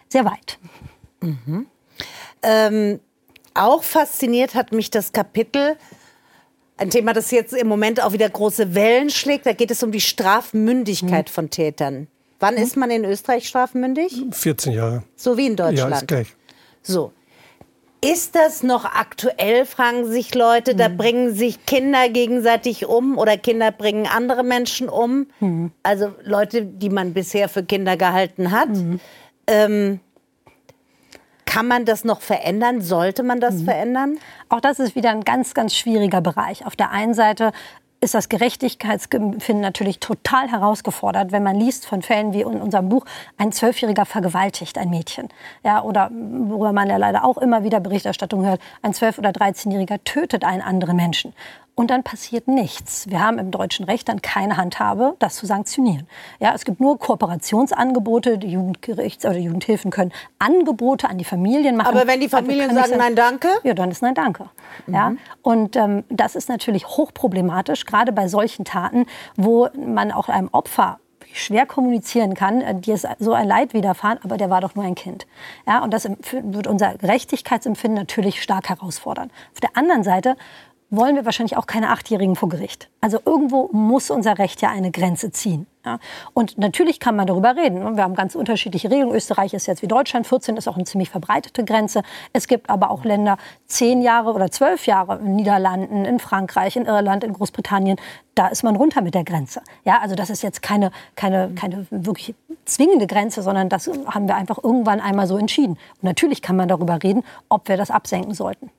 sehr 0.08 0.24
weit. 0.24 0.58
Ähm, 2.42 3.00
auch 3.54 3.82
fasziniert 3.82 4.54
hat 4.54 4.72
mich 4.72 4.90
das 4.90 5.12
Kapitel, 5.12 5.76
ein 6.76 6.90
Thema, 6.90 7.12
das 7.12 7.30
jetzt 7.30 7.52
im 7.52 7.68
Moment 7.68 8.02
auch 8.02 8.12
wieder 8.12 8.28
große 8.28 8.74
Wellen 8.74 9.10
schlägt. 9.10 9.46
Da 9.46 9.52
geht 9.52 9.70
es 9.70 9.82
um 9.82 9.92
die 9.92 10.00
Strafmündigkeit 10.00 11.30
von 11.30 11.50
Tätern. 11.50 12.08
Wann 12.40 12.54
ist 12.56 12.76
man 12.76 12.90
in 12.90 13.04
Österreich 13.04 13.46
strafmündig? 13.48 14.22
14 14.32 14.72
Jahre. 14.72 15.02
So 15.16 15.36
wie 15.36 15.46
in 15.46 15.56
Ja, 15.56 15.70
Deutschland. 15.70 15.94
ist 15.96 16.08
gleich. 16.08 16.28
So. 16.82 17.12
Ist 18.04 18.34
das 18.34 18.62
noch 18.62 18.84
aktuell, 18.84 19.64
fragen 19.64 20.06
sich 20.10 20.34
Leute. 20.34 20.74
Da 20.74 20.88
bringen 20.88 21.34
sich 21.34 21.64
Kinder 21.64 22.10
gegenseitig 22.10 22.84
um 22.84 23.16
oder 23.16 23.38
Kinder 23.38 23.70
bringen 23.72 24.06
andere 24.06 24.42
Menschen 24.44 24.90
um. 24.90 25.26
Also 25.82 26.12
Leute, 26.22 26.66
die 26.66 26.90
man 26.90 27.14
bisher 27.14 27.48
für 27.48 27.62
Kinder 27.64 27.96
gehalten 27.96 28.50
hat. 28.50 28.68
Ähm, 29.46 30.00
kann 31.54 31.68
man 31.68 31.84
das 31.84 32.02
noch 32.02 32.20
verändern? 32.20 32.80
Sollte 32.80 33.22
man 33.22 33.38
das 33.38 33.62
verändern? 33.62 34.18
Auch 34.48 34.58
das 34.58 34.80
ist 34.80 34.96
wieder 34.96 35.10
ein 35.10 35.20
ganz, 35.20 35.54
ganz 35.54 35.72
schwieriger 35.72 36.20
Bereich. 36.20 36.66
Auf 36.66 36.74
der 36.74 36.90
einen 36.90 37.14
Seite 37.14 37.52
ist 38.00 38.12
das 38.12 38.28
Gerechtigkeitsempfinden 38.28 39.60
natürlich 39.60 40.00
total 40.00 40.50
herausgefordert, 40.50 41.30
wenn 41.30 41.44
man 41.44 41.54
liest 41.54 41.86
von 41.86 42.02
Fällen 42.02 42.32
wie 42.32 42.40
in 42.40 42.60
unserem 42.60 42.88
Buch, 42.88 43.04
ein 43.38 43.52
Zwölfjähriger 43.52 44.04
vergewaltigt 44.04 44.78
ein 44.78 44.90
Mädchen. 44.90 45.28
Ja, 45.62 45.82
oder 45.82 46.10
worüber 46.10 46.72
man 46.72 46.90
ja 46.90 46.96
leider 46.96 47.24
auch 47.24 47.38
immer 47.38 47.62
wieder 47.62 47.78
Berichterstattung 47.78 48.44
hört, 48.44 48.60
ein 48.82 48.92
Zwölf- 48.92 49.18
oder 49.18 49.30
Dreizehnjähriger 49.30 50.02
tötet 50.02 50.44
einen 50.44 50.60
anderen 50.60 50.96
Menschen. 50.96 51.34
Und 51.76 51.90
dann 51.90 52.04
passiert 52.04 52.46
nichts. 52.46 53.08
Wir 53.10 53.20
haben 53.20 53.38
im 53.38 53.50
deutschen 53.50 53.84
Recht 53.84 54.08
dann 54.08 54.22
keine 54.22 54.56
Handhabe, 54.56 55.16
das 55.18 55.34
zu 55.34 55.46
sanktionieren. 55.46 56.06
Ja, 56.38 56.54
es 56.54 56.64
gibt 56.64 56.80
nur 56.80 56.98
Kooperationsangebote. 56.98 58.38
Die 58.38 58.56
Jugendgerichts- 58.56 59.26
oder 59.26 59.38
Jugendhilfen 59.38 59.90
können 59.90 60.12
Angebote 60.38 61.08
an 61.08 61.18
die 61.18 61.24
Familien 61.24 61.76
machen. 61.76 61.88
Aber 61.96 62.06
wenn 62.06 62.20
die 62.20 62.26
Aber 62.26 62.38
Familien 62.38 62.72
nicht 62.72 62.86
sagen, 62.86 62.98
nein, 62.98 63.16
danke? 63.16 63.48
ja, 63.64 63.74
dann 63.74 63.90
ist 63.90 64.02
Nein 64.02 64.14
Danke. 64.14 64.50
Ja? 64.86 65.14
Und 65.42 65.74
ähm, 65.74 66.04
das 66.10 66.36
ist 66.36 66.48
natürlich 66.48 66.86
hochproblematisch, 66.86 67.86
gerade 67.86 68.12
bei 68.12 68.28
solchen 68.28 68.64
Taten, 68.64 69.06
wo 69.36 69.68
man 69.74 70.12
auch 70.12 70.28
einem 70.28 70.50
Opfer 70.52 71.00
schwer 71.32 71.66
kommunizieren 71.66 72.34
kann, 72.34 72.60
äh, 72.60 72.74
dir 72.74 72.94
ist 72.94 73.06
so 73.18 73.32
ein 73.32 73.48
Leid 73.48 73.74
widerfahren, 73.74 74.18
aber 74.22 74.36
der 74.36 74.50
war 74.50 74.60
doch 74.60 74.74
nur 74.74 74.84
ein 74.84 74.94
Kind. 74.94 75.26
Ja, 75.66 75.82
und 75.82 75.92
das 75.92 76.08
wird 76.30 76.66
unser 76.66 76.94
Gerechtigkeitsempfinden 76.96 77.98
natürlich 77.98 78.42
stark 78.42 78.68
herausfordern. 78.68 79.30
Auf 79.52 79.60
der 79.60 79.76
anderen 79.76 80.04
Seite 80.04 80.36
wollen 80.90 81.16
wir 81.16 81.24
wahrscheinlich 81.24 81.56
auch 81.56 81.66
keine 81.66 81.90
Achtjährigen 81.90 82.36
vor 82.36 82.48
Gericht. 82.48 82.88
Also 83.00 83.18
irgendwo 83.24 83.68
muss 83.72 84.10
unser 84.10 84.38
Recht 84.38 84.62
ja 84.62 84.70
eine 84.70 84.90
Grenze 84.90 85.30
ziehen. 85.30 85.66
Ja? 85.84 85.98
Und 86.32 86.58
natürlich 86.58 87.00
kann 87.00 87.16
man 87.16 87.26
darüber 87.26 87.56
reden. 87.56 87.96
Wir 87.96 88.04
haben 88.04 88.14
ganz 88.14 88.34
unterschiedliche 88.34 88.90
Regeln. 88.90 89.10
Österreich 89.10 89.54
ist 89.54 89.66
jetzt 89.66 89.82
wie 89.82 89.88
Deutschland. 89.88 90.26
14 90.26 90.56
ist 90.56 90.68
auch 90.68 90.76
eine 90.76 90.84
ziemlich 90.84 91.10
verbreitete 91.10 91.64
Grenze. 91.64 92.02
Es 92.32 92.46
gibt 92.46 92.70
aber 92.70 92.90
auch 92.90 93.04
Länder, 93.04 93.36
zehn 93.66 94.02
Jahre 94.02 94.32
oder 94.32 94.50
zwölf 94.50 94.86
Jahre 94.86 95.18
in 95.18 95.36
Niederlanden, 95.36 96.04
in 96.04 96.18
Frankreich, 96.18 96.76
in 96.76 96.86
Irland, 96.86 97.24
in 97.24 97.32
Großbritannien. 97.32 97.98
Da 98.34 98.48
ist 98.48 98.62
man 98.62 98.76
runter 98.76 99.02
mit 99.02 99.14
der 99.14 99.24
Grenze. 99.24 99.62
Ja, 99.84 100.00
also 100.00 100.14
das 100.14 100.30
ist 100.30 100.42
jetzt 100.42 100.62
keine, 100.62 100.90
keine, 101.16 101.50
keine 101.54 101.86
wirklich 101.90 102.34
zwingende 102.64 103.06
Grenze, 103.06 103.42
sondern 103.42 103.68
das 103.68 103.88
haben 104.06 104.28
wir 104.28 104.36
einfach 104.36 104.62
irgendwann 104.62 105.00
einmal 105.00 105.26
so 105.26 105.36
entschieden. 105.36 105.72
Und 105.72 106.02
natürlich 106.04 106.42
kann 106.42 106.56
man 106.56 106.68
darüber 106.68 107.02
reden, 107.02 107.22
ob 107.48 107.68
wir 107.68 107.76
das 107.76 107.90
absenken 107.90 108.34
sollten. 108.34 108.70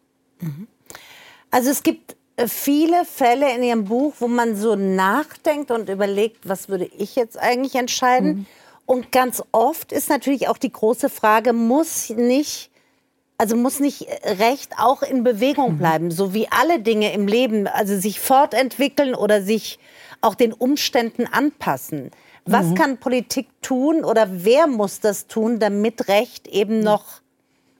Also 1.51 1.69
es 1.69 1.83
gibt 1.83 2.15
äh, 2.37 2.47
viele 2.47 3.05
Fälle 3.05 3.53
in 3.55 3.63
Ihrem 3.63 3.85
Buch, 3.85 4.13
wo 4.19 4.27
man 4.27 4.55
so 4.55 4.75
nachdenkt 4.75 5.71
und 5.71 5.89
überlegt, 5.89 6.47
was 6.47 6.69
würde 6.69 6.85
ich 6.85 7.15
jetzt 7.15 7.37
eigentlich 7.37 7.75
entscheiden? 7.75 8.47
Und 8.85 9.11
ganz 9.11 9.41
oft 9.51 9.91
ist 9.91 10.09
natürlich 10.09 10.47
auch 10.47 10.57
die 10.57 10.71
große 10.71 11.09
Frage, 11.09 11.53
muss 11.53 12.09
nicht, 12.09 12.69
also 13.37 13.55
muss 13.55 13.79
nicht 13.79 14.07
Recht 14.23 14.73
auch 14.77 15.01
in 15.01 15.23
Bewegung 15.23 15.77
bleiben, 15.77 16.11
so 16.11 16.33
wie 16.33 16.47
alle 16.51 16.79
Dinge 16.79 17.11
im 17.13 17.27
Leben, 17.27 17.67
also 17.67 17.97
sich 17.97 18.19
fortentwickeln 18.19 19.15
oder 19.15 19.41
sich 19.41 19.79
auch 20.21 20.35
den 20.35 20.53
Umständen 20.53 21.25
anpassen. 21.25 22.11
Was 22.47 22.75
kann 22.75 22.99
Politik 22.99 23.47
tun 23.63 24.03
oder 24.05 24.27
wer 24.29 24.67
muss 24.67 24.99
das 24.99 25.25
tun, 25.25 25.57
damit 25.57 26.07
Recht 26.07 26.47
eben 26.47 26.79
noch 26.79 27.21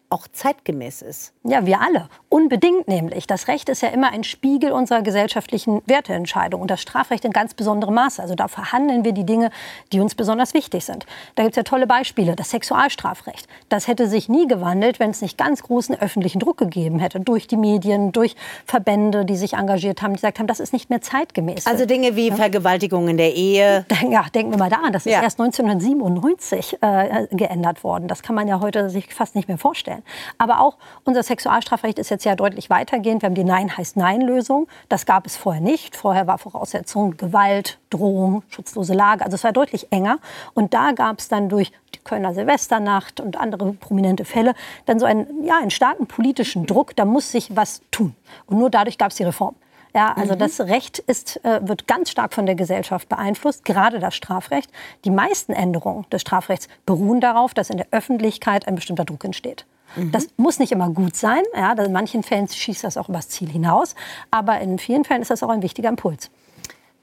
auch 0.09 0.27
zeitgemäß 0.27 1.03
ist? 1.03 1.34
Ja, 1.47 1.63
wir 1.67 1.79
alle. 1.79 2.09
Unbedingt 2.29 2.87
nämlich. 2.87 3.27
Das 3.27 3.47
Recht 3.47 3.69
ist 3.69 3.81
ja 3.83 3.89
immer 3.89 4.11
ein 4.11 4.23
Spiegel 4.23 4.71
unserer 4.71 5.03
gesellschaftlichen 5.03 5.83
Werteentscheidung 5.85 6.59
und 6.59 6.71
das 6.71 6.81
Strafrecht 6.81 7.23
in 7.23 7.31
ganz 7.31 7.53
besonderem 7.53 7.93
Maße. 7.93 8.19
Also 8.19 8.33
da 8.33 8.47
verhandeln 8.47 9.05
wir 9.05 9.11
die 9.11 9.25
Dinge, 9.27 9.51
die 9.93 9.99
uns 9.99 10.15
besonders 10.15 10.55
wichtig 10.55 10.83
sind. 10.85 11.05
Da 11.35 11.43
gibt 11.43 11.53
es 11.53 11.57
ja 11.57 11.63
tolle 11.63 11.85
Beispiele. 11.85 12.35
Das 12.35 12.49
Sexualstrafrecht. 12.49 13.47
Das 13.69 13.87
hätte 13.87 14.07
sich 14.07 14.27
nie 14.27 14.47
gewandelt, 14.47 14.99
wenn 14.99 15.11
es 15.11 15.21
nicht 15.21 15.37
ganz 15.37 15.61
großen 15.61 15.93
öffentlichen 15.99 16.39
Druck 16.39 16.57
gegeben 16.57 16.97
hätte. 16.97 17.19
Durch 17.19 17.45
die 17.45 17.57
Medien, 17.57 18.11
durch 18.11 18.35
Verbände, 18.65 19.23
die 19.23 19.35
sich 19.37 19.53
engagiert 19.53 20.01
haben, 20.01 20.13
die 20.13 20.17
gesagt 20.17 20.39
haben, 20.39 20.47
das 20.47 20.59
ist 20.59 20.73
nicht 20.73 20.89
mehr 20.89 21.01
zeitgemäß. 21.01 21.67
Also 21.67 21.85
Dinge 21.85 22.15
wie 22.15 22.31
Vergewaltigung 22.31 23.07
in 23.07 23.17
der 23.17 23.33
Ehe. 23.35 23.85
Ja, 24.09 24.25
denken 24.33 24.51
wir 24.51 24.57
mal 24.57 24.69
daran, 24.69 24.91
das 24.93 25.05
ist 25.05 25.11
Ja. 25.13 25.21
erst 25.21 25.39
1997 25.39 26.77
äh, 26.81 27.27
geändert 27.31 27.83
worden. 27.83 28.07
Das 28.07 28.21
kann 28.23 28.35
man 28.35 28.47
ja 28.47 28.59
heute 28.61 28.89
sich 28.89 29.13
fast 29.13 29.35
nicht 29.35 29.47
mehr 29.47 29.57
vorstellen. 29.57 30.03
Aber 30.37 30.59
auch 30.61 30.77
unser 31.03 31.23
Sexualstrafrecht 31.35 31.99
ist 31.99 32.09
jetzt 32.09 32.23
ja 32.23 32.33
deutlich 32.33 32.69
weitergehend. 32.69 33.21
Wir 33.21 33.27
haben 33.27 33.35
die 33.35 33.43
Nein 33.43 33.75
heißt 33.75 33.97
Nein-Lösung. 33.97 34.69
Das 34.87 35.05
gab 35.05 35.25
es 35.25 35.35
vorher 35.35 35.61
nicht. 35.61 35.97
Vorher 35.97 36.27
war 36.27 36.37
Voraussetzung 36.37 37.17
Gewalt, 37.17 37.77
Drohung, 37.89 38.43
schutzlose 38.47 38.93
Lage. 38.93 39.25
Also 39.25 39.35
es 39.35 39.43
war 39.43 39.51
deutlich 39.51 39.91
enger. 39.91 40.19
Und 40.53 40.73
da 40.73 40.93
gab 40.93 41.19
es 41.19 41.27
dann 41.27 41.49
durch 41.49 41.73
die 41.93 41.99
Kölner 41.99 42.33
Silvesternacht 42.33 43.19
und 43.19 43.37
andere 43.37 43.73
prominente 43.73 44.23
Fälle 44.23 44.53
dann 44.85 44.97
so 44.97 45.05
einen, 45.05 45.43
ja, 45.43 45.57
einen 45.57 45.71
starken 45.71 46.07
politischen 46.07 46.65
Druck. 46.65 46.95
Da 46.95 47.03
muss 47.03 47.33
sich 47.33 47.53
was 47.53 47.81
tun. 47.91 48.15
Und 48.45 48.57
nur 48.57 48.69
dadurch 48.69 48.97
gab 48.97 49.11
es 49.11 49.17
die 49.17 49.23
Reform. 49.23 49.55
Ja, 49.93 50.13
also 50.13 50.35
das 50.35 50.61
Recht 50.61 50.99
ist, 50.99 51.43
äh, 51.43 51.59
wird 51.67 51.85
ganz 51.85 52.11
stark 52.11 52.33
von 52.33 52.45
der 52.45 52.55
Gesellschaft 52.55 53.09
beeinflusst, 53.09 53.65
gerade 53.65 53.99
das 53.99 54.15
Strafrecht. 54.15 54.71
Die 55.03 55.11
meisten 55.11 55.51
Änderungen 55.51 56.05
des 56.11 56.21
Strafrechts 56.21 56.69
beruhen 56.85 57.19
darauf, 57.19 57.53
dass 57.53 57.69
in 57.69 57.77
der 57.77 57.87
Öffentlichkeit 57.91 58.69
ein 58.69 58.75
bestimmter 58.75 59.03
Druck 59.03 59.25
entsteht. 59.25 59.65
Das 60.11 60.27
muss 60.37 60.59
nicht 60.59 60.71
immer 60.71 60.89
gut 60.89 61.15
sein. 61.15 61.43
Ja, 61.53 61.73
in 61.73 61.91
manchen 61.91 62.23
Fällen 62.23 62.47
schießt 62.47 62.83
das 62.83 62.97
auch 62.97 63.09
übers 63.09 63.29
Ziel 63.29 63.49
hinaus. 63.49 63.95
Aber 64.31 64.59
in 64.59 64.79
vielen 64.79 65.03
Fällen 65.03 65.21
ist 65.21 65.31
das 65.31 65.43
auch 65.43 65.49
ein 65.49 65.61
wichtiger 65.61 65.89
Impuls. 65.89 66.29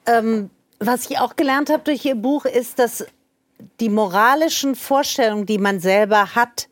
Ähm, 0.07 0.51
was 0.79 1.09
ich 1.11 1.19
auch 1.19 1.37
gelernt 1.37 1.71
habe 1.71 1.83
durch 1.85 2.05
Ihr 2.05 2.17
Buch, 2.17 2.45
ist, 2.45 2.79
dass 2.79 3.07
die 3.81 3.89
moralischen 3.89 4.75
Vorstellungen, 4.75 5.47
die 5.47 5.59
man 5.59 5.81
selber 5.81 6.35
hat, 6.35 6.69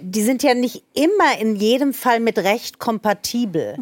die 0.00 0.22
sind 0.22 0.42
ja 0.42 0.54
nicht 0.54 0.84
immer 0.94 1.38
in 1.40 1.56
jedem 1.56 1.92
Fall 1.94 2.20
mit 2.20 2.38
Recht 2.38 2.78
kompatibel. 2.78 3.74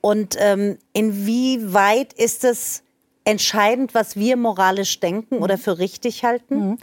Und 0.00 0.36
ähm, 0.38 0.78
inwieweit 0.92 2.12
ist 2.12 2.44
es 2.44 2.82
entscheidend, 3.24 3.94
was 3.94 4.16
wir 4.16 4.36
moralisch 4.36 5.00
denken 5.00 5.38
oder 5.38 5.58
für 5.58 5.78
richtig 5.78 6.24
halten? 6.24 6.70
Mhm. 6.70 6.78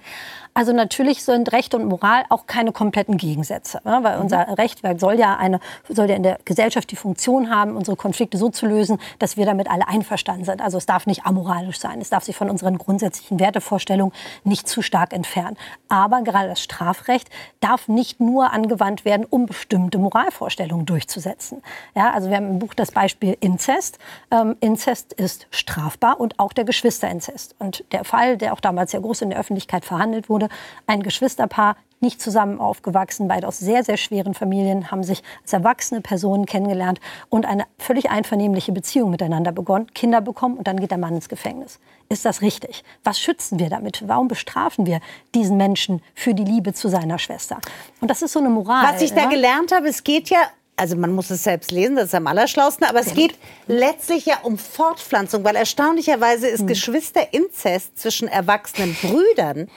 Also 0.58 0.74
natürlich 0.74 1.24
sind 1.24 1.52
Recht 1.52 1.76
und 1.76 1.86
Moral 1.86 2.24
auch 2.30 2.48
keine 2.48 2.72
kompletten 2.72 3.18
Gegensätze, 3.18 3.80
ne? 3.84 4.00
weil 4.02 4.18
unser 4.18 4.58
Recht 4.58 4.82
soll 5.00 5.20
ja, 5.20 5.38
eine, 5.38 5.60
soll 5.88 6.10
ja 6.10 6.16
in 6.16 6.24
der 6.24 6.40
Gesellschaft 6.46 6.90
die 6.90 6.96
Funktion 6.96 7.52
haben, 7.52 7.76
unsere 7.76 7.96
Konflikte 7.96 8.40
so 8.40 8.50
zu 8.50 8.66
lösen, 8.66 8.98
dass 9.20 9.38
wir 9.38 9.46
damit 9.46 9.70
alle 9.70 9.88
einverstanden 9.88 10.46
sind. 10.46 10.60
Also 10.60 10.80
es 10.80 10.88
darf 10.88 11.06
nicht 11.06 11.28
amoralisch 11.28 11.78
sein, 11.78 12.02
es 12.02 12.10
darf 12.10 12.24
sich 12.24 12.36
von 12.36 12.50
unseren 12.50 12.80
grundsätzlichen 12.80 13.40
Wertevorstellungen 13.40 14.12
nicht 14.46 14.68
zu 14.68 14.82
stark 14.82 15.14
entfernen. 15.14 15.58
Aber 15.90 16.24
gerade 16.24 16.48
das 16.50 16.64
Strafrecht 16.64 17.30
darf 17.60 17.88
nicht 17.88 18.20
nur 18.20 18.52
angewandt 18.52 19.06
werden, 19.06 19.28
um 19.30 19.46
bestimmte 19.46 20.00
Moralvorstellungen 20.00 20.88
durchzusetzen. 20.88 21.62
Ja, 21.94 22.14
also 22.14 22.30
wir 22.30 22.36
haben 22.36 22.50
im 22.50 22.58
Buch 22.58 22.74
das 22.74 22.90
Beispiel 22.90 23.38
Inzest. 23.42 24.00
Ähm, 24.32 24.56
Inzest 24.60 25.14
ist 25.14 25.46
strafbar 25.52 26.20
und 26.20 26.40
auch 26.40 26.52
der 26.52 26.64
Geschwisterinzest. 26.64 27.54
Und 27.60 27.84
der 27.92 28.04
Fall, 28.06 28.38
der 28.38 28.54
auch 28.54 28.60
damals 28.60 28.90
sehr 28.90 29.02
groß 29.02 29.22
in 29.22 29.30
der 29.30 29.38
Öffentlichkeit 29.38 29.86
verhandelt 29.86 30.30
wurde, 30.30 30.47
ein 30.86 31.04
Geschwisterpaar, 31.04 31.76
nicht 32.00 32.22
zusammen 32.22 32.60
aufgewachsen, 32.60 33.28
beide 33.28 33.48
aus 33.48 33.58
sehr, 33.58 33.84
sehr 33.84 33.98
schweren 33.98 34.34
Familien, 34.34 34.92
haben 34.92 35.04
sich 35.04 35.24
als 35.42 35.54
erwachsene 35.54 36.02
Personen 36.02 36.46
kennengelernt 36.46 37.00
und 37.30 37.46
eine 37.46 37.66
völlig 37.80 38.10
einvernehmliche 38.10 38.72
Beziehung 38.72 39.10
miteinander 39.10 39.52
begonnen, 39.52 39.92
Kinder 39.94 40.22
bekommen 40.22 40.58
und 40.58 40.68
dann 40.68 40.80
geht 40.80 40.92
der 40.92 41.00
Mann 41.00 41.16
ins 41.16 41.30
Gefängnis. 41.30 41.80
Ist 42.10 42.24
das 42.24 42.42
richtig? 42.42 42.84
Was 43.04 43.20
schützen 43.20 43.60
wir 43.60 43.70
damit? 43.70 44.04
Warum 44.08 44.28
bestrafen 44.28 44.86
wir 44.86 45.00
diesen 45.34 45.58
Menschen 45.58 46.02
für 46.14 46.34
die 46.34 46.44
Liebe 46.44 46.74
zu 46.74 46.88
seiner 46.88 47.20
Schwester? 47.20 47.58
Und 48.00 48.10
das 48.10 48.22
ist 48.22 48.34
so 48.34 48.40
eine 48.40 48.50
Moral. 48.50 48.94
Was 48.94 49.02
ich 49.02 49.14
da 49.14 49.26
gelernt 49.26 49.72
habe, 49.72 49.88
es 49.88 50.04
geht 50.04 50.30
ja 50.30 50.40
also 50.80 50.96
man 50.96 51.12
muss 51.12 51.32
es 51.32 51.44
selbst 51.44 51.72
lesen, 51.72 51.96
das 51.96 52.06
ist 52.06 52.14
am 52.14 52.28
allerschlausten, 52.28 52.86
aber 52.86 53.00
es 53.00 53.16
geht 53.16 53.34
letztlich 53.66 54.28
ja 54.28 54.38
um 54.44 54.60
Fortpflanzung, 54.60 55.44
weil 55.44 55.56
erstaunlicherweise 55.56 56.48
ist 56.48 56.60
hm. 56.60 56.68
Geschwisterinzest 56.68 57.98
zwischen 57.98 58.28
erwachsenen 58.28 58.96
Brüdern 59.02 59.70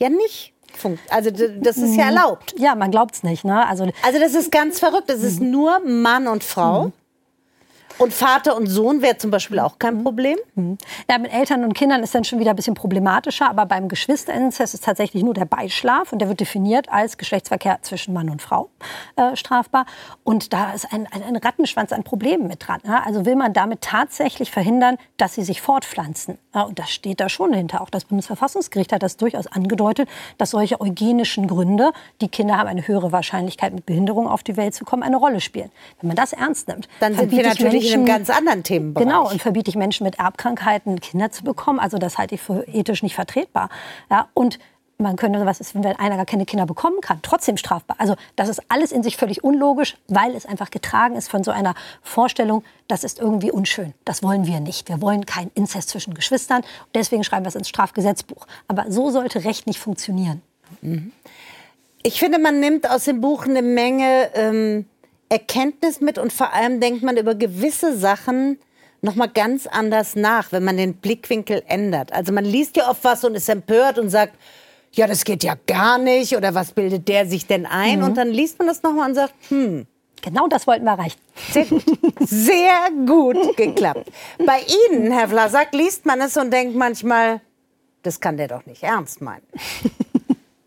ja 0.00 0.08
nicht 0.08 0.54
also 1.10 1.30
das 1.30 1.76
ist 1.76 1.96
ja 1.96 2.10
mhm. 2.10 2.16
erlaubt. 2.16 2.54
Ja, 2.58 2.74
man 2.74 2.90
glaubt 2.90 3.14
es 3.14 3.22
nicht. 3.22 3.44
Ne? 3.44 3.66
Also, 3.66 3.90
also 4.02 4.20
das 4.20 4.34
ist 4.34 4.52
ganz 4.52 4.78
verrückt. 4.78 5.08
Das 5.10 5.22
ist 5.22 5.40
mhm. 5.40 5.50
nur 5.50 5.80
Mann 5.80 6.26
und 6.26 6.44
Frau. 6.44 6.86
Mhm. 6.86 6.92
Und 8.00 8.14
Vater 8.14 8.56
und 8.56 8.66
Sohn 8.66 9.02
wäre 9.02 9.18
zum 9.18 9.30
Beispiel 9.30 9.58
auch 9.58 9.78
kein 9.78 9.96
mhm. 9.96 10.04
Problem? 10.04 10.38
Mhm. 10.54 10.78
Ja, 11.10 11.18
mit 11.18 11.30
Eltern 11.34 11.64
und 11.64 11.74
Kindern 11.74 12.02
ist 12.02 12.14
dann 12.14 12.24
schon 12.24 12.38
wieder 12.38 12.48
ein 12.50 12.56
bisschen 12.56 12.72
problematischer. 12.72 13.50
Aber 13.50 13.66
beim 13.66 13.88
Geschwisterinzest 13.88 14.72
ist 14.72 14.84
tatsächlich 14.84 15.22
nur 15.22 15.34
der 15.34 15.44
Beischlaf. 15.44 16.10
Und 16.10 16.20
der 16.20 16.28
wird 16.30 16.40
definiert 16.40 16.88
als 16.90 17.18
Geschlechtsverkehr 17.18 17.80
zwischen 17.82 18.14
Mann 18.14 18.30
und 18.30 18.40
Frau 18.40 18.70
äh, 19.16 19.36
strafbar. 19.36 19.84
Und 20.24 20.54
da 20.54 20.72
ist 20.72 20.90
ein, 20.90 21.06
ein, 21.12 21.22
ein, 21.22 21.36
Rattenschwanz 21.36 21.92
an 21.92 22.02
Problemen 22.02 22.48
mit 22.48 22.66
dran. 22.66 22.80
Ja? 22.86 23.02
Also 23.04 23.26
will 23.26 23.36
man 23.36 23.52
damit 23.52 23.82
tatsächlich 23.82 24.50
verhindern, 24.50 24.96
dass 25.18 25.34
sie 25.34 25.42
sich 25.42 25.60
fortpflanzen. 25.60 26.38
Ja, 26.54 26.62
und 26.62 26.78
das 26.78 26.90
steht 26.90 27.20
da 27.20 27.28
schon 27.28 27.52
dahinter. 27.52 27.82
Auch 27.82 27.90
das 27.90 28.06
Bundesverfassungsgericht 28.06 28.94
hat 28.94 29.02
das 29.02 29.18
durchaus 29.18 29.46
angedeutet, 29.46 30.08
dass 30.38 30.50
solche 30.50 30.80
eugenischen 30.80 31.46
Gründe, 31.46 31.92
die 32.22 32.28
Kinder 32.28 32.56
haben 32.56 32.66
eine 32.66 32.88
höhere 32.88 33.12
Wahrscheinlichkeit, 33.12 33.74
mit 33.74 33.84
Behinderung 33.84 34.26
auf 34.26 34.42
die 34.42 34.56
Welt 34.56 34.74
zu 34.74 34.86
kommen, 34.86 35.02
eine 35.02 35.18
Rolle 35.18 35.42
spielen. 35.42 35.70
Wenn 36.00 36.08
man 36.08 36.16
das 36.16 36.32
ernst 36.32 36.66
nimmt, 36.66 36.88
dann 36.98 37.14
sind 37.14 37.30
wir 37.30 37.42
natürlich 37.42 37.89
in 37.92 38.00
einem 38.00 38.06
ganz 38.06 38.30
anderen 38.30 38.62
Themenbereich. 38.62 39.06
Genau, 39.06 39.28
und 39.28 39.40
verbiete 39.40 39.70
ich 39.70 39.76
Menschen 39.76 40.04
mit 40.04 40.18
Erbkrankheiten 40.18 41.00
Kinder 41.00 41.30
zu 41.30 41.44
bekommen. 41.44 41.78
Also 41.78 41.98
das 41.98 42.18
halte 42.18 42.34
ich 42.34 42.40
für 42.40 42.66
ethisch 42.68 43.02
nicht 43.02 43.14
vertretbar. 43.14 43.68
Ja, 44.10 44.28
und 44.34 44.58
man 45.00 45.16
könnte, 45.16 45.44
was 45.46 45.60
ist, 45.60 45.74
wenn 45.74 45.84
einer 45.84 46.16
gar 46.16 46.26
keine 46.26 46.46
Kinder 46.46 46.66
bekommen 46.66 47.00
kann, 47.00 47.20
trotzdem 47.22 47.56
strafbar. 47.56 47.96
Also 47.98 48.14
das 48.36 48.48
ist 48.48 48.62
alles 48.68 48.92
in 48.92 49.02
sich 49.02 49.16
völlig 49.16 49.42
unlogisch, 49.42 49.96
weil 50.08 50.34
es 50.34 50.46
einfach 50.46 50.70
getragen 50.70 51.16
ist 51.16 51.30
von 51.30 51.42
so 51.42 51.50
einer 51.50 51.74
Vorstellung, 52.02 52.62
das 52.86 53.04
ist 53.04 53.18
irgendwie 53.18 53.50
unschön. 53.50 53.94
Das 54.04 54.22
wollen 54.22 54.46
wir 54.46 54.60
nicht. 54.60 54.88
Wir 54.88 55.00
wollen 55.00 55.26
keinen 55.26 55.50
Inzest 55.54 55.88
zwischen 55.88 56.14
Geschwistern. 56.14 56.62
Deswegen 56.94 57.24
schreiben 57.24 57.44
wir 57.44 57.48
es 57.48 57.54
ins 57.54 57.68
Strafgesetzbuch. 57.68 58.46
Aber 58.68 58.90
so 58.90 59.10
sollte 59.10 59.44
Recht 59.44 59.66
nicht 59.66 59.78
funktionieren. 59.78 60.42
Mhm. 60.82 61.12
Ich 62.02 62.18
finde, 62.18 62.38
man 62.38 62.60
nimmt 62.60 62.88
aus 62.88 63.04
dem 63.04 63.20
Buch 63.20 63.44
eine 63.44 63.62
Menge 63.62 64.30
ähm, 64.34 64.86
Erkenntnis 65.30 66.00
mit 66.00 66.18
und 66.18 66.32
vor 66.32 66.52
allem 66.52 66.80
denkt 66.80 67.02
man 67.02 67.16
über 67.16 67.34
gewisse 67.34 67.96
Sachen 67.96 68.58
noch 69.00 69.14
mal 69.14 69.28
ganz 69.28 69.66
anders 69.66 70.14
nach, 70.14 70.52
wenn 70.52 70.62
man 70.64 70.76
den 70.76 70.94
Blickwinkel 70.94 71.62
ändert. 71.66 72.12
Also 72.12 72.32
man 72.32 72.44
liest 72.44 72.76
ja 72.76 72.90
oft 72.90 73.02
was 73.02 73.24
und 73.24 73.34
ist 73.34 73.48
empört 73.48 73.98
und 73.98 74.10
sagt, 74.10 74.34
ja, 74.92 75.06
das 75.06 75.24
geht 75.24 75.42
ja 75.42 75.54
gar 75.66 75.96
nicht 75.96 76.36
oder 76.36 76.54
was 76.54 76.72
bildet 76.72 77.08
der 77.08 77.24
sich 77.24 77.46
denn 77.46 77.64
ein? 77.64 78.00
Mhm. 78.00 78.04
Und 78.04 78.16
dann 78.18 78.28
liest 78.28 78.58
man 78.58 78.68
das 78.68 78.82
noch 78.82 78.92
mal 78.92 79.08
und 79.08 79.14
sagt, 79.14 79.32
hm, 79.48 79.86
Genau 80.22 80.48
das 80.48 80.66
wollten 80.66 80.84
wir 80.84 80.92
erreichen. 80.92 81.18
Sehr 81.50 81.64
gut. 81.64 81.84
Sehr 82.20 82.90
gut 83.06 83.56
geklappt. 83.56 84.10
Bei 84.44 84.60
Ihnen, 84.90 85.12
Herr 85.12 85.28
Vlasak, 85.28 85.72
liest 85.72 86.04
man 86.06 86.20
es 86.20 86.36
und 86.36 86.50
denkt 86.50 86.76
manchmal, 86.76 87.40
das 88.02 88.20
kann 88.20 88.36
der 88.36 88.48
doch 88.48 88.66
nicht 88.66 88.82
ernst 88.82 89.20
meinen. 89.20 89.46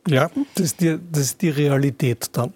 Ja, 0.06 0.30
das 0.56 0.66
ist 0.66 0.82
die, 0.82 1.00
das 1.14 1.22
ist 1.22 1.42
die 1.42 1.50
Realität 1.50 2.30
dann. 2.34 2.54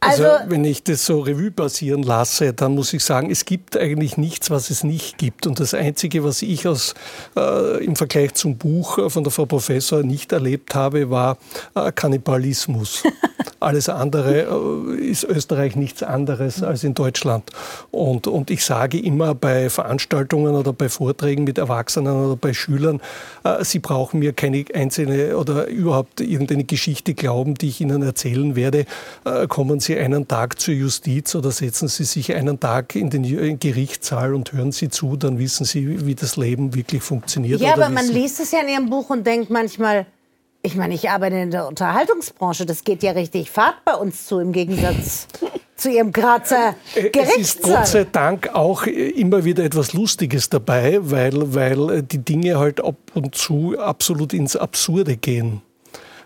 Also, 0.00 0.24
also, 0.24 0.50
wenn 0.50 0.64
ich 0.64 0.82
das 0.82 1.04
so 1.04 1.20
Revue 1.20 1.50
passieren 1.50 2.02
lasse, 2.02 2.54
dann 2.54 2.74
muss 2.74 2.92
ich 2.94 3.04
sagen, 3.04 3.30
es 3.30 3.44
gibt 3.44 3.76
eigentlich 3.76 4.16
nichts, 4.16 4.50
was 4.50 4.70
es 4.70 4.82
nicht 4.82 5.18
gibt. 5.18 5.46
Und 5.46 5.60
das 5.60 5.74
Einzige, 5.74 6.24
was 6.24 6.40
ich 6.40 6.66
aus, 6.66 6.94
äh, 7.36 7.84
im 7.84 7.96
Vergleich 7.96 8.32
zum 8.32 8.56
Buch 8.56 8.96
äh, 8.96 9.10
von 9.10 9.24
der 9.24 9.30
Frau 9.30 9.44
Professor 9.44 10.02
nicht 10.02 10.32
erlebt 10.32 10.74
habe, 10.74 11.10
war 11.10 11.36
äh, 11.74 11.92
Kannibalismus. 11.92 13.02
Alles 13.60 13.90
andere 13.90 14.46
äh, 14.90 14.94
ist 15.04 15.24
Österreich 15.24 15.76
nichts 15.76 16.02
anderes 16.02 16.62
als 16.62 16.82
in 16.82 16.94
Deutschland. 16.94 17.50
Und, 17.90 18.26
und 18.26 18.50
ich 18.50 18.64
sage 18.64 18.98
immer 18.98 19.34
bei 19.34 19.68
Veranstaltungen 19.68 20.54
oder 20.54 20.72
bei 20.72 20.88
Vorträgen 20.88 21.44
mit 21.44 21.58
Erwachsenen 21.58 22.24
oder 22.24 22.36
bei 22.36 22.54
Schülern, 22.54 23.02
äh, 23.44 23.62
sie 23.64 23.80
brauchen 23.80 24.20
mir 24.20 24.32
keine 24.32 24.64
einzelne 24.72 25.36
oder 25.36 25.66
überhaupt 25.66 26.22
irgendeine 26.22 26.64
Geschichte 26.64 27.12
glauben, 27.12 27.54
die 27.54 27.68
ich 27.68 27.82
ihnen 27.82 28.02
erzählen 28.02 28.56
werde. 28.56 28.86
Äh, 29.26 29.46
kommen 29.46 29.78
Sie 29.78 29.89
einen 29.98 30.28
Tag 30.28 30.60
zur 30.60 30.74
Justiz 30.74 31.34
oder 31.34 31.50
setzen 31.50 31.88
Sie 31.88 32.04
sich 32.04 32.34
einen 32.34 32.60
Tag 32.60 32.94
in 32.94 33.10
den 33.10 33.58
Gerichtssaal 33.58 34.34
und 34.34 34.52
hören 34.52 34.72
Sie 34.72 34.88
zu, 34.88 35.16
dann 35.16 35.38
wissen 35.38 35.64
Sie, 35.64 36.06
wie 36.06 36.14
das 36.14 36.36
Leben 36.36 36.74
wirklich 36.74 37.02
funktioniert. 37.02 37.60
Ja, 37.60 37.74
aber 37.74 37.88
man 37.88 38.06
liest 38.08 38.40
es 38.40 38.52
ja 38.52 38.60
in 38.60 38.68
Ihrem 38.68 38.90
Buch 38.90 39.10
und 39.10 39.26
denkt 39.26 39.50
manchmal, 39.50 40.06
ich 40.62 40.76
meine, 40.76 40.94
ich 40.94 41.08
arbeite 41.08 41.36
in 41.36 41.50
der 41.50 41.66
Unterhaltungsbranche. 41.66 42.66
Das 42.66 42.84
geht 42.84 43.02
ja 43.02 43.12
richtig 43.12 43.50
Fahrt 43.50 43.84
bei 43.84 43.94
uns 43.94 44.26
zu, 44.26 44.38
im 44.38 44.52
Gegensatz 44.52 45.26
zu 45.76 45.90
Ihrem 45.90 46.12
Grazer 46.12 46.74
Gerichtssaal. 46.94 47.40
Es 47.40 47.54
ist 47.54 47.62
Gott 47.62 47.86
sei 47.86 48.04
Dank 48.04 48.54
auch 48.54 48.86
immer 48.86 49.44
wieder 49.44 49.64
etwas 49.64 49.94
Lustiges 49.94 50.50
dabei, 50.50 50.98
weil, 51.00 51.54
weil 51.54 52.02
die 52.02 52.18
Dinge 52.18 52.58
halt 52.58 52.84
ab 52.84 52.96
und 53.14 53.34
zu 53.34 53.78
absolut 53.78 54.32
ins 54.34 54.56
Absurde 54.56 55.16
gehen. 55.16 55.62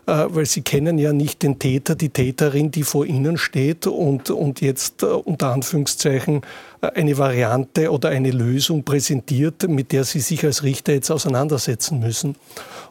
Äh, 0.07 0.27
weil 0.29 0.45
Sie 0.45 0.61
kennen 0.61 0.99
ja 0.99 1.13
nicht 1.15 1.43
den 1.43 1.59
Täter, 1.59 1.95
die 1.95 2.11
Täterin, 2.11 2.71
die 2.71 2.83
vor 2.83 3.07
Ihnen 3.07 3.39
steht 3.39 3.87
und, 3.87 4.31
und 4.31 4.61
jetzt 4.61 5.03
äh, 5.03 5.07
unter 5.07 5.53
Anführungszeichen 5.53 6.43
äh, 6.83 6.89
eine 6.89 7.17
Variante 7.17 7.91
oder 7.91 8.11
eine 8.11 8.31
Lösung 8.31 8.85
präsentiert, 8.85 9.67
mit 9.67 9.93
der 9.93 10.05
Sie 10.05 10.21
sich 10.21 10.45
als 10.45 10.63
Richter 10.63 10.93
jetzt 10.93 11.11
auseinandersetzen 11.11 12.01
müssen. 12.01 12.37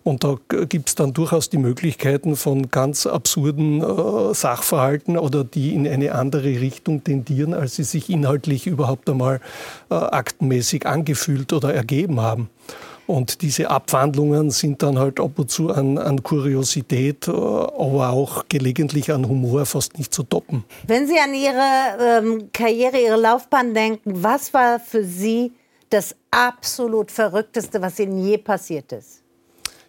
Und 0.04 0.24
da 0.24 0.38
gibt 0.66 0.90
es 0.90 0.96
dann 0.96 1.14
durchaus 1.14 1.50
die 1.50 1.60
Möglichkeiten 1.60 2.36
von 2.36 2.70
ganz 2.70 3.06
absurden 3.06 3.82
Sachverhalten 4.34 5.18
oder 5.18 5.46
die 5.46 5.74
in 5.74 5.88
eine 5.88 6.14
andere 6.14 6.44
Richtung 6.44 7.06
tendieren, 7.06 7.54
als 7.54 7.78
sie 7.78 7.86
sich 7.86 8.10
inhaltlich 8.10 8.68
überhaupt 8.68 9.10
einmal 9.10 9.40
aktenmäßig 9.88 10.86
angefühlt 10.88 11.54
oder 11.54 11.74
ergeben 11.74 12.20
haben. 12.20 12.50
Und 13.06 13.42
diese 13.42 13.70
Abwandlungen 13.70 14.50
sind 14.50 14.82
dann 14.82 14.98
halt 14.98 15.20
ab 15.20 15.38
und 15.38 15.52
zu 15.52 15.70
an, 15.70 15.98
an, 15.98 16.24
Kuriosität, 16.24 17.28
äh, 17.28 17.32
aber 17.32 18.12
auch 18.12 18.46
gelegentlich 18.48 19.12
an 19.12 19.28
Humor 19.28 19.66
fast 19.66 19.98
nicht 19.98 20.14
zu 20.14 20.24
toppen. 20.24 20.64
Wenn 20.88 21.08
Sie 21.08 21.20
an 21.20 21.34
Ihre 21.34 22.22
ähm, 22.22 22.50
Karriere, 22.54 22.98
Ihre 23.00 23.18
Laufbahn 23.20 23.74
denken, 23.74 24.24
was 24.24 24.54
war 24.54 24.80
für 24.80 25.04
Sie 25.04 25.52
das 25.90 26.16
absolut 26.32 27.12
Verrückteste, 27.12 27.82
was 27.82 28.00
Ihnen 28.00 28.18
je 28.18 28.38
passiert 28.38 28.92
ist? 28.94 29.23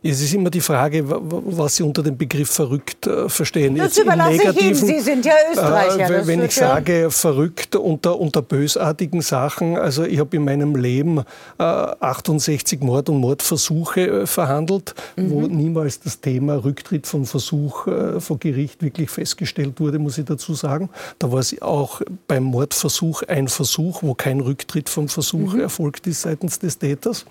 Es 0.06 0.20
ist 0.20 0.34
immer 0.34 0.50
die 0.50 0.60
Frage, 0.60 1.02
was 1.06 1.76
Sie 1.76 1.82
unter 1.82 2.02
dem 2.02 2.18
Begriff 2.18 2.50
verrückt 2.50 3.06
äh, 3.06 3.26
verstehen. 3.30 3.74
Das 3.76 3.96
Jetzt 3.96 4.04
überlasse 4.04 4.50
ich 4.50 4.62
Ihnen. 4.62 4.74
Sie 4.74 5.00
sind 5.00 5.24
ja 5.24 5.32
Österreicher. 5.50 6.10
Äh, 6.10 6.26
wenn 6.26 6.44
ich 6.44 6.54
sage 6.54 7.10
verrückt 7.10 7.74
unter, 7.74 8.20
unter 8.20 8.42
bösartigen 8.42 9.22
Sachen, 9.22 9.78
also 9.78 10.04
ich 10.04 10.18
habe 10.18 10.36
in 10.36 10.44
meinem 10.44 10.76
Leben 10.76 11.20
äh, 11.58 11.62
68 11.62 12.82
Mord- 12.82 13.08
und 13.08 13.16
Mordversuche 13.16 14.06
äh, 14.06 14.26
verhandelt, 14.26 14.94
mhm. 15.16 15.30
wo 15.30 15.40
niemals 15.40 16.00
das 16.00 16.20
Thema 16.20 16.62
Rücktritt 16.62 17.06
vom 17.06 17.24
Versuch 17.24 17.86
äh, 17.86 18.20
vor 18.20 18.38
Gericht 18.38 18.82
wirklich 18.82 19.08
festgestellt 19.08 19.80
wurde, 19.80 19.98
muss 19.98 20.18
ich 20.18 20.26
dazu 20.26 20.52
sagen. 20.52 20.90
Da 21.18 21.32
war 21.32 21.40
es 21.40 21.60
auch 21.62 22.02
beim 22.28 22.42
Mordversuch 22.44 23.22
ein 23.22 23.48
Versuch, 23.48 24.02
wo 24.02 24.12
kein 24.12 24.40
Rücktritt 24.40 24.90
vom 24.90 25.08
Versuch 25.08 25.54
mhm. 25.54 25.60
erfolgt 25.60 26.06
ist 26.06 26.20
seitens 26.20 26.58
des 26.58 26.78
Täters. 26.78 27.24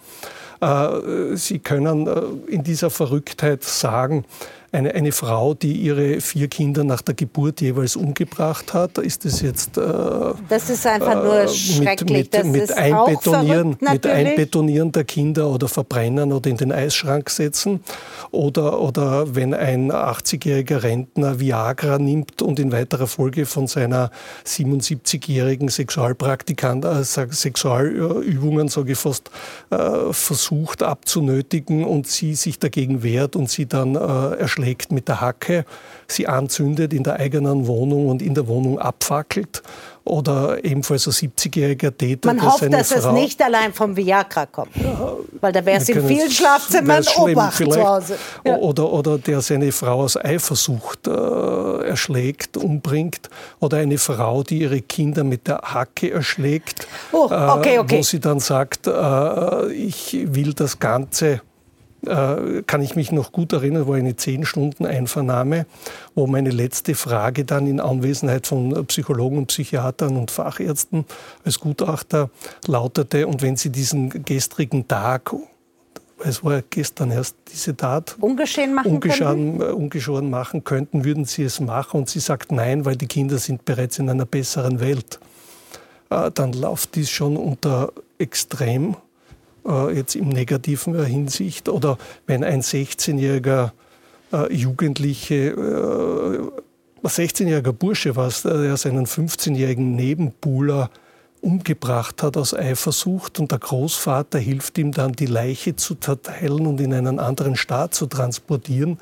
Äh, 0.63 1.35
Sie 1.35 1.59
können 1.59 2.07
äh, 2.07 2.51
in 2.51 2.63
dieser 2.63 2.89
Verrücktheit 2.89 3.63
sagen, 3.63 4.25
eine, 4.73 4.95
eine 4.95 5.11
Frau, 5.11 5.53
die 5.53 5.73
ihre 5.73 6.19
vier 6.19 6.47
Kinder 6.47 6.83
nach 6.83 7.01
der 7.01 7.13
Geburt 7.13 7.61
jeweils 7.61 7.95
umgebracht 7.95 8.73
hat, 8.73 8.97
ist 8.97 9.23
das 9.23 9.41
jetzt. 9.41 9.77
Äh, 9.77 9.81
das 10.49 10.69
ist 10.69 10.87
einfach 10.87 11.23
nur 11.23 11.41
äh, 11.41 11.47
schrecklich. 11.47 12.31
Mit, 12.33 12.43
mit, 12.43 12.45
mit 12.45 12.77
Einbetonieren, 12.77 13.77
verrückt, 13.77 13.93
mit 13.93 14.07
Einbetonieren 14.07 14.91
der 14.91 15.03
Kinder 15.03 15.47
oder 15.49 15.67
verbrennen 15.67 16.33
oder 16.33 16.49
in 16.49 16.57
den 16.57 16.71
Eisschrank 16.71 17.29
setzen. 17.29 17.81
Oder, 18.31 18.79
oder 18.81 19.35
wenn 19.35 19.53
ein 19.53 19.91
80-jähriger 19.91 20.81
Rentner 20.81 21.39
Viagra 21.39 21.99
nimmt 21.99 22.41
und 22.41 22.59
in 22.59 22.71
weiterer 22.71 23.05
Folge 23.05 23.45
von 23.45 23.67
seiner 23.67 24.09
77-jährigen 24.45 25.69
Sexualpraktikant, 25.69 26.83
äh, 26.83 27.03
Sexualübungen, 27.03 28.69
sage 28.69 28.93
ich 28.93 28.97
fast, 28.97 29.29
äh, 29.69 30.11
versucht 30.11 30.81
abzunötigen 30.81 31.85
und 31.85 32.07
sie 32.07 32.33
sich 32.33 32.57
dagegen 32.57 33.03
wehrt 33.03 33.35
und 33.35 33.51
sie 33.51 33.67
dann 33.67 33.95
äh, 33.95 33.99
erschlägt 34.63 34.91
mit 34.91 35.07
der 35.07 35.21
Hacke, 35.21 35.65
sie 36.07 36.27
anzündet 36.27 36.93
in 36.93 37.03
der 37.03 37.19
eigenen 37.19 37.67
Wohnung 37.67 38.07
und 38.07 38.21
in 38.21 38.33
der 38.33 38.47
Wohnung 38.47 38.79
abfackelt. 38.79 39.61
Oder 40.05 40.63
ebenfalls 40.65 41.07
ein 41.07 41.13
70-jähriger 41.13 41.95
Täter. 41.95 42.33
Man 42.33 42.45
hofft, 42.45 42.73
dass 42.73 42.91
Frau, 42.91 43.09
es 43.09 43.13
nicht 43.13 43.41
allein 43.41 43.71
vom 43.73 43.95
Viagra 43.95 44.45
kommt. 44.47 44.75
Ja, 44.75 45.15
weil 45.39 45.53
da 45.53 45.65
wäre 45.65 45.79
es 45.79 45.87
in 45.87 46.05
vielen 46.05 46.29
Schlafzimmern 46.29 47.05
Obacht 47.15 47.55
zu 47.55 47.81
Hause. 47.81 48.17
Ja. 48.45 48.57
Oder, 48.57 48.91
oder 48.91 49.17
der 49.17 49.39
seine 49.39 49.71
Frau 49.71 50.01
aus 50.01 50.17
Eifersucht 50.17 51.07
äh, 51.07 51.87
erschlägt, 51.87 52.57
umbringt. 52.57 53.29
Oder 53.61 53.77
eine 53.77 53.97
Frau, 53.97 54.43
die 54.43 54.59
ihre 54.59 54.81
Kinder 54.81 55.23
mit 55.23 55.47
der 55.47 55.59
Hacke 55.63 56.11
erschlägt. 56.11 56.85
Oh, 57.13 57.29
okay, 57.31 57.79
okay. 57.79 57.95
Äh, 57.95 57.99
wo 57.99 58.03
sie 58.03 58.19
dann 58.19 58.41
sagt, 58.41 58.87
äh, 58.87 59.71
ich 59.71 60.17
will 60.21 60.53
das 60.53 60.79
Ganze 60.79 61.39
äh, 62.07 62.63
kann 62.65 62.81
ich 62.81 62.95
mich 62.95 63.11
noch 63.11 63.31
gut 63.31 63.53
erinnern, 63.53 63.87
war 63.87 63.95
eine 63.95 64.15
zehn 64.15 64.45
Stunden 64.45 64.85
Einvernahme, 64.85 65.65
wo 66.15 66.27
meine 66.27 66.49
letzte 66.49 66.95
Frage 66.95 67.45
dann 67.45 67.67
in 67.67 67.79
Anwesenheit 67.79 68.47
von 68.47 68.85
Psychologen 68.87 69.37
und 69.37 69.47
Psychiatern 69.47 70.17
und 70.17 70.31
Fachärzten 70.31 71.05
als 71.45 71.59
Gutachter 71.59 72.29
lautete, 72.67 73.27
und 73.27 73.41
wenn 73.41 73.55
Sie 73.55 73.69
diesen 73.69 74.23
gestrigen 74.25 74.87
Tag 74.87 75.33
es 76.25 76.43
war 76.43 76.61
gestern 76.69 77.11
erst 77.11 77.35
diese 77.51 77.75
Tat, 77.75 78.15
ungeschehen 78.19 78.73
machen 78.73 78.93
ungeschoren, 78.93 79.57
könnten? 79.57 79.73
ungeschoren 79.73 80.29
machen 80.29 80.63
könnten, 80.63 81.03
würden 81.03 81.25
Sie 81.25 81.43
es 81.43 81.59
machen? 81.59 82.01
Und 82.01 82.09
sie 82.09 82.19
sagt 82.19 82.51
nein, 82.51 82.85
weil 82.85 82.95
die 82.95 83.07
Kinder 83.07 83.37
sind 83.37 83.65
bereits 83.65 83.99
in 83.99 84.09
einer 84.09 84.25
besseren 84.25 84.79
Welt. 84.79 85.19
Äh, 86.09 86.31
dann 86.33 86.53
läuft 86.53 86.95
dies 86.95 87.09
schon 87.09 87.35
unter 87.35 87.91
extrem 88.19 88.95
äh, 89.67 89.95
jetzt 89.95 90.15
im 90.15 90.29
negativen 90.29 91.03
Hinsicht. 91.05 91.69
Oder 91.69 91.97
wenn 92.25 92.43
ein 92.43 92.61
16-jähriger 92.61 93.71
äh, 94.31 94.53
Jugendliche, 94.53 95.49
äh, 97.03 97.07
16-jähriger 97.07 97.73
Bursche 97.73 98.15
war 98.15 98.31
der 98.43 98.77
seinen 98.77 99.05
15-jährigen 99.05 99.95
Nebenbuhler 99.95 100.89
umgebracht 101.43 102.23
hat 102.23 102.37
aus 102.37 102.53
Eifersucht 102.53 103.39
und 103.39 103.51
der 103.51 103.59
Großvater 103.59 104.39
hilft 104.39 104.77
ihm 104.77 104.93
dann, 104.93 105.11
die 105.11 105.25
Leiche 105.25 105.75
zu 105.75 105.95
zerteilen 105.95 106.65
und 106.65 106.79
in 106.79 106.93
einen 106.93 107.19
anderen 107.19 107.57
Staat 107.57 107.93
zu 107.93 108.05
transportieren, 108.05 108.97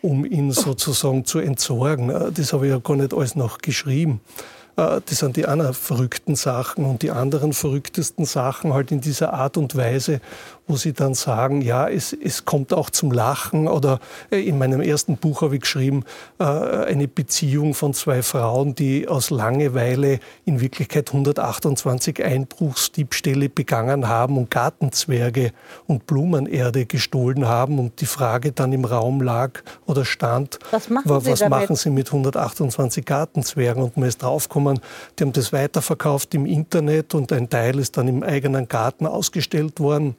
um 0.00 0.24
ihn 0.24 0.52
sozusagen 0.52 1.24
zu 1.24 1.40
entsorgen. 1.40 2.10
Äh, 2.10 2.30
das 2.32 2.52
habe 2.52 2.66
ich 2.66 2.72
ja 2.72 2.78
gar 2.78 2.96
nicht 2.96 3.12
alles 3.12 3.34
noch 3.34 3.58
geschrieben. 3.58 4.20
Äh, 4.76 5.00
das 5.04 5.18
sind 5.18 5.36
die 5.36 5.46
anderen 5.46 5.74
verrückten 5.74 6.36
Sachen 6.36 6.84
und 6.84 7.02
die 7.02 7.10
anderen 7.10 7.52
verrücktesten 7.52 8.24
Sachen 8.24 8.72
halt 8.74 8.92
in 8.92 9.00
dieser 9.00 9.32
Art 9.32 9.56
und 9.56 9.76
Weise, 9.76 10.20
wo 10.70 10.76
sie 10.76 10.92
dann 10.92 11.14
sagen, 11.14 11.62
ja, 11.62 11.88
es, 11.88 12.12
es 12.12 12.44
kommt 12.44 12.72
auch 12.72 12.90
zum 12.90 13.10
Lachen. 13.10 13.66
Oder 13.66 13.98
äh, 14.30 14.38
in 14.38 14.56
meinem 14.56 14.80
ersten 14.80 15.16
Buch 15.16 15.42
habe 15.42 15.56
ich 15.56 15.62
geschrieben, 15.62 16.04
äh, 16.38 16.44
eine 16.44 17.08
Beziehung 17.08 17.74
von 17.74 17.92
zwei 17.92 18.22
Frauen, 18.22 18.76
die 18.76 19.08
aus 19.08 19.30
Langeweile 19.30 20.20
in 20.44 20.60
Wirklichkeit 20.60 21.08
128 21.08 22.24
Einbruchsdiebstähle 22.24 23.48
begangen 23.48 24.08
haben 24.08 24.38
und 24.38 24.50
Gartenzwerge 24.50 25.50
und 25.88 26.06
Blumenerde 26.06 26.86
gestohlen 26.86 27.48
haben. 27.48 27.80
Und 27.80 28.00
die 28.00 28.06
Frage 28.06 28.52
dann 28.52 28.72
im 28.72 28.84
Raum 28.84 29.20
lag 29.20 29.60
oder 29.86 30.04
stand, 30.04 30.60
was 30.70 30.88
machen, 30.88 31.08
war, 31.08 31.26
was 31.26 31.48
machen 31.48 31.74
Sie 31.74 31.90
mit 31.90 32.06
128 32.06 33.04
Gartenzwergen? 33.04 33.82
Und 33.82 33.96
man 33.96 34.08
ist 34.08 34.22
draufgekommen, 34.22 34.78
die 35.18 35.24
haben 35.24 35.32
das 35.32 35.52
weiterverkauft 35.52 36.32
im 36.34 36.46
Internet 36.46 37.14
und 37.14 37.32
ein 37.32 37.50
Teil 37.50 37.80
ist 37.80 37.96
dann 37.96 38.06
im 38.06 38.22
eigenen 38.22 38.68
Garten 38.68 39.06
ausgestellt 39.06 39.80
worden. 39.80 40.14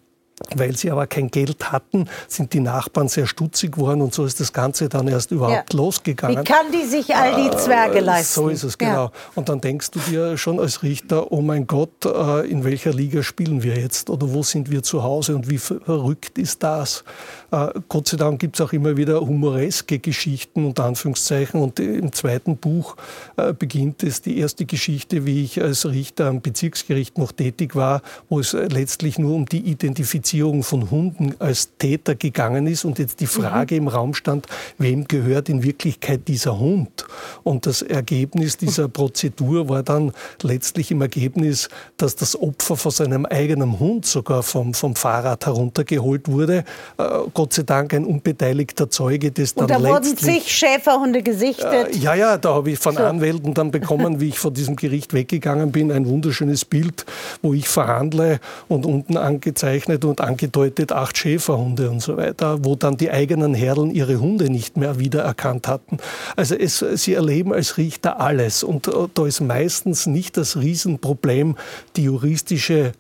Weil 0.56 0.76
sie 0.76 0.92
aber 0.92 1.08
kein 1.08 1.30
Geld 1.30 1.72
hatten, 1.72 2.08
sind 2.28 2.54
die 2.54 2.60
Nachbarn 2.60 3.08
sehr 3.08 3.28
stutzig 3.28 3.74
geworden 3.74 4.02
und 4.02 4.14
so 4.14 4.26
ist 4.26 4.40
das 4.40 4.52
Ganze 4.54 4.90
dann 4.90 5.08
erst 5.08 5.32
überhaupt 5.32 5.74
ja. 5.74 5.78
losgegangen. 5.80 6.40
Wie 6.40 6.44
kann 6.44 6.72
die 6.72 6.86
sich 6.86 7.16
all 7.16 7.36
die 7.36 7.56
Zwerge 7.56 8.00
äh, 8.00 8.02
leisten? 8.02 8.42
So 8.42 8.50
ist 8.50 8.64
es, 8.64 8.78
genau. 8.78 9.06
Ja. 9.06 9.12
Und 9.36 9.50
dann 9.50 9.62
denkst 9.62 9.92
du 9.92 10.00
dir 10.00 10.38
schon 10.38 10.60
als 10.60 10.84
Richter, 10.84 11.32
oh 11.32 11.42
mein 11.42 11.68
Gott, 11.68 12.06
äh, 12.06 12.50
in 12.50 12.64
welcher 12.64 12.94
Liga 12.94 13.24
spielen 13.24 13.64
wir 13.64 13.76
jetzt 13.78 14.10
oder 14.10 14.34
wo 14.34 14.44
sind 14.44 14.72
wir 14.72 14.84
zu 14.84 15.04
Hause 15.04 15.36
und 15.36 15.50
wie 15.50 15.58
verrückt 15.58 16.38
ist 16.38 16.64
das? 16.64 17.04
Äh, 17.52 17.68
Gott 17.88 18.08
sei 18.08 18.18
Dank 18.18 18.40
gibt 18.40 18.60
es 18.60 18.62
auch 18.66 18.74
immer 18.74 18.98
wieder 18.98 19.22
humoreske 19.22 20.00
Geschichten, 20.00 20.66
unter 20.66 20.86
Anführungszeichen. 20.86 21.62
Und 21.62 21.80
im 21.80 22.12
zweiten 22.14 22.58
Buch 22.58 22.96
äh, 23.38 23.54
beginnt 23.54 24.04
es 24.04 24.22
die 24.22 24.40
erste 24.40 24.66
Geschichte, 24.66 25.26
wie 25.26 25.44
ich 25.44 25.62
als 25.62 25.86
Richter 25.86 26.28
am 26.28 26.42
Bezirksgericht 26.42 27.18
noch 27.18 27.32
tätig 27.32 27.76
war, 27.76 28.02
wo 28.30 28.40
es 28.40 28.54
letztlich 28.54 29.20
nur 29.20 29.36
um 29.36 29.46
die 29.46 29.60
Identifizierung 29.60 30.31
von 30.64 30.90
Hunden 30.92 31.36
als 31.40 31.72
Täter 31.78 32.16
gegangen 32.16 32.68
ist 32.68 32.86
und 32.86 33.00
jetzt 33.00 33.20
die 33.20 33.26
mhm. 33.26 33.30
Frage 33.30 33.76
mhm. 33.76 33.82
im 33.82 33.88
Raum 33.90 34.14
stand, 34.14 34.48
wem 34.78 35.08
gehört 35.08 35.50
in 35.50 35.64
Wirklichkeit 35.64 36.28
dieser 36.28 36.60
Hund? 36.60 37.06
Und 37.44 37.66
das 37.66 37.82
Ergebnis 37.82 38.58
dieser 38.58 38.88
Prozedur 38.88 39.70
war 39.70 39.84
dann 39.84 40.12
letztlich 40.42 40.92
im 40.92 41.02
Ergebnis, 41.02 41.70
dass 41.98 42.16
das 42.16 42.40
Opfer 42.40 42.78
von 42.78 42.92
seinem 42.92 43.26
eigenen 43.26 43.80
Hund 43.80 44.06
sogar 44.06 44.44
vom, 44.44 44.74
vom 44.74 44.96
Fahrrad 44.96 45.46
heruntergeholt 45.46 46.28
wurde. 46.28 46.64
Äh, 46.98 47.04
Gott 47.34 47.54
sei 47.54 47.64
Dank 47.64 47.94
ein 47.94 48.06
unbeteiligter 48.06 48.90
Zeuge, 48.90 49.32
das 49.32 49.54
dann 49.54 49.64
Und 49.64 49.72
da 49.72 49.82
wurden 49.82 50.18
zig 50.18 50.52
Schäferhunde 50.52 51.24
gesichtet. 51.24 51.96
Äh, 51.96 51.98
ja, 51.98 52.16
ja, 52.16 52.38
da 52.38 52.56
habe 52.56 52.72
ich 52.72 52.80
von 52.80 52.96
so. 52.96 53.04
Anwälten 53.04 53.54
dann 53.54 53.72
bekommen, 53.72 54.20
wie 54.20 54.30
ich 54.30 54.40
von 54.40 54.54
diesem 54.54 54.76
Gericht 54.76 55.14
weggegangen 55.14 55.72
bin, 55.72 55.92
ein 55.92 56.08
wunderschönes 56.08 56.66
Bild, 56.66 57.06
wo 57.42 57.54
ich 57.54 57.68
verhandle 57.68 58.40
und 58.68 58.86
unten 58.86 59.18
angezeichnet 59.18 60.06
und 60.06 60.11
angedeutet 60.20 60.92
acht 60.92 61.18
Schäferhunde 61.18 61.90
und 61.90 62.02
so 62.02 62.18
weiter, 62.18 62.66
wo 62.66 62.76
dann 62.76 62.98
die 62.98 63.12
eigenen 63.12 63.54
Herren 63.54 63.92
ihre 63.92 64.20
Hunde 64.20 64.50
nicht 64.50 64.76
mehr 64.76 65.00
wiedererkannt 65.00 65.68
hatten. 65.68 65.98
Also 66.36 66.56
es, 66.56 66.80
sie 66.80 67.14
erleben 67.14 67.54
als 67.54 67.78
Richter 67.78 68.20
alles 68.20 68.64
und 68.64 68.88
äh, 68.88 68.92
da 69.14 69.26
ist 69.26 69.40
meistens 69.40 70.08
nicht 70.08 70.36
das 70.36 70.58
Riesenproblem 70.58 71.56
die 71.96 72.04
juristische 72.04 72.94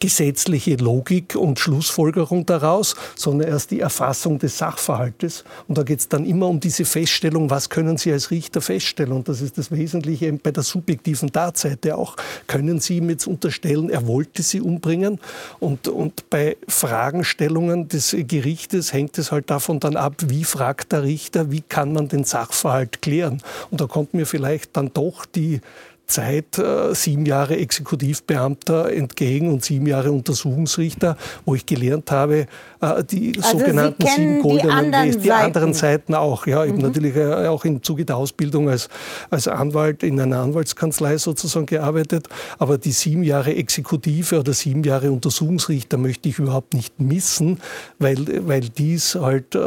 gesetzliche 0.00 0.76
Logik 0.76 1.36
und 1.36 1.58
Schlussfolgerung 1.58 2.46
daraus, 2.46 2.96
sondern 3.16 3.48
erst 3.48 3.70
die 3.70 3.80
Erfassung 3.80 4.38
des 4.38 4.58
Sachverhaltes. 4.58 5.44
Und 5.68 5.78
da 5.78 5.82
geht 5.82 6.00
es 6.00 6.08
dann 6.08 6.24
immer 6.24 6.48
um 6.48 6.60
diese 6.60 6.84
Feststellung, 6.84 7.50
was 7.50 7.70
können 7.70 7.96
Sie 7.96 8.12
als 8.12 8.30
Richter 8.30 8.60
feststellen? 8.60 9.12
Und 9.12 9.28
das 9.28 9.40
ist 9.40 9.58
das 9.58 9.70
Wesentliche 9.70 10.32
bei 10.32 10.50
der 10.50 10.62
subjektiven 10.62 11.32
Tatseite 11.32 11.96
auch. 11.96 12.16
Können 12.46 12.80
Sie 12.80 12.98
ihm 12.98 13.10
jetzt 13.10 13.26
unterstellen, 13.26 13.90
er 13.90 14.06
wollte 14.06 14.42
sie 14.42 14.60
umbringen? 14.60 15.20
Und, 15.60 15.88
und 15.88 16.28
bei 16.30 16.56
Fragestellungen 16.68 17.88
des 17.88 18.16
Gerichtes 18.18 18.92
hängt 18.92 19.18
es 19.18 19.32
halt 19.32 19.50
davon 19.50 19.80
dann 19.80 19.96
ab, 19.96 20.14
wie 20.26 20.44
fragt 20.44 20.92
der 20.92 21.02
Richter, 21.04 21.50
wie 21.50 21.62
kann 21.62 21.92
man 21.92 22.08
den 22.08 22.24
Sachverhalt 22.24 23.02
klären? 23.02 23.42
Und 23.70 23.80
da 23.80 23.86
kommt 23.86 24.14
mir 24.14 24.26
vielleicht 24.26 24.76
dann 24.76 24.92
doch 24.92 25.26
die 25.26 25.60
Zeit 26.06 26.58
äh, 26.58 26.94
sieben 26.94 27.24
Jahre 27.24 27.56
Exekutivbeamter 27.56 28.92
entgegen 28.92 29.50
und 29.50 29.64
sieben 29.64 29.86
Jahre 29.86 30.12
Untersuchungsrichter, 30.12 31.16
wo 31.44 31.54
ich 31.54 31.64
gelernt 31.64 32.10
habe, 32.10 32.46
äh, 32.80 33.04
die 33.04 33.32
also 33.42 33.58
sogenannten 33.58 34.06
sieben 34.06 34.42
goldenen 34.42 34.92
die 34.92 35.14
Wege, 35.14 35.18
die 35.18 35.32
anderen 35.32 35.72
Seiten 35.72 36.14
auch. 36.14 36.46
Ja, 36.46 36.64
eben 36.64 36.76
mhm. 36.76 36.82
natürlich 36.82 37.16
äh, 37.16 37.46
auch 37.46 37.64
im 37.64 37.82
Zuge 37.82 38.04
der 38.04 38.16
Ausbildung 38.16 38.68
als, 38.68 38.88
als 39.30 39.48
Anwalt 39.48 40.02
in 40.02 40.20
einer 40.20 40.40
Anwaltskanzlei 40.40 41.16
sozusagen 41.16 41.66
gearbeitet. 41.66 42.28
Aber 42.58 42.76
die 42.78 42.92
sieben 42.92 43.22
Jahre 43.22 43.54
Exekutive 43.54 44.38
oder 44.40 44.52
sieben 44.52 44.84
Jahre 44.84 45.10
Untersuchungsrichter 45.10 45.96
möchte 45.96 46.28
ich 46.28 46.38
überhaupt 46.38 46.74
nicht 46.74 47.00
missen, 47.00 47.60
weil, 47.98 48.46
weil 48.46 48.60
dies 48.60 49.14
halt 49.14 49.54
äh, 49.54 49.60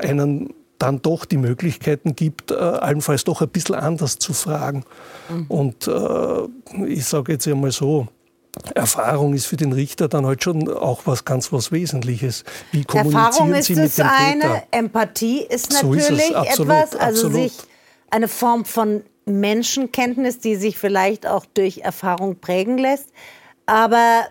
einen 0.00 0.50
dann 0.80 1.02
doch 1.02 1.24
die 1.24 1.36
Möglichkeiten 1.36 2.16
gibt, 2.16 2.50
äh, 2.50 2.54
allenfalls 2.54 3.24
doch 3.24 3.42
ein 3.42 3.48
bisschen 3.48 3.76
anders 3.76 4.18
zu 4.18 4.32
fragen. 4.32 4.84
Mhm. 5.28 5.46
Und 5.48 5.86
äh, 5.86 6.84
ich 6.86 7.04
sage 7.04 7.32
jetzt 7.32 7.46
einmal 7.46 7.70
so, 7.70 8.08
Erfahrung 8.74 9.34
ist 9.34 9.46
für 9.46 9.56
den 9.56 9.72
Richter 9.72 10.08
dann 10.08 10.26
halt 10.26 10.42
schon 10.42 10.68
auch 10.68 11.02
was 11.04 11.24
ganz 11.24 11.52
was 11.52 11.70
Wesentliches. 11.70 12.44
Wie 12.72 12.84
kommunizieren 12.84 13.24
Erfahrung 13.24 13.54
ist 13.54 13.66
Sie 13.66 13.74
mit 13.74 13.96
dem 13.96 14.06
eine, 14.06 14.40
Täter? 14.40 14.62
Empathie 14.72 15.42
ist 15.42 15.72
natürlich 15.72 16.06
so 16.06 16.14
ist 16.14 16.34
absolut, 16.34 16.72
etwas, 16.72 16.96
also 16.96 17.26
absolut. 17.26 17.50
sich 17.50 17.58
eine 18.10 18.28
Form 18.28 18.64
von 18.64 19.02
Menschenkenntnis, 19.26 20.40
die 20.40 20.56
sich 20.56 20.78
vielleicht 20.78 21.26
auch 21.26 21.46
durch 21.46 21.78
Erfahrung 21.78 22.40
prägen 22.40 22.78
lässt. 22.78 23.10
Aber 23.66 24.24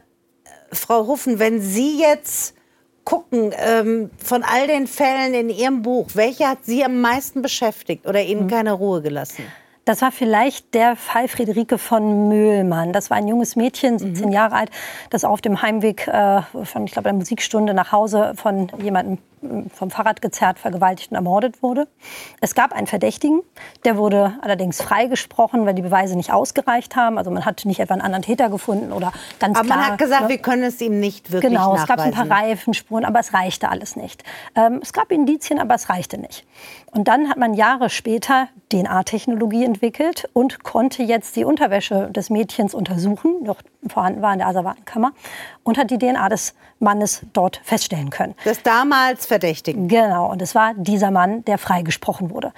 äh, 0.43 0.75
Frau 0.75 1.07
Huffen, 1.07 1.39
wenn 1.39 1.62
Sie 1.62 2.01
jetzt 2.01 2.55
gucken, 3.10 3.52
ähm, 3.58 4.12
von 4.24 4.43
all 4.43 4.67
den 4.67 4.86
Fällen 4.86 5.34
in 5.34 5.50
Ihrem 5.50 5.82
Buch, 5.82 6.10
welche 6.13 6.48
hat 6.48 6.60
Sie 6.62 6.86
am 6.86 7.02
meisten 7.02 7.41
beschäftigt 7.41 8.06
oder 8.06 8.22
Ihnen 8.22 8.43
mhm. 8.43 8.50
keine 8.50 8.74
Ruhe 8.74 9.02
gelassen? 9.02 9.45
Das 9.86 10.04
war 10.04 10.12
vielleicht 10.12 10.76
der 10.76 10.95
Fall 10.95 11.28
Friederike 11.28 11.80
von 11.80 12.30
Mühlmann. 12.30 12.93
Das 12.93 13.10
war 13.10 13.17
ein 13.17 13.28
junges 13.28 13.56
Mädchen, 13.56 13.98
17 13.98 14.28
mhm. 14.28 14.32
Jahre 14.32 14.56
alt, 14.56 14.69
das 15.10 15.24
auf 15.24 15.41
dem 15.41 15.63
Heimweg 15.63 16.08
äh, 16.08 16.41
von, 16.63 16.86
ich 16.86 16.91
glaube, 16.91 17.06
der 17.06 17.13
Musikstunde 17.13 17.74
nach 17.74 17.91
Hause 17.91 18.34
von 18.36 18.72
jemandem 18.80 19.17
vom 19.73 19.91
Fahrrad 19.91 20.21
gezerrt, 20.21 20.60
vergewaltigt 20.60 21.12
und 21.12 21.15
ermordet 21.15 21.62
wurde. 21.63 21.88
Es 22.41 22.56
gab 22.56 22.73
einen 22.73 22.88
Verdächtigen, 22.88 23.41
der 23.86 23.97
wurde 23.97 24.34
allerdings 24.41 24.82
freigesprochen, 24.82 25.65
weil 25.65 25.73
die 25.73 25.82
Beweise 25.82 26.15
nicht 26.15 26.32
ausgereicht 26.32 26.95
haben. 26.95 27.17
Also 27.17 27.32
man 27.32 27.45
hat 27.45 27.65
nicht 27.65 27.80
etwa 27.80 27.93
einen 27.93 28.02
anderen 28.02 28.23
Täter 28.23 28.49
gefunden 28.49 28.91
oder 28.91 29.12
ganz 29.39 29.58
aber 29.58 29.65
klar. 29.65 29.78
Aber 29.78 29.84
man 29.86 29.91
hat 29.93 29.99
gesagt, 29.99 30.23
ne? 30.23 30.30
wir 30.30 30.38
können 30.39 30.63
es 30.63 30.82
ihm 30.82 30.99
nicht 30.99 31.32
wirklich 31.32 31.52
Genau, 31.52 31.73
nachweisen. 31.75 31.82
es 31.82 31.88
gab 31.88 31.99
ein 31.99 32.30
paar 32.30 32.38
Reifenspuren, 32.38 33.06
aber 33.06 33.19
es 33.19 33.34
reichte 33.34 33.69
alles 33.69 33.95
nicht. 33.95 34.23
Ähm, 34.56 34.80
es 34.82 34.93
gab 34.93 35.12
Indizien, 35.12 35.60
aber 35.60 35.75
es 35.75 35.89
reichte 35.89 36.17
nicht. 36.17 36.45
Und 36.91 37.08
dann 37.08 37.30
hat 37.30 37.38
man 37.38 37.54
Jahre 37.54 37.89
später 37.89 38.47
DNA-Technologie 38.71 39.63
entwickelt 39.63 40.28
und 40.34 40.63
konnte 40.63 41.04
jetzt 41.04 41.36
die 41.36 41.43
Unterwäsche 41.43 42.10
des 42.12 42.30
Mädchens 42.30 42.73
untersuchen, 42.73 43.43
noch 43.43 43.62
vorhanden 43.87 44.21
war 44.21 44.33
in 44.33 44.39
der 44.39 44.47
Asservatenkammer, 44.47 45.11
und 45.63 45.77
hat 45.77 45.91
die 45.91 45.97
DNA 45.97 46.29
des 46.29 46.53
Mannes 46.79 47.21
dort 47.33 47.61
feststellen 47.63 48.09
können. 48.09 48.35
Des 48.45 48.61
damals 48.63 49.25
Verdächtigen. 49.25 49.87
Genau, 49.87 50.29
und 50.31 50.41
es 50.41 50.55
war 50.55 50.73
dieser 50.75 51.11
Mann, 51.11 51.45
der 51.45 51.57
freigesprochen 51.57 52.29
wurde. 52.29 52.53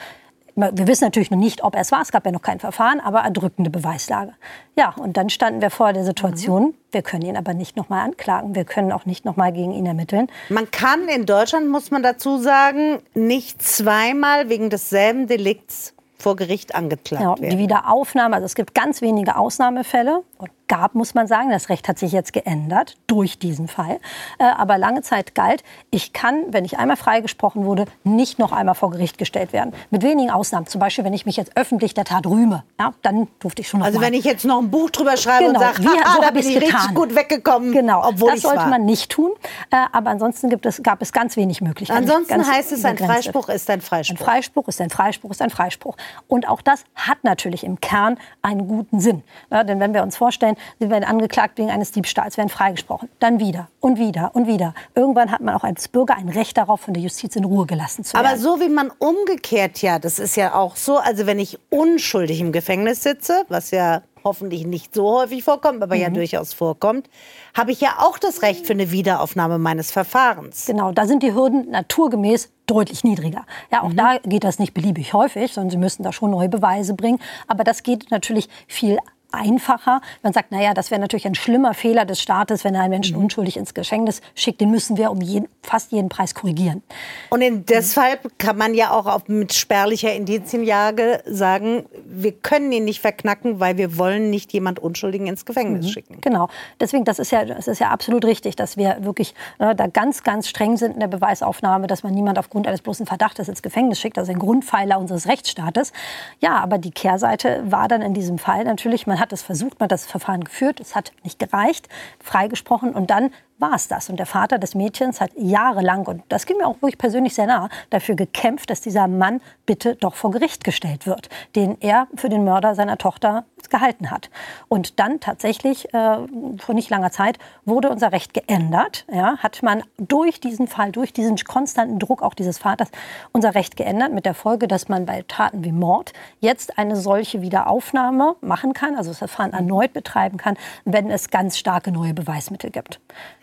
Wir 0.56 0.88
wissen 0.88 1.06
natürlich 1.06 1.32
noch 1.32 1.38
nicht, 1.38 1.64
ob 1.64 1.76
er 1.76 1.82
es 1.82 1.92
war. 1.92 2.02
Es 2.02 2.12
gab 2.12 2.26
ja 2.26 2.32
noch 2.32 2.42
kein 2.42 2.60
Verfahren, 2.60 3.00
aber 3.00 3.22
erdrückende 3.22 3.70
Beweislage. 3.70 4.34
Ja, 4.76 4.94
und 4.98 5.16
dann 5.16 5.30
standen 5.30 5.62
wir 5.62 5.70
vor 5.70 5.94
der 5.94 6.04
Situation, 6.04 6.64
mhm. 6.64 6.74
wir 6.92 7.02
können 7.02 7.24
ihn 7.24 7.38
aber 7.38 7.54
nicht 7.54 7.78
noch 7.78 7.90
mal 7.90 8.04
anklagen. 8.04 8.54
Wir 8.54 8.66
können 8.66 8.92
auch 8.92 9.06
nicht 9.06 9.24
noch 9.24 9.38
mal 9.38 9.54
gegen 9.54 9.72
ihn 9.72 9.86
ermitteln. 9.86 10.28
Man 10.50 10.70
kann 10.70 11.08
in 11.08 11.26
Deutschland, 11.26 11.70
muss 11.70 11.90
man 11.90 12.04
dazu 12.04 12.38
sagen, 12.38 13.00
nicht 13.14 13.62
zweimal 13.62 14.50
wegen 14.50 14.70
desselben 14.70 15.28
Delikts 15.28 15.94
vor 16.18 16.36
Gericht 16.36 16.76
angeklagt 16.76 17.24
ja, 17.24 17.42
werden. 17.42 17.58
Die 17.58 17.58
Wiederaufnahme, 17.58 18.36
also 18.36 18.46
es 18.46 18.56
gibt 18.56 18.76
ganz 18.76 19.02
wenige 19.02 19.38
Ausnahmefälle 19.38 20.24
gab, 20.72 20.96
muss 20.96 21.14
man 21.14 21.28
sagen. 21.28 21.50
Das 21.50 21.68
Recht 21.68 21.90
hat 21.90 22.00
sich 22.00 22.14
jetzt 22.14 22.32
geändert 22.32 22.96
durch 23.06 23.38
diesen 23.38 23.68
Fall. 23.68 24.00
Äh, 24.40 24.46
aber 24.46 24.78
lange 24.78 25.02
Zeit 25.02 25.36
galt, 25.36 25.66
ich 25.90 26.14
kann, 26.14 26.46
wenn 26.54 26.64
ich 26.64 26.80
einmal 26.80 26.96
freigesprochen 26.96 27.66
wurde, 27.66 27.88
nicht 28.06 28.40
noch 28.40 28.54
einmal 28.54 28.74
vor 28.74 28.90
Gericht 28.92 29.18
gestellt 29.18 29.52
werden. 29.52 29.74
Mit 29.90 30.02
wenigen 30.02 30.32
Ausnahmen. 30.32 30.68
Zum 30.68 30.80
Beispiel, 30.80 31.04
wenn 31.04 31.12
ich 31.12 31.26
mich 31.26 31.36
jetzt 31.36 31.58
öffentlich 31.58 31.94
der 31.94 32.06
Tat 32.06 32.26
rühme, 32.26 32.64
ja, 32.80 32.94
dann 33.02 33.28
durfte 33.40 33.62
ich 33.62 33.68
schon 33.68 33.82
noch 33.82 33.88
Also 33.88 34.00
mal. 34.00 34.06
wenn 34.06 34.14
ich 34.14 34.24
jetzt 34.24 34.46
noch 34.46 34.60
ein 34.60 34.72
Buch 34.72 34.90
drüber 34.92 35.18
schreibe 35.18 35.48
genau. 35.48 35.60
und 35.60 35.66
sage, 35.66 35.84
so 35.84 36.22
da 36.22 36.32
bin 36.32 36.48
ich 36.48 36.54
getan. 36.54 36.70
richtig 36.72 36.96
gut 36.96 37.16
weggekommen, 37.16 37.74
genau. 37.74 38.08
obwohl 38.08 38.32
Das 38.32 38.42
sollte 38.44 38.60
war. 38.60 38.70
man 38.70 38.86
nicht 38.86 39.12
tun. 39.12 39.32
Äh, 39.72 39.76
aber 39.92 40.10
ansonsten 40.10 40.50
gibt 40.50 40.66
es, 40.66 40.82
gab 40.82 41.02
es 41.02 41.12
ganz 41.12 41.36
wenig 41.36 41.60
Möglichkeiten. 41.60 42.10
Ansonsten 42.10 42.48
heißt 42.50 42.72
es, 42.72 42.86
ein 42.86 42.98
Freispruch 42.98 43.50
ist 43.50 43.70
ein 43.70 43.82
Freispruch. 43.82 44.16
Ein 44.22 44.26
Freispruch 44.26 44.68
ist 44.70 44.80
ein 44.80 44.90
Freispruch 44.90 45.32
ist 45.32 45.42
ein 45.42 45.50
Freispruch. 45.50 45.98
Und 46.30 46.48
auch 46.48 46.62
das 46.62 46.86
hat 46.96 47.26
natürlich 47.26 47.66
im 47.66 47.82
Kern 47.82 48.18
einen 48.42 48.70
guten 48.70 49.02
Sinn. 49.02 49.22
Ja, 49.52 49.66
denn 49.66 49.82
wenn 49.82 49.94
wir 49.94 50.02
uns 50.04 50.16
vorstellen, 50.16 50.56
Sie 50.80 50.90
werden 50.90 51.04
angeklagt 51.04 51.58
wegen 51.58 51.70
eines 51.70 51.92
Diebstahls, 51.92 52.38
werden 52.38 52.50
freigesprochen. 52.50 53.10
Dann 53.20 53.40
wieder 53.40 53.70
und 53.80 53.98
wieder 53.98 54.32
und 54.34 54.48
wieder. 54.48 54.74
Irgendwann 54.96 55.32
hat 55.32 55.42
man 55.42 55.56
auch 55.56 55.64
als 55.64 55.88
Bürger 55.88 56.16
ein 56.16 56.30
Recht 56.30 56.58
darauf, 56.58 56.82
von 56.82 56.94
der 56.94 57.04
Justiz 57.04 57.36
in 57.36 57.46
Ruhe 57.46 57.66
gelassen 57.66 58.04
zu 58.04 58.14
werden. 58.14 58.26
Aber 58.26 58.38
so 58.38 58.60
wie 58.60 58.70
man 58.70 58.92
umgekehrt 59.00 59.82
ja, 59.82 60.00
das 60.00 60.20
ist 60.20 60.36
ja 60.36 60.56
auch 60.56 60.76
so, 60.76 60.98
also 60.98 61.26
wenn 61.26 61.40
ich 61.40 61.60
unschuldig 61.70 62.42
im 62.42 62.52
Gefängnis 62.52 63.04
sitze, 63.04 63.46
was 63.50 63.72
ja 63.72 64.02
hoffentlich 64.24 64.66
nicht 64.66 64.94
so 64.94 65.20
häufig 65.20 65.44
vorkommt, 65.44 65.82
aber 65.82 65.96
mhm. 65.96 66.02
ja 66.02 66.10
durchaus 66.10 66.54
vorkommt, 66.54 67.10
habe 67.56 67.72
ich 67.72 67.82
ja 67.82 67.96
auch 68.00 68.18
das 68.18 68.42
Recht 68.42 68.66
für 68.68 68.74
eine 68.74 68.92
Wiederaufnahme 68.92 69.58
meines 69.58 69.92
Verfahrens. 69.92 70.66
Genau, 70.66 70.92
da 70.92 71.06
sind 71.06 71.24
die 71.24 71.34
Hürden 71.34 71.70
naturgemäß 71.72 72.50
deutlich 72.68 73.04
niedriger. 73.04 73.46
Ja, 73.72 73.84
auch 73.84 73.90
mhm. 73.90 73.98
da 73.98 74.18
geht 74.24 74.44
das 74.44 74.60
nicht 74.60 74.74
beliebig 74.74 75.14
häufig, 75.14 75.54
sondern 75.54 75.72
Sie 75.72 75.78
müssen 75.78 76.04
da 76.04 76.14
schon 76.14 76.32
neue 76.32 76.50
Beweise 76.50 76.94
bringen. 76.94 77.20
Aber 77.48 77.64
das 77.64 77.84
geht 77.84 78.12
natürlich 78.12 78.50
viel 78.68 78.98
einfacher. 79.32 80.02
Man 80.24 80.34
sagt, 80.34 80.52
naja, 80.52 80.74
das 80.74 80.92
wäre 80.92 81.02
natürlich 81.02 81.26
ein 81.26 81.36
schlimmer 81.36 81.74
Fehler 81.74 82.06
des 82.06 82.22
Staates, 82.22 82.64
wenn 82.64 82.76
er 82.76 82.82
einen 82.82 82.92
Menschen 82.92 83.18
mhm. 83.18 83.24
unschuldig 83.24 83.58
ins 83.58 83.74
Gefängnis 83.74 84.22
schickt. 84.36 84.62
Den 84.62 84.72
müssen 84.72 84.98
wir 84.98 85.12
um 85.12 85.22
jeden, 85.22 85.48
fast 85.64 85.92
jeden 85.92 86.10
Preis 86.10 86.36
korrigieren. 86.36 86.84
Und 87.30 87.42
in, 87.42 87.66
deshalb 87.66 88.38
kann 88.38 88.58
man 88.58 88.74
ja 88.74 88.92
auch 88.92 89.06
auf, 89.06 89.28
mit 89.28 89.54
spärlicher 89.54 90.14
Indizienjage 90.14 91.24
sagen, 91.26 91.86
wir 92.06 92.32
können 92.34 92.72
ihn 92.72 92.86
nicht 92.86 93.02
verknacken, 93.02 93.60
weil 93.60 93.78
wir 93.78 93.98
wollen 93.98 94.30
nicht 94.30 94.54
jemand 94.54 94.80
Unschuldigen 94.80 95.28
ins 95.28 95.46
Gefängnis 95.46 95.86
mhm. 95.86 95.90
schicken. 95.90 96.18
Genau. 96.22 96.50
Deswegen, 96.80 97.06
das 97.06 97.20
ist 97.20 97.32
ja, 97.32 97.46
das 97.46 97.68
ist 97.68 97.80
ja 97.80 97.90
absolut 97.90 98.26
richtig, 98.26 98.56
dass 98.56 98.78
wir 98.78 98.98
wirklich 99.02 99.34
äh, 99.60 99.76
da 99.76 99.88
ganz, 99.88 100.24
ganz 100.24 100.48
streng 100.48 100.78
sind 100.78 100.94
in 100.94 101.00
der 101.00 101.08
Beweisaufnahme, 101.08 101.88
dass 101.88 102.04
man 102.04 102.14
niemand 102.14 102.38
aufgrund 102.38 102.68
eines 102.68 102.82
bloßen 102.82 103.06
Verdachtes 103.06 103.48
ins 103.48 103.62
Gefängnis 103.62 104.00
schickt. 104.00 104.18
Das 104.18 104.28
ist 104.28 104.34
ein 104.34 104.40
Grundpfeiler 104.40 105.00
unseres 105.00 105.28
Rechtsstaates. 105.28 105.94
Ja, 106.40 106.58
aber 106.58 106.78
die 106.78 106.92
Kehrseite 106.92 107.64
war 107.66 107.88
dann 107.88 108.02
in 108.02 108.14
diesem 108.14 108.38
Fall 108.38 108.64
natürlich, 108.66 109.08
man 109.08 109.21
hat 109.22 109.32
es 109.32 109.42
versucht, 109.42 109.80
man 109.80 109.86
hat 109.86 109.94
das 109.94 110.06
Verfahren 110.06 110.44
geführt, 110.44 110.82
es 110.82 110.96
hat 110.96 111.14
nicht 111.24 111.40
gereicht, 111.40 111.88
freigesprochen 112.20 112.94
und 112.94 113.10
dann 113.10 113.32
war 113.62 113.74
es 113.74 113.88
das. 113.88 114.10
Und 114.10 114.18
der 114.18 114.26
Vater 114.26 114.58
des 114.58 114.76
Mädchens 114.76 115.22
hat 115.22 115.32
jahrelang, 115.38 116.06
und 116.08 116.24
das 116.30 116.46
ging 116.46 116.58
mir 116.58 116.68
auch 116.68 116.76
wirklich 116.82 116.98
persönlich 116.98 117.36
sehr 117.36 117.46
nah, 117.46 117.70
dafür 117.90 118.16
gekämpft, 118.16 118.70
dass 118.70 118.82
dieser 118.82 119.08
Mann 119.08 119.40
bitte 119.66 119.96
doch 119.96 120.16
vor 120.16 120.32
Gericht 120.32 120.64
gestellt 120.64 121.06
wird, 121.06 121.30
den 121.56 121.78
er 121.80 122.08
für 122.16 122.28
den 122.28 122.44
Mörder 122.44 122.76
seiner 122.76 122.98
Tochter 122.98 123.46
gehalten 123.70 124.12
hat. 124.12 124.30
Und 124.68 125.00
dann 125.00 125.20
tatsächlich, 125.20 125.94
äh, 125.94 126.18
vor 126.58 126.76
nicht 126.76 126.90
langer 126.90 127.12
Zeit, 127.12 127.38
wurde 127.64 127.90
unser 127.90 128.12
Recht 128.12 128.34
geändert. 128.34 129.06
Ja, 129.12 129.38
hat 129.38 129.64
man 129.64 129.84
durch 129.98 130.40
diesen 130.40 130.68
Fall, 130.68 130.92
durch 130.92 131.14
diesen 131.14 131.38
konstanten 131.38 132.00
Druck 132.00 132.22
auch 132.22 132.34
dieses 132.34 132.58
Vaters, 132.58 132.90
unser 133.32 133.56
Recht 133.56 133.78
geändert, 133.78 134.12
mit 134.12 134.26
der 134.26 134.34
Folge, 134.34 134.68
dass 134.68 134.90
man 134.90 135.06
bei 135.06 135.24
Taten 135.28 135.64
wie 135.64 135.72
Mord 135.72 136.14
jetzt 136.40 136.78
eine 136.78 136.96
solche 136.96 137.42
Wiederaufnahme 137.42 138.36
machen 138.42 138.74
kann, 138.74 138.96
also 138.96 139.12
das 139.12 139.20
Verfahren 139.20 139.54
erneut 139.54 139.94
betreiben 139.94 140.38
kann, 140.38 140.58
wenn 140.84 141.10
es 141.10 141.30
ganz 141.30 141.58
starke 141.58 141.92
neue 141.92 142.14
Beweismittel 142.14 142.72
gibt. 142.72 143.00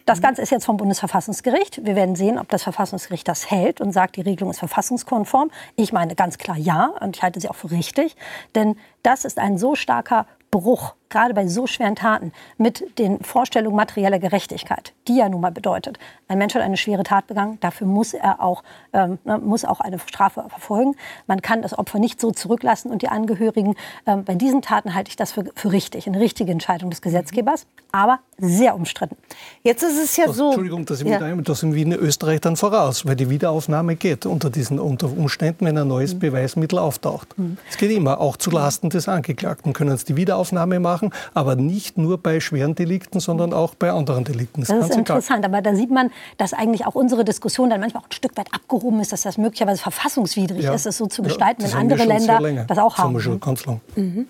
Das 0.09 0.23
Ganze 0.23 0.41
ist 0.41 0.49
jetzt 0.49 0.65
vom 0.65 0.79
Bundesverfassungsgericht. 0.79 1.85
Wir 1.85 1.95
werden 1.95 2.17
sehen, 2.17 2.39
ob 2.39 2.49
das 2.49 2.63
Verfassungsgericht 2.63 3.29
das 3.29 3.51
hält 3.51 3.83
und 3.83 3.93
sagt, 3.93 4.17
die 4.17 4.23
Regelung 4.23 4.51
ist 4.51 4.59
verfassungskonform. 4.59 5.51
Ich 5.77 5.93
meine 5.93 6.15
ganz 6.15 6.39
klar 6.39 6.57
ja 6.57 6.87
und 7.01 7.15
ich 7.15 7.23
halte 7.23 7.41
sie 7.41 7.51
auch 7.51 7.55
für 7.55 7.71
richtig. 7.71 8.17
Denn 8.55 8.77
das 9.03 9.27
ist 9.27 9.39
ein 9.39 9.59
so 9.59 9.75
starker 9.75 10.25
Bruch, 10.51 10.95
gerade 11.11 11.35
bei 11.35 11.47
so 11.47 11.67
schweren 11.67 11.95
Taten, 11.95 12.33
mit 12.57 12.99
den 12.99 13.21
Vorstellungen 13.21 13.77
materieller 13.77 14.19
Gerechtigkeit, 14.19 14.93
die 15.07 15.17
ja 15.17 15.29
nun 15.29 15.41
mal 15.41 15.53
bedeutet, 15.53 15.99
ein 16.27 16.39
Mensch 16.39 16.55
hat 16.55 16.63
eine 16.63 16.77
schwere 16.77 17.03
Tat 17.03 17.27
begangen, 17.27 17.59
dafür 17.61 17.87
muss 17.87 18.15
er 18.15 18.43
auch, 18.43 18.63
ähm, 18.93 19.19
ne, 19.25 19.39
muss 19.39 19.65
auch 19.65 19.81
eine 19.81 19.99
Strafe 19.99 20.45
verfolgen. 20.49 20.95
Man 21.27 21.43
kann 21.43 21.63
das 21.63 21.79
Opfer 21.79 21.99
nicht 21.99 22.21
so 22.21 22.31
zurücklassen 22.31 22.91
und 22.91 23.03
die 23.03 23.09
Angehörigen. 23.09 23.75
Ähm, 24.07 24.25
bei 24.25 24.35
diesen 24.35 24.63
Taten 24.63 24.95
halte 24.95 25.11
ich 25.11 25.17
das 25.17 25.33
für, 25.33 25.45
für 25.55 25.73
richtig, 25.73 26.07
eine 26.07 26.21
richtige 26.21 26.53
Entscheidung 26.53 26.91
des 26.91 27.03
Gesetzgebers, 27.03 27.67
aber 27.93 28.21
sehr 28.39 28.75
umstritten. 28.75 29.17
Jetzt 29.63 29.83
ist 29.83 30.03
es 30.03 30.17
ja 30.17 30.27
das, 30.27 30.37
so. 30.37 30.47
Entschuldigung, 30.47 30.85
dass 30.85 31.01
ich 31.01 31.09
ja. 31.09 31.19
mit 31.35 31.49
das 31.49 31.63
in 31.63 31.75
Wien 31.75 31.93
Österreich 31.93 32.41
dann 32.41 32.57
voraus, 32.57 33.07
weil 33.07 33.17
die 33.17 33.29
Wiederaufnahme 33.31 33.97
geht 33.97 34.27
unter 34.27 34.51
diesen 34.51 34.79
unter 34.79 35.09
Umständen, 35.09 35.67
wenn 35.67 35.77
ein 35.77 35.89
neues 35.89 36.15
mhm. 36.15 36.21
Beweismittel 36.21 36.79
auftaucht. 36.79 37.37
Mhm. 37.39 37.59
Es 37.69 37.77
geht 37.77 37.91
immer, 37.91 38.21
auch 38.21 38.37
zu 38.37 38.51
Lasten 38.51 38.91
des 38.91 39.09
Angeklagten 39.09 39.73
können 39.73 39.91
es 39.91 40.05
die 40.05 40.17
Wiederaufnahme 40.17 40.38
Wiederaufnahme 40.39 40.81
machen, 40.81 41.13
aber 41.35 41.57
nicht 41.57 41.99
nur 41.99 42.19
bei 42.19 42.41
schweren 42.41 42.75
Delikten, 42.75 43.21
sondern 43.21 43.53
auch 43.53 43.75
bei 43.75 43.91
anderen 43.91 44.25
Delikten. 44.25 44.61
Das, 44.61 44.69
das 44.69 44.91
ist 44.91 44.97
interessant, 44.97 45.45
egal. 45.45 45.59
aber 45.59 45.63
da 45.63 45.75
sieht 45.75 45.91
man, 45.91 46.11
dass 46.37 46.53
eigentlich 46.53 46.87
auch 46.87 46.95
unsere 46.95 47.25
Diskussion 47.25 47.71
dann 47.71 47.81
manchmal 47.81 48.03
auch 48.03 48.09
ein 48.09 48.13
Stück 48.13 48.37
weit 48.37 48.49
abgehoben 48.53 49.01
ist, 49.01 49.13
dass 49.13 49.23
das 49.23 49.37
möglicherweise 49.37 49.83
verfassungswidrig 49.83 50.65
ja. 50.65 50.75
ist, 50.75 50.87
es 50.87 50.97
so 50.97 51.07
zu 51.07 51.23
gestalten, 51.23 51.63
ja, 51.63 51.73
wenn 51.73 51.79
andere 51.79 52.05
Länder 52.05 52.65
das 52.67 52.79
auch 52.79 52.91
das 52.91 52.99
haben. 52.99 53.09
haben 53.09 53.15
wir 53.15 53.21
schon 53.21 53.41
ganz 53.41 53.67
lang. 53.67 53.81
Mhm. 53.97 54.29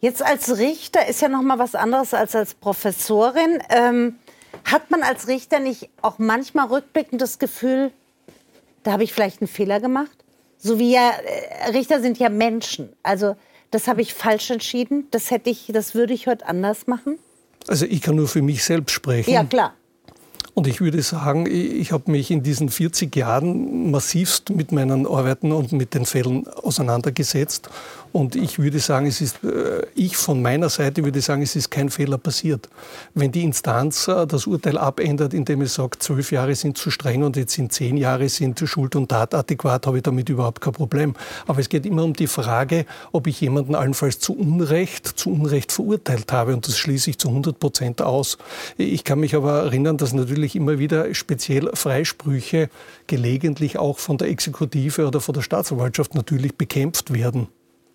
Jetzt 0.00 0.24
als 0.24 0.58
Richter 0.58 1.08
ist 1.08 1.20
ja 1.20 1.28
noch 1.28 1.42
mal 1.42 1.58
was 1.58 1.74
anderes 1.74 2.14
als 2.14 2.36
als 2.36 2.54
Professorin. 2.54 3.58
Ähm, 3.68 4.14
hat 4.64 4.90
man 4.90 5.02
als 5.02 5.26
Richter 5.26 5.58
nicht 5.58 5.88
auch 6.02 6.18
manchmal 6.18 6.68
rückblickend 6.68 7.20
das 7.20 7.40
Gefühl, 7.40 7.90
da 8.84 8.92
habe 8.92 9.02
ich 9.02 9.12
vielleicht 9.12 9.40
einen 9.40 9.48
Fehler 9.48 9.80
gemacht? 9.80 10.16
So 10.56 10.78
wie 10.78 10.92
ja, 10.92 11.10
äh, 11.10 11.70
Richter 11.70 12.00
sind 12.00 12.18
ja 12.18 12.28
Menschen. 12.28 12.90
Also 13.02 13.34
das 13.70 13.88
habe 13.88 14.02
ich 14.02 14.14
falsch 14.14 14.50
entschieden, 14.50 15.06
das 15.10 15.30
hätte 15.30 15.50
ich, 15.50 15.70
das 15.72 15.94
würde 15.94 16.14
ich 16.14 16.26
heute 16.26 16.46
anders 16.46 16.86
machen? 16.86 17.18
Also 17.66 17.84
ich 17.84 18.00
kann 18.00 18.16
nur 18.16 18.28
für 18.28 18.42
mich 18.42 18.64
selbst 18.64 18.92
sprechen. 18.92 19.30
Ja, 19.30 19.44
klar. 19.44 19.74
Und 20.54 20.66
ich 20.66 20.80
würde 20.80 21.00
sagen, 21.02 21.46
ich 21.46 21.92
habe 21.92 22.10
mich 22.10 22.32
in 22.32 22.42
diesen 22.42 22.68
40 22.68 23.14
Jahren 23.14 23.92
massivst 23.92 24.50
mit 24.50 24.72
meinen 24.72 25.06
Arbeiten 25.06 25.52
und 25.52 25.70
mit 25.70 25.94
den 25.94 26.04
Fällen 26.04 26.48
auseinandergesetzt 26.48 27.70
und 28.12 28.34
ich 28.34 28.58
würde 28.58 28.78
sagen, 28.78 29.06
es 29.06 29.20
ist, 29.20 29.44
äh, 29.44 29.86
ich 29.94 30.16
von 30.16 30.40
meiner 30.40 30.68
Seite 30.68 31.04
würde 31.04 31.20
sagen, 31.20 31.42
es 31.42 31.54
ist 31.54 31.70
kein 31.70 31.90
Fehler 31.90 32.18
passiert. 32.18 32.68
Wenn 33.14 33.30
die 33.30 33.42
Instanz 33.42 34.08
äh, 34.08 34.26
das 34.26 34.46
Urteil 34.46 34.78
abändert, 34.78 35.34
indem 35.34 35.62
es 35.62 35.74
sagt, 35.74 36.02
zwölf 36.02 36.32
Jahre 36.32 36.54
sind 36.54 36.78
zu 36.78 36.90
streng 36.90 37.22
und 37.22 37.36
jetzt 37.36 37.52
sind 37.52 37.72
zehn 37.72 37.96
Jahre 37.96 38.28
sind 38.28 38.58
Schuld 38.64 38.96
und 38.96 39.08
Tat 39.08 39.34
adäquat, 39.34 39.86
habe 39.86 39.98
ich 39.98 40.02
damit 40.02 40.28
überhaupt 40.28 40.60
kein 40.60 40.72
Problem. 40.72 41.14
Aber 41.46 41.60
es 41.60 41.68
geht 41.68 41.84
immer 41.84 42.04
um 42.04 42.14
die 42.14 42.26
Frage, 42.26 42.86
ob 43.12 43.26
ich 43.26 43.40
jemanden 43.40 43.74
allenfalls 43.74 44.18
zu 44.18 44.36
Unrecht, 44.36 45.06
zu 45.06 45.30
Unrecht 45.30 45.72
verurteilt 45.72 46.32
habe. 46.32 46.54
Und 46.54 46.66
das 46.66 46.78
schließe 46.78 47.10
ich 47.10 47.18
zu 47.18 47.28
100 47.28 47.58
Prozent 47.58 48.02
aus. 48.02 48.38
Ich 48.76 49.04
kann 49.04 49.20
mich 49.20 49.34
aber 49.34 49.64
erinnern, 49.64 49.96
dass 49.96 50.12
natürlich 50.12 50.38
natürlich 50.38 50.56
immer 50.56 50.78
wieder 50.78 51.14
speziell 51.14 51.70
Freisprüche 51.74 52.70
gelegentlich 53.06 53.78
auch 53.78 53.98
von 53.98 54.18
der 54.18 54.28
Exekutive 54.28 55.06
oder 55.06 55.20
von 55.20 55.34
der 55.34 55.42
Staatsanwaltschaft 55.42 56.14
natürlich 56.14 56.56
bekämpft 56.56 57.12
werden 57.12 57.48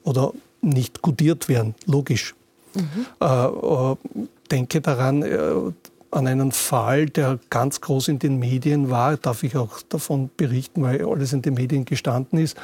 oder 0.03 0.33
nicht 0.61 1.01
gutiert 1.01 1.49
werden, 1.49 1.75
logisch. 1.85 2.35
Mhm. 2.73 3.05
Äh, 3.19 3.45
äh, 3.45 3.95
denke 4.49 4.81
daran, 4.81 5.23
äh, 5.23 5.71
an 6.13 6.27
einen 6.27 6.51
Fall, 6.51 7.07
der 7.07 7.39
ganz 7.49 7.81
groß 7.81 8.07
in 8.07 8.19
den 8.19 8.37
Medien 8.37 8.89
war, 8.89 9.17
darf 9.17 9.43
ich 9.43 9.57
auch 9.57 9.81
davon 9.89 10.29
berichten, 10.37 10.83
weil 10.83 11.03
alles 11.05 11.33
in 11.33 11.41
den 11.41 11.55
Medien 11.55 11.85
gestanden 11.85 12.39
ist, 12.39 12.55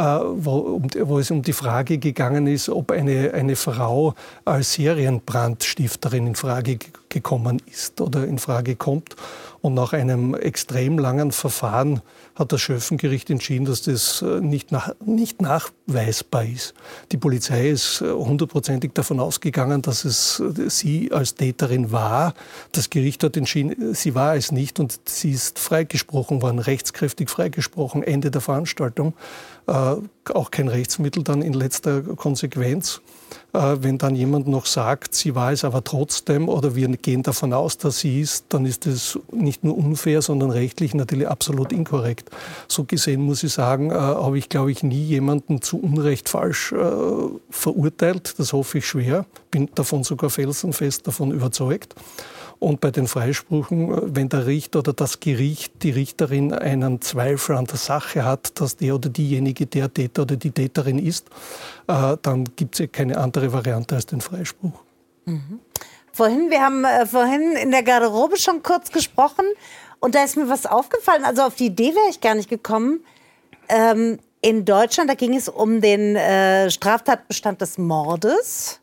wo, 0.00 0.80
wo, 1.02 1.18
es 1.18 1.30
um 1.30 1.42
die 1.42 1.52
Frage 1.52 1.98
gegangen 1.98 2.46
ist, 2.46 2.68
ob 2.68 2.90
eine, 2.90 3.32
eine 3.34 3.56
Frau 3.56 4.14
als 4.44 4.74
Serienbrandstifterin 4.74 6.28
in 6.28 6.34
Frage 6.34 6.78
gekommen 7.08 7.60
ist 7.70 8.00
oder 8.00 8.24
in 8.24 8.38
Frage 8.38 8.76
kommt. 8.76 9.16
Und 9.62 9.74
nach 9.74 9.92
einem 9.92 10.34
extrem 10.34 10.98
langen 10.98 11.32
Verfahren 11.32 12.00
hat 12.34 12.50
das 12.50 12.62
Schöffengericht 12.62 13.28
entschieden, 13.28 13.66
dass 13.66 13.82
das 13.82 14.22
äh, 14.22 14.40
nicht, 14.40 14.72
nach, 14.72 14.94
nicht 15.04 15.42
nachweisbar 15.42 16.46
ist. 16.46 16.72
Die 17.12 17.18
Polizei 17.18 17.68
ist 17.68 18.00
äh, 18.00 18.10
hundertprozentig 18.10 18.92
davon 18.94 19.20
ausgegangen, 19.20 19.82
dass 19.82 20.06
es 20.06 20.40
äh, 20.40 20.70
sie 20.70 21.12
als 21.12 21.34
Täterin 21.34 21.92
war. 21.92 22.32
Das 22.72 22.88
Gericht 22.88 23.22
hat 23.22 23.36
entschieden, 23.36 23.94
sie 23.94 24.14
war 24.14 24.34
es 24.34 24.50
nicht 24.50 24.80
und 24.80 24.98
sie 25.04 25.32
ist 25.32 25.58
freigesprochen 25.58 26.40
worden, 26.40 26.58
rechtskräftig 26.58 27.28
freigesprochen, 27.28 28.02
Ende 28.02 28.30
der 28.30 28.40
Veranstaltung. 28.40 29.12
Äh, 29.66 29.96
auch 30.34 30.50
kein 30.50 30.68
Rechtsmittel 30.68 31.22
dann 31.22 31.42
in 31.42 31.52
letzter 31.52 32.02
Konsequenz. 32.02 33.00
Äh, 33.52 33.76
wenn 33.80 33.98
dann 33.98 34.14
jemand 34.14 34.48
noch 34.48 34.66
sagt, 34.66 35.14
sie 35.14 35.34
war 35.34 35.52
es 35.52 35.64
aber 35.64 35.82
trotzdem 35.84 36.48
oder 36.48 36.74
wir 36.74 36.88
gehen 36.88 37.22
davon 37.22 37.52
aus, 37.52 37.78
dass 37.78 38.00
sie 38.00 38.20
ist, 38.20 38.46
dann 38.50 38.66
ist 38.66 38.86
das 38.86 39.18
nicht 39.32 39.64
nur 39.64 39.76
unfair, 39.76 40.22
sondern 40.22 40.50
rechtlich 40.50 40.94
natürlich 40.94 41.28
absolut 41.28 41.72
inkorrekt. 41.72 42.30
So 42.68 42.84
gesehen 42.84 43.22
muss 43.22 43.42
ich 43.42 43.52
sagen, 43.52 43.90
äh, 43.90 43.94
habe 43.94 44.38
ich, 44.38 44.48
glaube 44.48 44.70
ich, 44.70 44.82
nie 44.82 45.02
jemanden 45.02 45.62
zu 45.62 45.80
Unrecht 45.80 46.28
falsch 46.28 46.74
verurteilt. 47.50 48.38
Das 48.38 48.52
hoffe 48.52 48.78
ich 48.78 48.86
schwer. 48.86 49.26
Bin 49.50 49.68
davon 49.74 50.04
sogar 50.04 50.30
felsenfest 50.30 51.06
davon 51.06 51.30
überzeugt. 51.32 51.94
Und 52.60 52.82
bei 52.82 52.90
den 52.90 53.06
Freisprüchen, 53.08 53.90
äh, 53.90 54.00
wenn 54.14 54.28
der 54.28 54.46
Richter 54.46 54.80
oder 54.80 54.92
das 54.92 55.18
Gericht, 55.18 55.82
die 55.82 55.90
Richterin 55.90 56.52
einen 56.52 57.00
Zweifel 57.00 57.56
an 57.56 57.64
der 57.64 57.78
Sache 57.78 58.24
hat, 58.24 58.60
dass 58.60 58.76
der 58.76 58.94
oder 58.94 59.08
diejenige 59.08 59.66
der 59.66 59.92
Täter 59.92 60.19
oder 60.22 60.36
die 60.36 60.50
Täterin 60.50 60.98
ist, 60.98 61.28
äh, 61.86 62.16
dann 62.22 62.44
gibt 62.56 62.78
es 62.78 62.90
keine 62.92 63.18
andere 63.18 63.52
Variante 63.52 63.94
als 63.94 64.06
den 64.06 64.20
Freispruch. 64.20 64.82
Mhm. 65.24 65.60
Vorhin, 66.12 66.50
wir 66.50 66.60
haben 66.60 66.84
äh, 66.84 67.06
vorhin 67.06 67.52
in 67.52 67.70
der 67.70 67.82
Garderobe 67.82 68.36
schon 68.36 68.62
kurz 68.62 68.90
gesprochen 68.90 69.44
und 70.00 70.14
da 70.14 70.24
ist 70.24 70.36
mir 70.36 70.48
was 70.48 70.66
aufgefallen. 70.66 71.24
Also 71.24 71.42
auf 71.42 71.54
die 71.54 71.66
Idee 71.66 71.94
wäre 71.94 72.10
ich 72.10 72.20
gar 72.20 72.34
nicht 72.34 72.48
gekommen. 72.48 73.04
Ähm, 73.68 74.18
in 74.42 74.64
Deutschland, 74.64 75.10
da 75.10 75.14
ging 75.14 75.36
es 75.36 75.48
um 75.48 75.80
den 75.80 76.16
äh, 76.16 76.70
Straftatbestand 76.70 77.60
des 77.60 77.78
Mordes. 77.78 78.80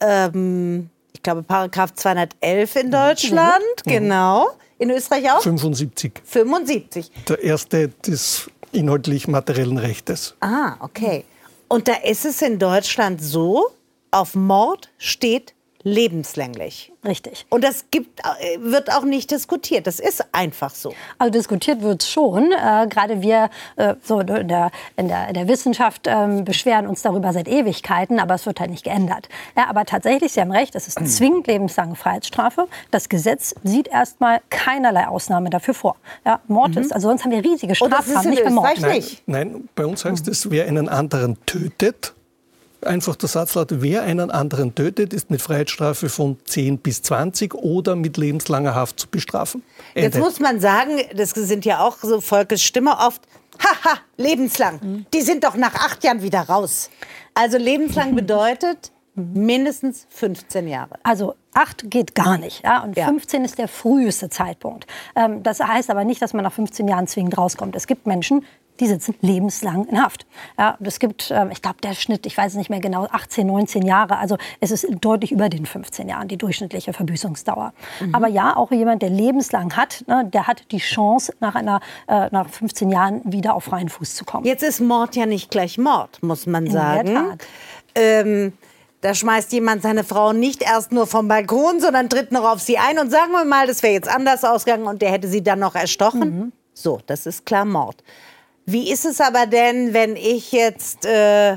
Ähm, 0.00 0.90
ich 1.12 1.22
glaube, 1.22 1.42
Paragraph 1.42 1.94
211 1.94 2.76
in 2.76 2.90
Deutschland, 2.90 3.62
mhm. 3.84 3.90
genau. 3.90 4.48
In 4.78 4.90
Österreich 4.90 5.30
auch? 5.30 5.42
75. 5.42 6.22
75. 6.24 7.10
Der 7.28 7.42
erste 7.42 7.88
des 7.88 8.48
inhaltlich 8.72 9.28
materiellen 9.28 9.78
Rechtes. 9.78 10.34
Ah, 10.40 10.76
okay. 10.80 11.24
Und 11.68 11.88
da 11.88 11.94
ist 11.94 12.24
es 12.24 12.42
in 12.42 12.58
Deutschland 12.58 13.22
so, 13.22 13.66
auf 14.10 14.34
Mord 14.34 14.90
steht 14.98 15.54
lebenslänglich. 15.82 16.92
Richtig. 17.04 17.46
Und 17.48 17.62
das 17.62 17.84
gibt, 17.90 18.20
äh, 18.20 18.58
wird 18.60 18.92
auch 18.92 19.04
nicht 19.04 19.30
diskutiert. 19.30 19.86
Das 19.86 20.00
ist 20.00 20.24
einfach 20.32 20.74
so. 20.74 20.92
Also 21.18 21.30
diskutiert 21.30 21.82
wird 21.82 22.02
es 22.02 22.10
schon. 22.10 22.50
Äh, 22.52 22.86
Gerade 22.88 23.22
wir 23.22 23.50
äh, 23.76 23.94
so 24.02 24.20
in 24.20 24.48
der, 24.48 24.70
in 24.96 25.08
der, 25.08 25.28
in 25.28 25.34
der 25.34 25.46
Wissenschaft 25.48 26.06
äh, 26.06 26.42
beschweren 26.42 26.86
uns 26.88 27.02
darüber 27.02 27.32
seit 27.32 27.46
Ewigkeiten, 27.46 28.18
aber 28.18 28.34
es 28.34 28.46
wird 28.46 28.58
halt 28.58 28.70
nicht 28.70 28.84
geändert. 28.84 29.28
Ja, 29.56 29.68
aber 29.68 29.84
tatsächlich, 29.84 30.32
Sie 30.32 30.40
haben 30.40 30.50
recht, 30.50 30.74
es 30.74 30.88
ist 30.88 31.16
zwingend 31.16 31.46
lebenslange 31.46 31.94
Freiheitsstrafe. 31.94 32.66
Das 32.90 33.08
Gesetz 33.08 33.54
sieht 33.62 33.88
erstmal 33.88 34.40
keinerlei 34.50 35.06
Ausnahme 35.06 35.50
dafür 35.50 35.74
vor. 35.74 35.96
Ja, 36.26 36.40
Mord 36.48 36.74
mhm. 36.74 36.82
ist, 36.82 36.92
also 36.92 37.08
sonst 37.08 37.24
haben 37.24 37.30
wir 37.30 37.44
riesige 37.44 37.74
Strafrahmen, 37.74 38.30
nicht 38.30 38.44
bei 38.44 38.50
Mord. 38.50 38.80
Nein, 38.80 39.04
nein, 39.26 39.68
bei 39.76 39.86
uns 39.86 40.04
heißt 40.04 40.26
es, 40.28 40.50
wer 40.50 40.66
einen 40.66 40.88
anderen 40.88 41.36
tötet, 41.46 42.14
Einfach 42.88 43.16
der 43.16 43.28
Satz 43.28 43.54
lautet, 43.54 43.82
wer 43.82 44.02
einen 44.02 44.30
anderen 44.30 44.74
tötet, 44.74 45.12
ist 45.12 45.30
mit 45.30 45.42
Freiheitsstrafe 45.42 46.08
von 46.08 46.38
10 46.44 46.78
bis 46.78 47.02
20 47.02 47.54
oder 47.54 47.96
mit 47.96 48.16
lebenslanger 48.16 48.74
Haft 48.74 48.98
zu 48.98 49.08
bestrafen. 49.08 49.62
Ende. 49.94 50.06
Jetzt 50.06 50.18
muss 50.18 50.40
man 50.40 50.58
sagen, 50.58 50.98
das 51.14 51.30
sind 51.30 51.64
ja 51.66 51.80
auch 51.80 51.98
so 51.98 52.20
Volkes 52.20 52.62
Stimme 52.62 52.96
oft, 52.98 53.20
haha, 53.62 53.98
lebenslang. 54.16 54.80
Mhm. 54.82 55.06
Die 55.12 55.20
sind 55.20 55.44
doch 55.44 55.54
nach 55.54 55.74
acht 55.74 56.02
Jahren 56.02 56.22
wieder 56.22 56.40
raus. 56.40 56.88
Also 57.34 57.58
lebenslang 57.58 58.14
bedeutet 58.16 58.90
mindestens 59.14 60.06
15 60.10 60.68
Jahre. 60.68 60.94
Also 61.02 61.34
acht 61.52 61.90
geht 61.90 62.14
gar 62.14 62.38
nicht. 62.38 62.64
Ja? 62.64 62.82
Und 62.82 62.96
ja. 62.96 63.06
15 63.06 63.44
ist 63.44 63.58
der 63.58 63.68
früheste 63.68 64.30
Zeitpunkt. 64.30 64.86
Ähm, 65.14 65.42
das 65.42 65.60
heißt 65.60 65.90
aber 65.90 66.04
nicht, 66.04 66.22
dass 66.22 66.32
man 66.32 66.44
nach 66.44 66.52
15 66.52 66.88
Jahren 66.88 67.06
zwingend 67.06 67.36
rauskommt. 67.36 67.76
Es 67.76 67.86
gibt 67.86 68.06
Menschen, 68.06 68.44
die 68.80 68.86
sitzen 68.86 69.14
lebenslang 69.20 69.86
in 69.86 70.02
Haft. 70.02 70.26
Ja, 70.58 70.76
es 70.80 70.98
gibt, 70.98 71.30
ähm, 71.30 71.50
ich 71.50 71.62
glaube, 71.62 71.78
der 71.82 71.94
Schnitt, 71.94 72.26
ich 72.26 72.36
weiß 72.36 72.54
nicht 72.54 72.70
mehr 72.70 72.80
genau, 72.80 73.06
18, 73.10 73.46
19 73.46 73.82
Jahre. 73.82 74.18
Also 74.18 74.36
es 74.60 74.70
ist 74.70 74.86
deutlich 75.00 75.32
über 75.32 75.48
den 75.48 75.66
15 75.66 76.08
Jahren, 76.08 76.28
die 76.28 76.36
durchschnittliche 76.36 76.92
Verbüßungsdauer. 76.92 77.72
Mhm. 78.00 78.14
Aber 78.14 78.28
ja, 78.28 78.56
auch 78.56 78.70
jemand, 78.70 79.02
der 79.02 79.10
lebenslang 79.10 79.76
hat, 79.76 80.04
ne, 80.06 80.28
der 80.32 80.46
hat 80.46 80.70
die 80.70 80.78
Chance, 80.78 81.34
nach, 81.40 81.54
einer, 81.54 81.80
äh, 82.06 82.28
nach 82.30 82.48
15 82.48 82.90
Jahren 82.90 83.20
wieder 83.24 83.54
auf 83.54 83.64
freien 83.64 83.88
Fuß 83.88 84.14
zu 84.14 84.24
kommen. 84.24 84.44
Jetzt 84.44 84.62
ist 84.62 84.80
Mord 84.80 85.16
ja 85.16 85.26
nicht 85.26 85.50
gleich 85.50 85.78
Mord, 85.78 86.22
muss 86.22 86.46
man 86.46 86.66
in 86.66 86.72
sagen. 86.72 87.06
Der 87.06 87.14
Tat. 87.14 87.46
Ähm, 87.94 88.52
da 89.00 89.14
schmeißt 89.14 89.52
jemand 89.52 89.82
seine 89.82 90.02
Frau 90.02 90.32
nicht 90.32 90.62
erst 90.62 90.90
nur 90.90 91.06
vom 91.06 91.28
Balkon, 91.28 91.80
sondern 91.80 92.08
tritt 92.08 92.32
noch 92.32 92.44
auf 92.44 92.60
sie 92.60 92.78
ein 92.78 92.98
und 92.98 93.10
sagen 93.10 93.30
wir 93.30 93.44
mal, 93.44 93.66
das 93.66 93.82
wäre 93.82 93.92
jetzt 93.92 94.08
anders 94.08 94.44
ausgegangen 94.44 94.86
und 94.86 95.02
der 95.02 95.10
hätte 95.10 95.28
sie 95.28 95.42
dann 95.42 95.60
noch 95.60 95.76
erstochen. 95.76 96.38
Mhm. 96.38 96.52
So, 96.74 97.00
das 97.06 97.26
ist 97.26 97.46
klar 97.46 97.64
Mord. 97.64 98.02
Wie 98.70 98.90
ist 98.92 99.06
es 99.06 99.22
aber 99.22 99.46
denn, 99.46 99.94
wenn 99.94 100.14
ich 100.14 100.52
jetzt 100.52 101.06
äh, 101.06 101.56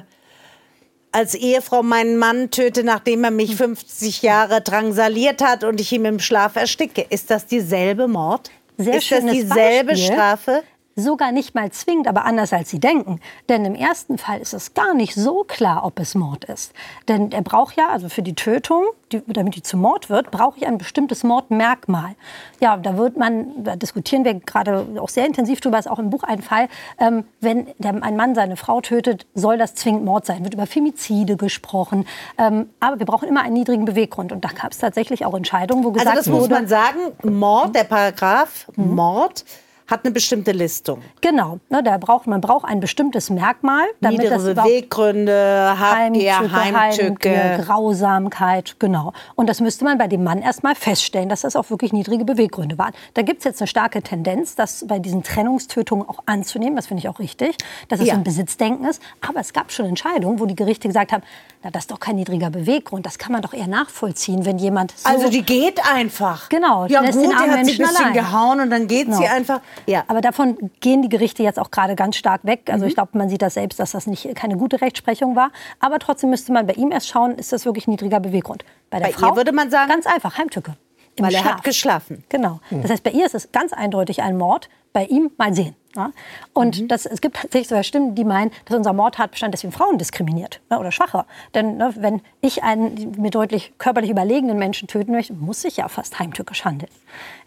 als 1.12 1.36
Ehefrau 1.36 1.84
meinen 1.84 2.16
Mann 2.18 2.51
töte, 2.51 2.86
nachdem 2.86 3.26
er 3.26 3.32
mich 3.32 3.57
50 3.57 4.22
Jahre 4.22 4.62
drangsaliert 4.62 5.43
hat 5.43 5.66
und 5.66 5.82
ich 5.82 5.91
ihm 5.91 6.05
im 6.05 6.20
Schlaf 6.20 6.55
ersticke? 6.55 7.05
Ist 7.09 7.30
das 7.30 7.45
dieselbe 7.45 8.07
Mord? 8.07 8.49
Sehr 8.78 8.93
ist 8.95 9.12
das 9.12 9.26
dieselbe 9.26 9.91
Beispiel. 9.91 10.14
Strafe? 10.14 10.64
Sogar 10.95 11.31
nicht 11.31 11.55
mal 11.55 11.71
zwingend, 11.71 12.07
aber 12.07 12.25
anders 12.25 12.53
als 12.53 12.69
Sie 12.69 12.79
denken. 12.79 13.19
Denn 13.49 13.65
im 13.65 13.75
ersten 13.75 14.17
Fall 14.17 14.39
ist 14.39 14.53
es 14.53 14.73
gar 14.73 14.93
nicht 14.93 15.15
so 15.15 15.43
klar, 15.43 15.85
ob 15.85 15.99
es 15.99 16.15
Mord 16.15 16.45
ist. 16.45 16.73
Denn 17.07 17.31
er 17.31 17.41
braucht 17.41 17.77
ja, 17.77 17.89
also 17.89 18.09
für 18.09 18.21
die 18.21 18.35
Tötung, 18.35 18.85
die, 19.11 19.21
damit 19.27 19.55
die 19.55 19.63
zu 19.63 19.77
Mord 19.77 20.09
wird, 20.09 20.31
brauche 20.31 20.57
ich 20.57 20.67
ein 20.67 20.77
bestimmtes 20.77 21.23
Mordmerkmal. 21.23 22.15
Ja, 22.59 22.77
da 22.77 22.97
wird 22.97 23.17
man, 23.17 23.63
da 23.63 23.75
diskutieren 23.75 24.25
wir 24.25 24.33
gerade 24.35 24.85
auch 24.99 25.09
sehr 25.09 25.25
intensiv 25.25 25.61
drüber, 25.61 25.79
ist 25.79 25.89
auch 25.89 25.99
im 25.99 26.09
Buch 26.09 26.23
ein 26.23 26.41
Fall, 26.41 26.67
ähm, 26.99 27.25
wenn 27.39 27.67
der, 27.77 28.01
ein 28.03 28.15
Mann 28.15 28.35
seine 28.35 28.57
Frau 28.57 28.81
tötet, 28.81 29.25
soll 29.33 29.57
das 29.57 29.75
zwingend 29.75 30.05
Mord 30.05 30.25
sein. 30.25 30.43
Wird 30.43 30.53
über 30.53 30.67
Femizide 30.67 31.37
gesprochen. 31.37 32.05
Ähm, 32.37 32.69
aber 32.79 32.99
wir 32.99 33.05
brauchen 33.05 33.27
immer 33.27 33.41
einen 33.41 33.53
niedrigen 33.53 33.85
Beweggrund. 33.85 34.31
Und 34.31 34.43
da 34.43 34.49
gab 34.49 34.71
es 34.71 34.77
tatsächlich 34.77 35.25
auch 35.25 35.33
Entscheidungen, 35.33 35.83
wo 35.83 35.91
gesagt 35.91 36.07
wurde... 36.07 36.17
Also 36.17 36.31
das 36.31 36.39
muss 36.39 36.49
man 36.49 36.67
sagen, 36.67 36.99
Mord, 37.23 37.75
der 37.75 37.83
Paragraph 37.83 38.67
mhm. 38.75 38.95
Mord 38.95 39.45
hat 39.91 40.05
eine 40.05 40.13
bestimmte 40.13 40.51
Listung. 40.51 41.01
Genau, 41.21 41.59
ne, 41.69 41.83
da 41.83 41.97
braucht, 41.97 42.27
man 42.27 42.41
braucht 42.41 42.65
ein 42.65 42.79
bestimmtes 42.79 43.29
Merkmal. 43.29 43.85
Damit 43.99 44.19
Niedere 44.19 44.35
das 44.35 44.63
Beweggründe, 44.63 45.75
Habgier, 45.77 46.51
Heimtücke, 46.51 46.79
Heimtücke, 46.79 47.63
Grausamkeit, 47.65 48.75
genau. 48.79 49.13
Und 49.35 49.49
das 49.49 49.59
müsste 49.59 49.83
man 49.83 49.97
bei 49.97 50.07
dem 50.07 50.23
Mann 50.23 50.41
erstmal 50.41 50.75
feststellen, 50.75 51.29
dass 51.29 51.41
das 51.41 51.55
auch 51.55 51.69
wirklich 51.69 51.93
niedrige 51.93 52.25
Beweggründe 52.25 52.77
waren. 52.77 52.93
Da 53.13 53.21
gibt 53.21 53.39
es 53.39 53.45
jetzt 53.45 53.61
eine 53.61 53.67
starke 53.67 54.01
Tendenz, 54.01 54.55
das 54.55 54.85
bei 54.87 54.99
diesen 54.99 55.23
Trennungstötungen 55.23 56.07
auch 56.07 56.19
anzunehmen. 56.25 56.75
Das 56.75 56.87
finde 56.87 57.01
ich 57.01 57.09
auch 57.09 57.19
richtig, 57.19 57.57
dass 57.89 57.99
es 57.99 58.07
ja. 58.07 58.13
ein 58.13 58.23
Besitzdenken 58.23 58.85
ist. 58.85 59.01
Aber 59.27 59.39
es 59.39 59.53
gab 59.53 59.71
schon 59.71 59.85
Entscheidungen, 59.85 60.39
wo 60.39 60.45
die 60.45 60.55
Gerichte 60.55 60.87
gesagt 60.87 61.11
haben, 61.11 61.23
na, 61.63 61.69
das 61.69 61.83
ist 61.83 61.91
doch 61.91 61.99
kein 61.99 62.15
niedriger 62.15 62.49
Beweggrund. 62.49 63.05
Das 63.05 63.17
kann 63.17 63.31
man 63.31 63.41
doch 63.41 63.53
eher 63.53 63.67
nachvollziehen, 63.67 64.45
wenn 64.45 64.57
jemand 64.57 64.97
so 64.97 65.07
Also 65.07 65.29
die 65.29 65.43
geht 65.43 65.79
einfach. 65.85 66.49
Genau. 66.49 66.85
Ja 66.87 67.01
gut, 67.01 67.15
den 67.15 67.35
hat 67.35 67.43
sie 67.43 67.51
ein 67.51 67.65
bisschen 67.65 67.85
allein. 67.85 68.13
gehauen 68.13 68.59
und 68.61 68.69
dann 68.69 68.87
geht 68.87 69.05
genau. 69.05 69.17
sie 69.17 69.27
einfach. 69.27 69.61
Ja. 69.86 70.03
Aber 70.07 70.21
davon 70.21 70.71
gehen 70.79 71.01
die 71.01 71.09
Gerichte 71.09 71.43
jetzt 71.43 71.59
auch 71.59 71.71
gerade 71.71 71.95
ganz 71.95 72.15
stark 72.15 72.45
weg. 72.45 72.69
Also 72.69 72.84
mhm. 72.84 72.89
ich 72.89 72.95
glaube, 72.95 73.17
man 73.17 73.29
sieht 73.29 73.41
das 73.41 73.55
selbst, 73.55 73.79
dass 73.79 73.91
das 73.91 74.07
nicht 74.07 74.36
keine 74.36 74.57
gute 74.57 74.82
Rechtsprechung 74.82 75.36
war. 75.36 75.51
Aber 75.79 75.99
trotzdem 75.99 76.29
müsste 76.29 76.51
man 76.51 76.67
bei 76.67 76.73
ihm 76.73 76.91
erst 76.91 77.07
schauen, 77.07 77.36
ist 77.36 77.51
das 77.51 77.65
wirklich 77.65 77.88
niedriger 77.88 78.19
Beweggrund. 78.19 78.65
Bei 78.89 78.99
der 78.99 79.07
bei 79.07 79.13
Frau 79.13 79.36
würde 79.36 79.51
man 79.51 79.69
sagen, 79.69 79.89
ganz 79.89 80.05
einfach 80.05 80.38
Heimtücke. 80.38 80.75
Im 81.15 81.25
Weil 81.25 81.32
Schlaf. 81.32 81.45
er 81.45 81.53
hat 81.55 81.63
geschlafen. 81.63 82.23
Genau. 82.29 82.59
Mhm. 82.69 82.82
Das 82.84 82.91
heißt, 82.91 83.03
bei 83.03 83.11
ihr 83.11 83.25
ist 83.25 83.36
es 83.36 83.51
ganz 83.51 83.73
eindeutig 83.73 84.21
ein 84.21 84.38
Mord, 84.38 84.69
bei 84.93 85.05
ihm 85.05 85.32
mal 85.38 85.53
sehen. 85.53 85.75
Ja? 85.95 86.11
Und 86.53 86.81
mhm. 86.81 86.87
das, 86.87 87.05
es 87.05 87.21
gibt 87.21 87.37
tatsächlich 87.37 87.67
sogar 87.67 87.83
Stimmen, 87.83 88.15
die 88.15 88.23
meinen, 88.23 88.51
dass 88.65 88.77
unser 88.77 88.93
Mordtatbestand 88.93 89.53
deswegen 89.53 89.73
Frauen 89.73 89.97
diskriminiert 89.97 90.61
ne, 90.69 90.79
oder 90.79 90.91
schwacher. 90.91 91.25
Denn 91.53 91.77
ne, 91.77 91.93
wenn 91.97 92.21
ich 92.41 92.63
einen 92.63 93.15
mir 93.17 93.31
deutlich 93.31 93.73
körperlich 93.77 94.09
überlegenen 94.09 94.57
Menschen 94.57 94.87
töten 94.87 95.11
möchte, 95.11 95.33
muss 95.33 95.63
ich 95.63 95.77
ja 95.77 95.87
fast 95.87 96.19
heimtückisch 96.19 96.65
handeln. 96.65 96.91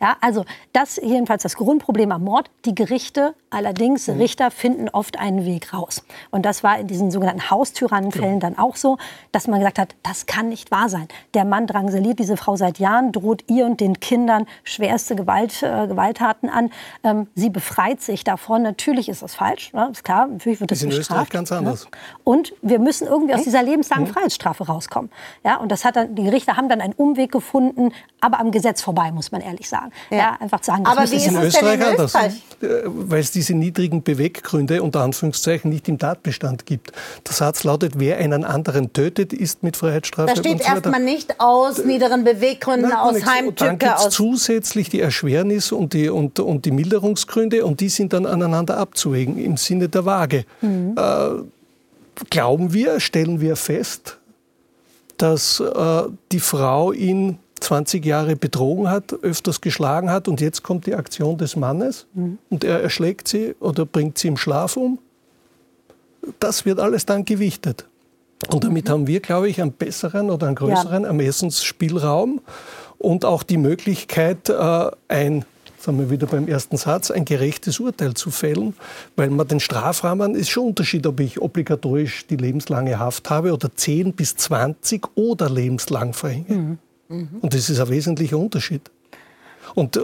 Ja, 0.00 0.16
also 0.20 0.44
das 0.72 0.96
jedenfalls 0.96 1.42
das 1.42 1.56
Grundproblem 1.56 2.12
am 2.12 2.24
Mord. 2.24 2.50
Die 2.64 2.74
Gerichte 2.74 3.34
allerdings, 3.50 4.08
mhm. 4.08 4.18
Richter 4.18 4.50
finden 4.50 4.88
oft 4.88 5.18
einen 5.18 5.44
Weg 5.44 5.72
raus. 5.72 6.04
Und 6.30 6.44
das 6.44 6.62
war 6.62 6.78
in 6.78 6.86
diesen 6.86 7.10
sogenannten 7.10 7.50
Haustyrannenfällen 7.50 8.40
genau. 8.40 8.54
dann 8.54 8.58
auch 8.58 8.76
so, 8.76 8.98
dass 9.32 9.46
man 9.46 9.60
gesagt 9.60 9.78
hat, 9.78 9.94
das 10.02 10.26
kann 10.26 10.48
nicht 10.48 10.70
wahr 10.70 10.88
sein. 10.88 11.08
Der 11.34 11.44
Mann 11.44 11.66
drangsaliert 11.66 12.18
diese 12.18 12.36
Frau 12.36 12.56
seit 12.56 12.78
Jahren, 12.78 13.12
droht 13.12 13.44
ihr 13.50 13.66
und 13.66 13.80
den 13.80 14.00
Kindern 14.00 14.46
schwerste 14.64 15.16
Gewalt, 15.16 15.62
äh, 15.62 15.86
Gewalttaten 15.86 16.50
an. 16.50 16.70
Ähm, 17.02 17.28
sie 17.34 17.50
befreit 17.50 18.00
sich 18.00 18.24
davon. 18.34 18.62
Natürlich 18.62 19.08
ist 19.08 19.22
das 19.22 19.34
falsch, 19.34 19.72
ne? 19.72 19.88
ist 19.92 20.04
klar. 20.04 20.26
Natürlich 20.26 20.60
wird 20.60 20.70
das 20.70 20.78
ist 20.78 20.84
in 20.84 20.92
Österreich 20.92 21.28
ganz 21.30 21.52
anders. 21.52 21.84
Ne? 21.84 21.90
Und 22.24 22.52
wir 22.62 22.78
müssen 22.78 23.06
irgendwie 23.06 23.34
aus 23.34 23.44
dieser 23.44 23.62
lebenslangen 23.62 24.06
Freiheitsstrafe 24.06 24.66
rauskommen. 24.66 25.10
Ja, 25.44 25.56
und 25.56 25.70
das 25.70 25.84
hat 25.84 25.96
dann, 25.96 26.14
die 26.14 26.24
Gerichte 26.24 26.56
haben 26.56 26.68
dann 26.68 26.80
einen 26.80 26.94
Umweg 26.94 27.30
gefunden, 27.30 27.92
aber 28.20 28.40
am 28.40 28.50
Gesetz 28.50 28.82
vorbei, 28.82 29.12
muss 29.12 29.30
man 29.30 29.40
ehrlich 29.40 29.68
sagen. 29.68 29.92
Ja, 30.10 30.16
ja 30.16 30.36
einfach 30.40 30.60
zu 30.60 30.72
sagen, 30.72 30.84
das 30.84 30.96
aber 30.96 31.10
wie 31.10 31.16
ist 31.16 31.26
in 31.26 31.36
es 31.36 31.44
Österreich, 31.46 31.78
denn 31.78 31.94
in 31.94 32.00
Österreich? 32.00 32.24
anders, 32.24 32.84
weil 32.86 33.20
es 33.20 33.30
diese 33.30 33.54
niedrigen 33.54 34.02
Beweggründe 34.02 34.82
unter 34.82 35.02
Anführungszeichen 35.02 35.70
nicht 35.70 35.88
im 35.88 35.98
Tatbestand 35.98 36.66
gibt. 36.66 36.92
Der 37.26 37.34
Satz 37.34 37.64
lautet, 37.64 37.98
wer 37.98 38.18
einen 38.18 38.44
anderen 38.44 38.92
tötet, 38.92 39.32
ist 39.32 39.62
mit 39.62 39.76
Freiheitsstrafe. 39.76 40.34
Da 40.34 40.36
steht 40.36 40.62
so 40.62 40.68
erstmal 40.68 41.00
nicht 41.00 41.40
aus 41.40 41.84
niederen 41.84 42.24
Beweggründen, 42.24 42.90
Nein, 42.90 42.98
aus 42.98 43.24
Heimtücke. 43.24 43.64
Dann 43.64 43.78
gibt 43.78 43.98
es 43.98 44.08
zusätzlich 44.10 44.88
die 44.88 45.00
Erschwernis 45.00 45.72
und 45.72 45.92
die, 45.92 46.08
und, 46.08 46.40
und 46.40 46.64
die 46.64 46.70
Milderungsgründe 46.70 47.64
und 47.64 47.80
die 47.80 47.88
sind 47.88 48.12
dann 48.12 48.23
aneinander 48.26 48.76
abzuwägen 48.76 49.38
im 49.38 49.56
Sinne 49.56 49.88
der 49.88 50.04
Waage. 50.04 50.44
Mhm. 50.60 50.94
Äh, 50.96 52.24
glauben 52.30 52.72
wir, 52.72 53.00
stellen 53.00 53.40
wir 53.40 53.56
fest, 53.56 54.18
dass 55.16 55.60
äh, 55.60 56.02
die 56.32 56.40
Frau 56.40 56.92
ihn 56.92 57.38
20 57.60 58.04
Jahre 58.04 58.36
betrogen 58.36 58.90
hat, 58.90 59.12
öfters 59.22 59.60
geschlagen 59.60 60.10
hat 60.10 60.28
und 60.28 60.40
jetzt 60.40 60.62
kommt 60.62 60.86
die 60.86 60.94
Aktion 60.94 61.38
des 61.38 61.56
Mannes 61.56 62.06
mhm. 62.14 62.38
und 62.50 62.64
er 62.64 62.82
erschlägt 62.82 63.28
sie 63.28 63.54
oder 63.60 63.86
bringt 63.86 64.18
sie 64.18 64.28
im 64.28 64.36
Schlaf 64.36 64.76
um. 64.76 64.98
Das 66.40 66.64
wird 66.64 66.80
alles 66.80 67.06
dann 67.06 67.24
gewichtet. 67.24 67.86
Und 68.50 68.64
damit 68.64 68.90
haben 68.90 69.06
wir, 69.06 69.20
glaube 69.20 69.48
ich, 69.48 69.60
einen 69.60 69.72
besseren 69.72 70.30
oder 70.30 70.46
einen 70.46 70.56
größeren 70.56 71.02
ja. 71.02 71.08
Ermessensspielraum 71.08 72.40
und 72.98 73.24
auch 73.24 73.42
die 73.42 73.56
Möglichkeit, 73.56 74.48
äh, 74.48 74.90
ein 75.08 75.44
sind 75.84 75.98
wir 75.98 76.10
wieder 76.10 76.26
beim 76.26 76.48
ersten 76.48 76.76
Satz, 76.76 77.10
ein 77.10 77.24
gerechtes 77.24 77.78
Urteil 77.78 78.14
zu 78.14 78.30
fällen, 78.30 78.74
weil 79.16 79.30
man 79.30 79.46
den 79.46 79.60
Strafrahmen 79.60 80.34
ist 80.34 80.48
schon 80.48 80.64
ein 80.64 80.68
Unterschied, 80.68 81.06
ob 81.06 81.20
ich 81.20 81.40
obligatorisch 81.40 82.26
die 82.26 82.36
lebenslange 82.36 82.98
Haft 82.98 83.30
habe 83.30 83.52
oder 83.52 83.74
10 83.74 84.14
bis 84.14 84.36
20 84.36 85.06
oder 85.14 85.50
lebenslang 85.50 86.14
verhänge. 86.14 86.78
Mhm. 87.08 87.28
Und 87.40 87.54
das 87.54 87.68
ist 87.68 87.80
ein 87.80 87.88
wesentlicher 87.88 88.38
Unterschied. 88.38 88.90
Und 89.74 89.96
äh, 89.96 90.00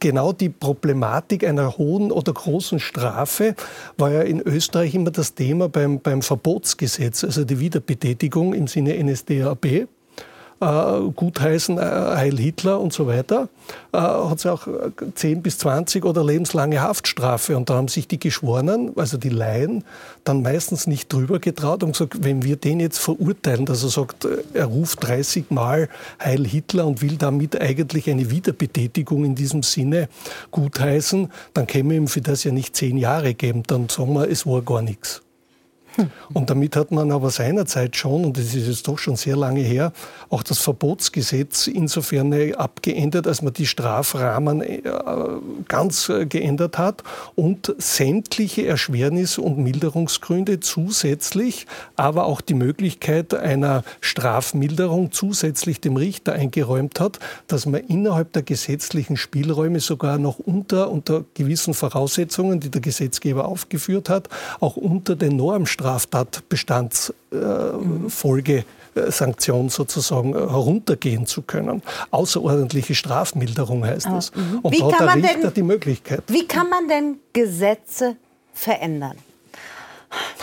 genau 0.00 0.32
die 0.32 0.48
Problematik 0.48 1.44
einer 1.44 1.76
hohen 1.76 2.12
oder 2.12 2.32
großen 2.32 2.78
Strafe 2.78 3.54
war 3.96 4.10
ja 4.10 4.22
in 4.22 4.40
Österreich 4.40 4.94
immer 4.94 5.10
das 5.10 5.34
Thema 5.34 5.68
beim, 5.68 6.00
beim 6.00 6.22
Verbotsgesetz, 6.22 7.24
also 7.24 7.44
die 7.44 7.58
Wiederbetätigung 7.58 8.54
im 8.54 8.66
Sinne 8.66 9.02
NSDAP 9.02 9.88
äh, 10.60 11.10
gutheißen, 11.14 11.78
äh, 11.78 11.80
Heil 11.80 12.36
Hitler 12.36 12.80
und 12.80 12.92
so 12.92 13.06
weiter, 13.06 13.48
äh, 13.92 13.98
hat 13.98 14.38
es 14.38 14.46
auch 14.46 14.66
10 15.14 15.42
bis 15.42 15.58
20 15.58 16.04
oder 16.04 16.24
lebenslange 16.24 16.80
Haftstrafe. 16.80 17.56
Und 17.56 17.70
da 17.70 17.74
haben 17.74 17.88
sich 17.88 18.08
die 18.08 18.18
Geschworenen, 18.18 18.92
also 18.96 19.18
die 19.18 19.28
Laien, 19.28 19.84
dann 20.24 20.42
meistens 20.42 20.86
nicht 20.86 21.12
drüber 21.12 21.38
getraut 21.38 21.82
und 21.82 21.92
gesagt, 21.92 22.24
wenn 22.24 22.42
wir 22.42 22.56
den 22.56 22.80
jetzt 22.80 22.98
verurteilen, 22.98 23.66
dass 23.66 23.82
er 23.82 23.90
sagt, 23.90 24.26
er 24.52 24.66
ruft 24.66 25.06
30 25.06 25.50
Mal 25.50 25.88
Heil 26.22 26.46
Hitler 26.46 26.86
und 26.86 27.02
will 27.02 27.16
damit 27.16 27.60
eigentlich 27.60 28.10
eine 28.10 28.30
Wiederbetätigung 28.30 29.24
in 29.24 29.34
diesem 29.34 29.62
Sinne 29.62 30.08
gutheißen, 30.50 31.30
dann 31.54 31.66
käme 31.66 31.94
ihm 31.94 32.08
für 32.08 32.20
das 32.20 32.44
ja 32.44 32.52
nicht 32.52 32.76
zehn 32.76 32.96
Jahre 32.96 33.34
geben. 33.34 33.62
Dann 33.66 33.88
sagen 33.88 34.14
wir, 34.14 34.28
es 34.28 34.46
war 34.46 34.62
gar 34.62 34.82
nichts. 34.82 35.22
Und 36.32 36.50
damit 36.50 36.76
hat 36.76 36.90
man 36.90 37.10
aber 37.10 37.30
seinerzeit 37.30 37.96
schon, 37.96 38.24
und 38.24 38.36
das 38.36 38.54
ist 38.54 38.66
jetzt 38.66 38.88
doch 38.88 38.98
schon 38.98 39.16
sehr 39.16 39.36
lange 39.36 39.60
her, 39.60 39.92
auch 40.30 40.42
das 40.42 40.58
Verbotsgesetz 40.58 41.66
insofern 41.66 42.54
abgeändert, 42.54 43.26
als 43.26 43.42
man 43.42 43.52
die 43.52 43.66
Strafrahmen 43.66 44.60
äh, 44.60 44.82
ganz 45.66 46.08
äh, 46.08 46.26
geändert 46.26 46.78
hat 46.78 47.02
und 47.34 47.74
sämtliche 47.78 48.66
Erschwernis- 48.66 49.38
und 49.38 49.58
Milderungsgründe 49.58 50.60
zusätzlich, 50.60 51.66
aber 51.96 52.26
auch 52.26 52.40
die 52.40 52.54
Möglichkeit 52.54 53.34
einer 53.34 53.82
Strafmilderung 54.00 55.12
zusätzlich 55.12 55.80
dem 55.80 55.96
Richter 55.96 56.34
eingeräumt 56.34 57.00
hat, 57.00 57.18
dass 57.46 57.66
man 57.66 57.80
innerhalb 57.80 58.32
der 58.32 58.42
gesetzlichen 58.42 59.16
Spielräume 59.16 59.80
sogar 59.80 60.18
noch 60.18 60.38
unter, 60.38 60.90
unter 60.90 61.24
gewissen 61.34 61.74
Voraussetzungen, 61.74 62.60
die 62.60 62.70
der 62.70 62.80
Gesetzgeber 62.80 63.46
aufgeführt 63.46 64.08
hat, 64.08 64.28
auch 64.60 64.76
unter 64.76 65.16
den 65.16 65.36
Normstrafen 65.36 65.87
Straftatbestandsfolge 65.88 68.64
äh, 68.94 69.10
Sanktion 69.10 69.68
sozusagen 69.68 70.34
äh, 70.34 70.38
heruntergehen 70.38 71.26
zu 71.26 71.42
können. 71.42 71.82
Außerordentliche 72.10 72.94
Strafmilderung 72.94 73.84
heißt 73.84 74.06
das. 74.06 74.34
Mhm. 74.34 74.60
Und 74.62 74.72
wie 74.72 74.78
da 74.78 74.92
hat 74.92 75.00
der 75.00 75.14
Richter 75.14 75.42
denn, 75.42 75.54
die 75.54 75.62
Möglichkeit. 75.62 76.22
Wie 76.28 76.46
kann 76.46 76.68
man 76.68 76.88
denn 76.88 77.18
Gesetze 77.32 78.16
verändern? 78.52 79.16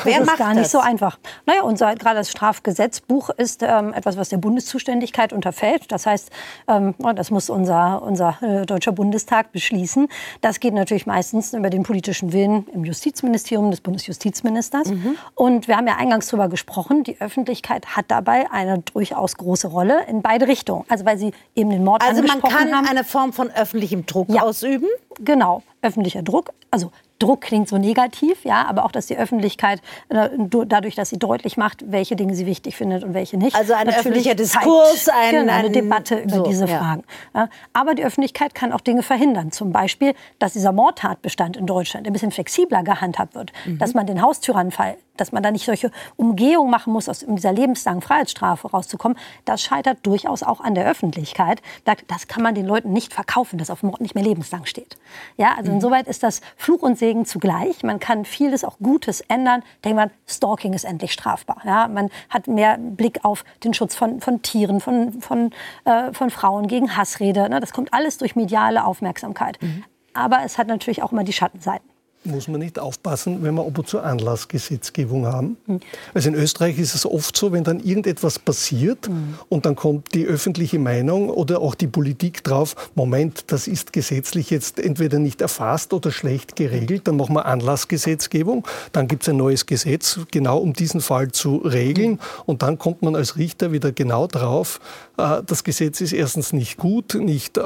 Wer 0.04 0.20
das 0.20 0.30
ist 0.30 0.38
gar 0.38 0.54
nicht 0.54 0.66
das? 0.66 0.72
so 0.72 0.80
einfach. 0.80 1.18
Naja, 1.46 1.64
unser 1.64 1.96
gerade 1.96 2.18
das 2.18 2.30
Strafgesetzbuch 2.30 3.30
ist 3.32 3.64
ähm, 3.64 3.94
etwas, 3.94 4.18
was 4.18 4.30
der 4.30 4.38
Bundeszuständigkeit 4.38 5.34
unterfällt. 5.34 5.92
Das 5.92 6.06
heißt, 6.06 6.30
ähm, 6.68 6.96
das 7.16 7.32
muss 7.32 7.50
unser, 7.50 8.02
unser 8.02 8.38
äh, 8.42 8.66
Deutscher 8.66 8.92
Bundestag 8.92 9.52
beschließen. 9.52 10.08
Das 10.42 10.60
geht 10.60 10.74
natürlich 10.74 11.06
meistens 11.06 11.54
über 11.54 11.70
den 11.70 11.84
politischen 11.84 12.34
Willen 12.34 12.68
im 12.74 12.86
Justizministerium 12.86 13.72
des 13.72 13.82
Bundesjustizministers. 13.82 14.90
Mhm. 14.90 15.18
Und 15.34 15.68
wir 15.68 15.78
haben 15.78 15.88
ja 15.88 15.96
eingangs 15.96 16.28
darüber 16.28 16.50
gesprochen, 16.50 17.04
die 17.04 17.20
Öffentlichkeit 17.20 17.96
hat 17.96 18.06
dabei 18.10 18.50
eine 18.52 18.80
durchaus 18.80 19.36
große 19.36 19.68
Rolle 19.68 20.06
in 20.08 20.22
beide 20.22 20.48
Richtungen. 20.48 20.86
Also 20.90 21.06
weil 21.06 21.18
sie 21.18 21.32
eben 21.56 21.70
den 21.70 21.84
Mord 21.84 22.02
also 22.02 22.20
angesprochen 22.20 22.44
haben. 22.44 22.62
Also 22.62 22.72
man 22.72 22.84
kann 22.84 22.90
eine 22.90 23.04
Form 23.04 23.34
von 23.34 23.50
öffentlichem 23.52 24.06
Druck 24.06 24.30
ja. 24.30 24.42
ausüben? 24.42 24.88
Genau, 25.20 25.64
öffentlicher 25.86 26.24
Druck. 26.24 26.52
Also 26.72 26.92
Druck 27.20 27.42
klingt 27.42 27.70
so 27.70 27.78
negativ, 27.78 28.44
ja, 28.44 28.66
aber 28.66 28.86
auch, 28.86 28.92
dass 28.92 29.08
die 29.08 29.18
Öffentlichkeit 29.18 29.82
äh, 30.10 30.30
dadurch, 30.68 30.96
dass 30.96 31.10
sie 31.10 31.18
deutlich 31.18 31.56
macht, 31.56 31.90
welche 31.90 32.16
Dinge 32.16 32.36
sie 32.36 32.46
wichtig 32.46 32.76
findet 32.76 33.04
und 33.04 33.14
welche 33.14 33.38
nicht. 33.38 33.56
Also 33.56 33.74
ein 33.74 33.88
öffentlicher 33.88 34.36
Diskurs, 34.36 35.08
ein, 35.08 35.32
genau, 35.32 35.54
eine 35.54 35.70
Debatte 35.70 36.20
über 36.20 36.36
so, 36.36 36.44
diese 36.44 36.68
ja. 36.68 36.78
Fragen. 36.78 37.04
Ja, 37.34 37.50
aber 37.74 37.96
die 37.96 38.04
Öffentlichkeit 38.04 38.54
kann 38.54 38.74
auch 38.74 38.82
Dinge 38.82 39.04
verhindern. 39.04 39.52
Zum 39.52 39.72
Beispiel, 39.72 40.14
dass 40.40 40.54
dieser 40.54 40.74
Mordtatbestand 40.74 41.56
in 41.56 41.66
Deutschland 41.66 42.06
ein 42.08 42.14
bisschen 42.14 42.32
flexibler 42.32 42.84
gehandhabt 42.84 43.36
wird, 43.36 43.54
mhm. 43.66 43.78
dass 43.78 43.94
man 43.94 44.06
den 44.06 44.22
Haustyrannenfall 44.22 44.98
dass 45.18 45.32
man 45.32 45.44
da 45.44 45.52
nicht 45.52 45.66
solche 45.66 45.92
Umgehungen 46.16 46.70
machen 46.70 46.94
muss, 46.94 47.10
aus 47.10 47.26
dieser 47.28 47.52
lebenslangen 47.52 48.02
Freiheitsstrafe 48.02 48.70
rauszukommen, 48.70 49.18
das 49.46 49.62
scheitert 49.62 50.00
durchaus 50.04 50.44
auch 50.44 50.62
an 50.62 50.76
der 50.76 50.88
Öffentlichkeit. 50.88 51.62
Das 52.08 52.28
kann 52.28 52.44
man 52.44 52.56
den 52.56 52.66
Leuten 52.66 52.94
nicht 52.94 53.14
verkaufen, 53.14 53.58
dass 53.58 53.70
auf 53.70 53.84
Mord 53.84 54.02
nicht 54.02 54.16
mehr 54.16 54.24
lebenslang 54.24 54.66
steht. 54.66 54.98
Ja, 55.38 55.54
also 55.58 55.72
mhm. 55.72 55.78
insoweit 55.78 56.08
ist 56.08 56.24
das 56.24 56.42
Fluch 56.58 56.82
und 56.82 56.98
Segen 56.98 57.26
zugleich. 57.26 57.84
Man 57.84 58.00
kann 58.00 58.26
vieles 58.26 58.64
auch 58.64 58.78
Gutes 58.80 59.22
ändern. 59.22 59.64
Denkt 59.84 59.98
man, 59.98 60.12
Stalking 60.28 60.74
ist 60.74 60.86
endlich 60.86 61.14
strafbar. 61.14 61.62
Ja, 61.66 61.88
man 61.88 62.10
hat 62.30 62.48
mehr 62.48 62.78
Blick 62.78 63.24
auf 63.24 63.44
den 63.64 63.74
Schutz 63.74 63.96
von, 63.96 64.22
von 64.22 64.42
Tieren, 64.42 64.82
von, 64.82 65.22
von, 65.22 65.52
äh, 65.86 66.14
von 66.14 66.30
Frauen 66.30 66.68
gegen 66.68 66.96
Hassrede. 66.96 67.50
Ne? 67.50 67.60
Das 67.60 67.74
kommt 67.74 67.94
alles 67.94 68.18
durch 68.18 68.36
mediale 68.36 68.86
Aufmerksamkeit. 68.86 69.62
Mhm. 69.62 69.84
Aber 70.14 70.44
es 70.44 70.58
hat 70.58 70.68
natürlich 70.68 71.04
auch 71.04 71.12
immer 71.12 71.24
die 71.24 71.34
Schattenseiten 71.34 71.95
muss 72.26 72.48
man 72.48 72.60
nicht 72.60 72.80
aufpassen, 72.80 73.44
wenn 73.44 73.56
wir 73.56 73.66
ab 73.66 73.78
und 73.78 73.88
zu 73.88 74.00
Anlassgesetzgebung 74.00 75.26
haben. 75.26 75.58
Mhm. 75.68 75.80
Also 76.14 76.30
in 76.30 76.36
Österreich 76.36 76.78
ist 76.80 76.96
es 76.96 77.06
oft 77.06 77.36
so, 77.38 77.52
wenn 77.52 77.64
dann 77.64 77.80
irgendetwas 77.80 78.40
passiert 78.40 79.10
mhm. 79.10 79.36
und 79.50 79.66
dann 79.66 79.76
kommt 79.76 80.14
die 80.14 80.26
öffentliche 80.26 80.80
Meinung 80.80 81.30
oder 81.30 81.62
auch 81.62 81.76
die 81.76 81.88
Politik 81.88 82.44
drauf, 82.44 82.76
Moment, 82.96 83.46
das 83.48 83.68
ist 83.68 83.94
gesetzlich 83.94 84.50
jetzt 84.50 84.80
entweder 84.80 85.20
nicht 85.20 85.42
erfasst 85.42 85.94
oder 85.94 86.12
schlecht 86.12 86.56
geregelt, 86.56 87.08
dann 87.08 87.18
machen 87.18 87.36
wir 87.36 87.46
Anlassgesetzgebung, 87.46 88.68
dann 88.92 89.08
gibt 89.08 89.24
es 89.24 89.30
ein 89.30 89.38
neues 89.38 89.66
Gesetz, 89.66 90.20
genau 90.32 90.58
um 90.58 90.74
diesen 90.74 91.02
Fall 91.02 91.32
zu 91.32 91.58
regeln 91.58 92.20
und 92.46 92.62
dann 92.62 92.78
kommt 92.78 93.02
man 93.02 93.16
als 93.16 93.38
Richter 93.38 93.72
wieder 93.72 93.92
genau 93.92 94.28
drauf, 94.28 94.80
äh, 95.18 95.42
das 95.46 95.64
Gesetz 95.64 96.02
ist 96.02 96.14
erstens 96.14 96.54
nicht 96.54 96.78
gut, 96.78 97.16
nicht 97.16 97.58
äh, 97.58 97.62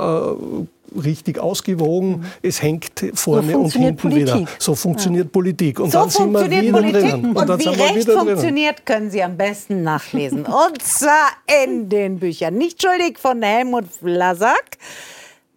richtig 1.04 1.40
ausgewogen. 1.40 2.10
Mhm. 2.20 2.26
Es 2.42 2.62
hängt 2.62 2.92
vorne 3.14 3.54
so 3.54 3.60
und 3.60 3.74
hinten 3.74 3.96
Politik. 3.98 4.36
wieder. 4.36 4.48
So 4.60 4.76
funktioniert 4.76 5.26
ja. 5.26 5.32
Politik. 5.32 5.80
Und 5.80 5.92
so 5.92 6.00
dann 6.00 6.10
sind 6.10 6.32
wir 6.34 6.50
wieder 6.50 6.80
Politik. 6.80 7.02
drinnen. 7.02 7.36
Und, 7.38 7.50
und 7.50 7.60
wie 7.60 7.70
Recht 7.70 8.12
funktioniert, 8.12 8.86
können 8.86 9.12
Sie 9.12 9.24
am 9.24 9.38
besten 9.38 9.84
nachlesen. 9.84 10.46
und 10.46 10.82
zwar 10.82 11.30
in 11.64 11.90
den 11.90 12.20
Büchern. 12.20 12.56
Nicht 12.56 12.82
schuldig 12.82 13.18
von 13.20 13.42
Helmut 13.42 13.86
Vlasak. 13.88 14.78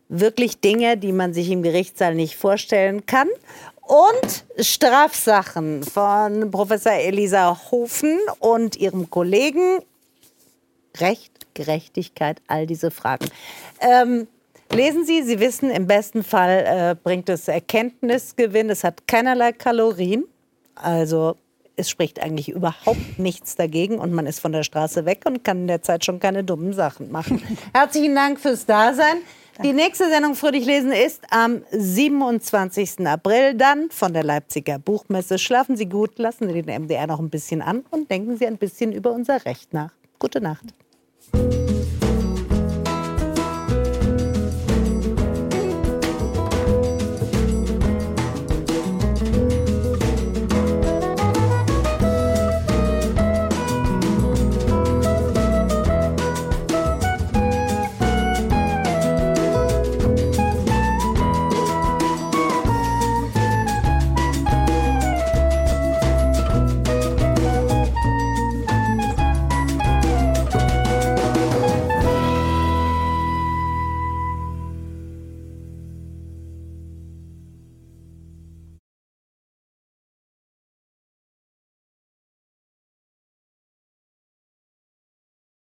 Wirklich 0.09 0.61
Dinge, 0.61 0.97
die 0.97 1.13
man 1.13 1.33
sich 1.33 1.51
im 1.51 1.63
Gerichtssaal 1.63 2.15
nicht 2.15 2.37
vorstellen 2.37 3.07
kann. 3.07 3.29
und 3.83 4.45
Strafsachen 4.59 5.83
von 5.83 6.51
Professor 6.51 6.93
Elisa 6.93 7.59
Hofen 7.71 8.19
und 8.39 8.77
ihrem 8.77 9.11
Kollegen. 9.11 9.81
Recht, 10.99 11.33
Gerechtigkeit, 11.55 12.41
all 12.47 12.67
diese 12.67 12.91
Fragen. 12.91 13.27
Ähm, 13.81 14.29
lesen 14.75 15.05
Sie, 15.05 15.23
Sie 15.23 15.41
wissen, 15.41 15.71
im 15.71 15.87
besten 15.87 16.23
Fall 16.23 16.65
äh, 16.67 16.97
bringt 17.03 17.29
es 17.29 17.49
Erkenntnisgewinn. 17.49 18.71
Es 18.71 18.85
hat 18.85 19.07
keinerlei 19.07 19.53
Kalorien. 19.53 20.25
Also 20.75 21.37
es 21.77 21.91
spricht 21.91 22.23
eigentlich 22.23 22.49
überhaupt 22.49 23.19
nichts 23.19 23.57
dagegen 23.57 23.99
und 23.99 24.13
man 24.13 24.27
ist 24.27 24.41
von 24.41 24.53
der 24.53 24.63
Straße 24.63 25.05
weg 25.05 25.23
und 25.27 25.45
kann 25.45 25.63
in 25.63 25.67
der 25.67 25.83
Zeit 25.83 26.05
schon 26.05 26.21
keine 26.21 26.45
dummen 26.45 26.73
Sachen 26.73 27.11
machen. 27.11 27.43
Herzlichen 27.75 28.15
Dank 28.15 28.41
fürs 28.41 28.67
Dasein. 28.67 29.19
Die 29.63 29.73
nächste 29.73 30.09
Sendung 30.09 30.35
Fröhlich 30.35 30.65
lesen 30.65 30.93
ist 30.93 31.23
am 31.31 31.63
27. 31.71 33.07
April 33.07 33.55
dann 33.55 33.91
von 33.91 34.13
der 34.13 34.25
Leipziger 34.25 34.79
Buchmesse. 34.79 35.39
Schlafen 35.39 35.77
Sie 35.77 35.87
gut, 35.87 36.19
lassen 36.19 36.49
Sie 36.49 36.63
den 36.63 36.85
MDR 36.85 37.07
noch 37.07 37.21
ein 37.21 37.31
bisschen 37.31 37.61
an 37.61 37.85
und 37.91 38.11
denken 38.11 38.39
Sie 38.39 38.47
ein 38.47 38.57
bisschen 38.57 38.93
über 38.93 39.13
unser 39.13 39.45
Recht 39.45 39.75
nach. 39.75 39.93
Gute 40.19 40.41
Nacht. 40.41 40.65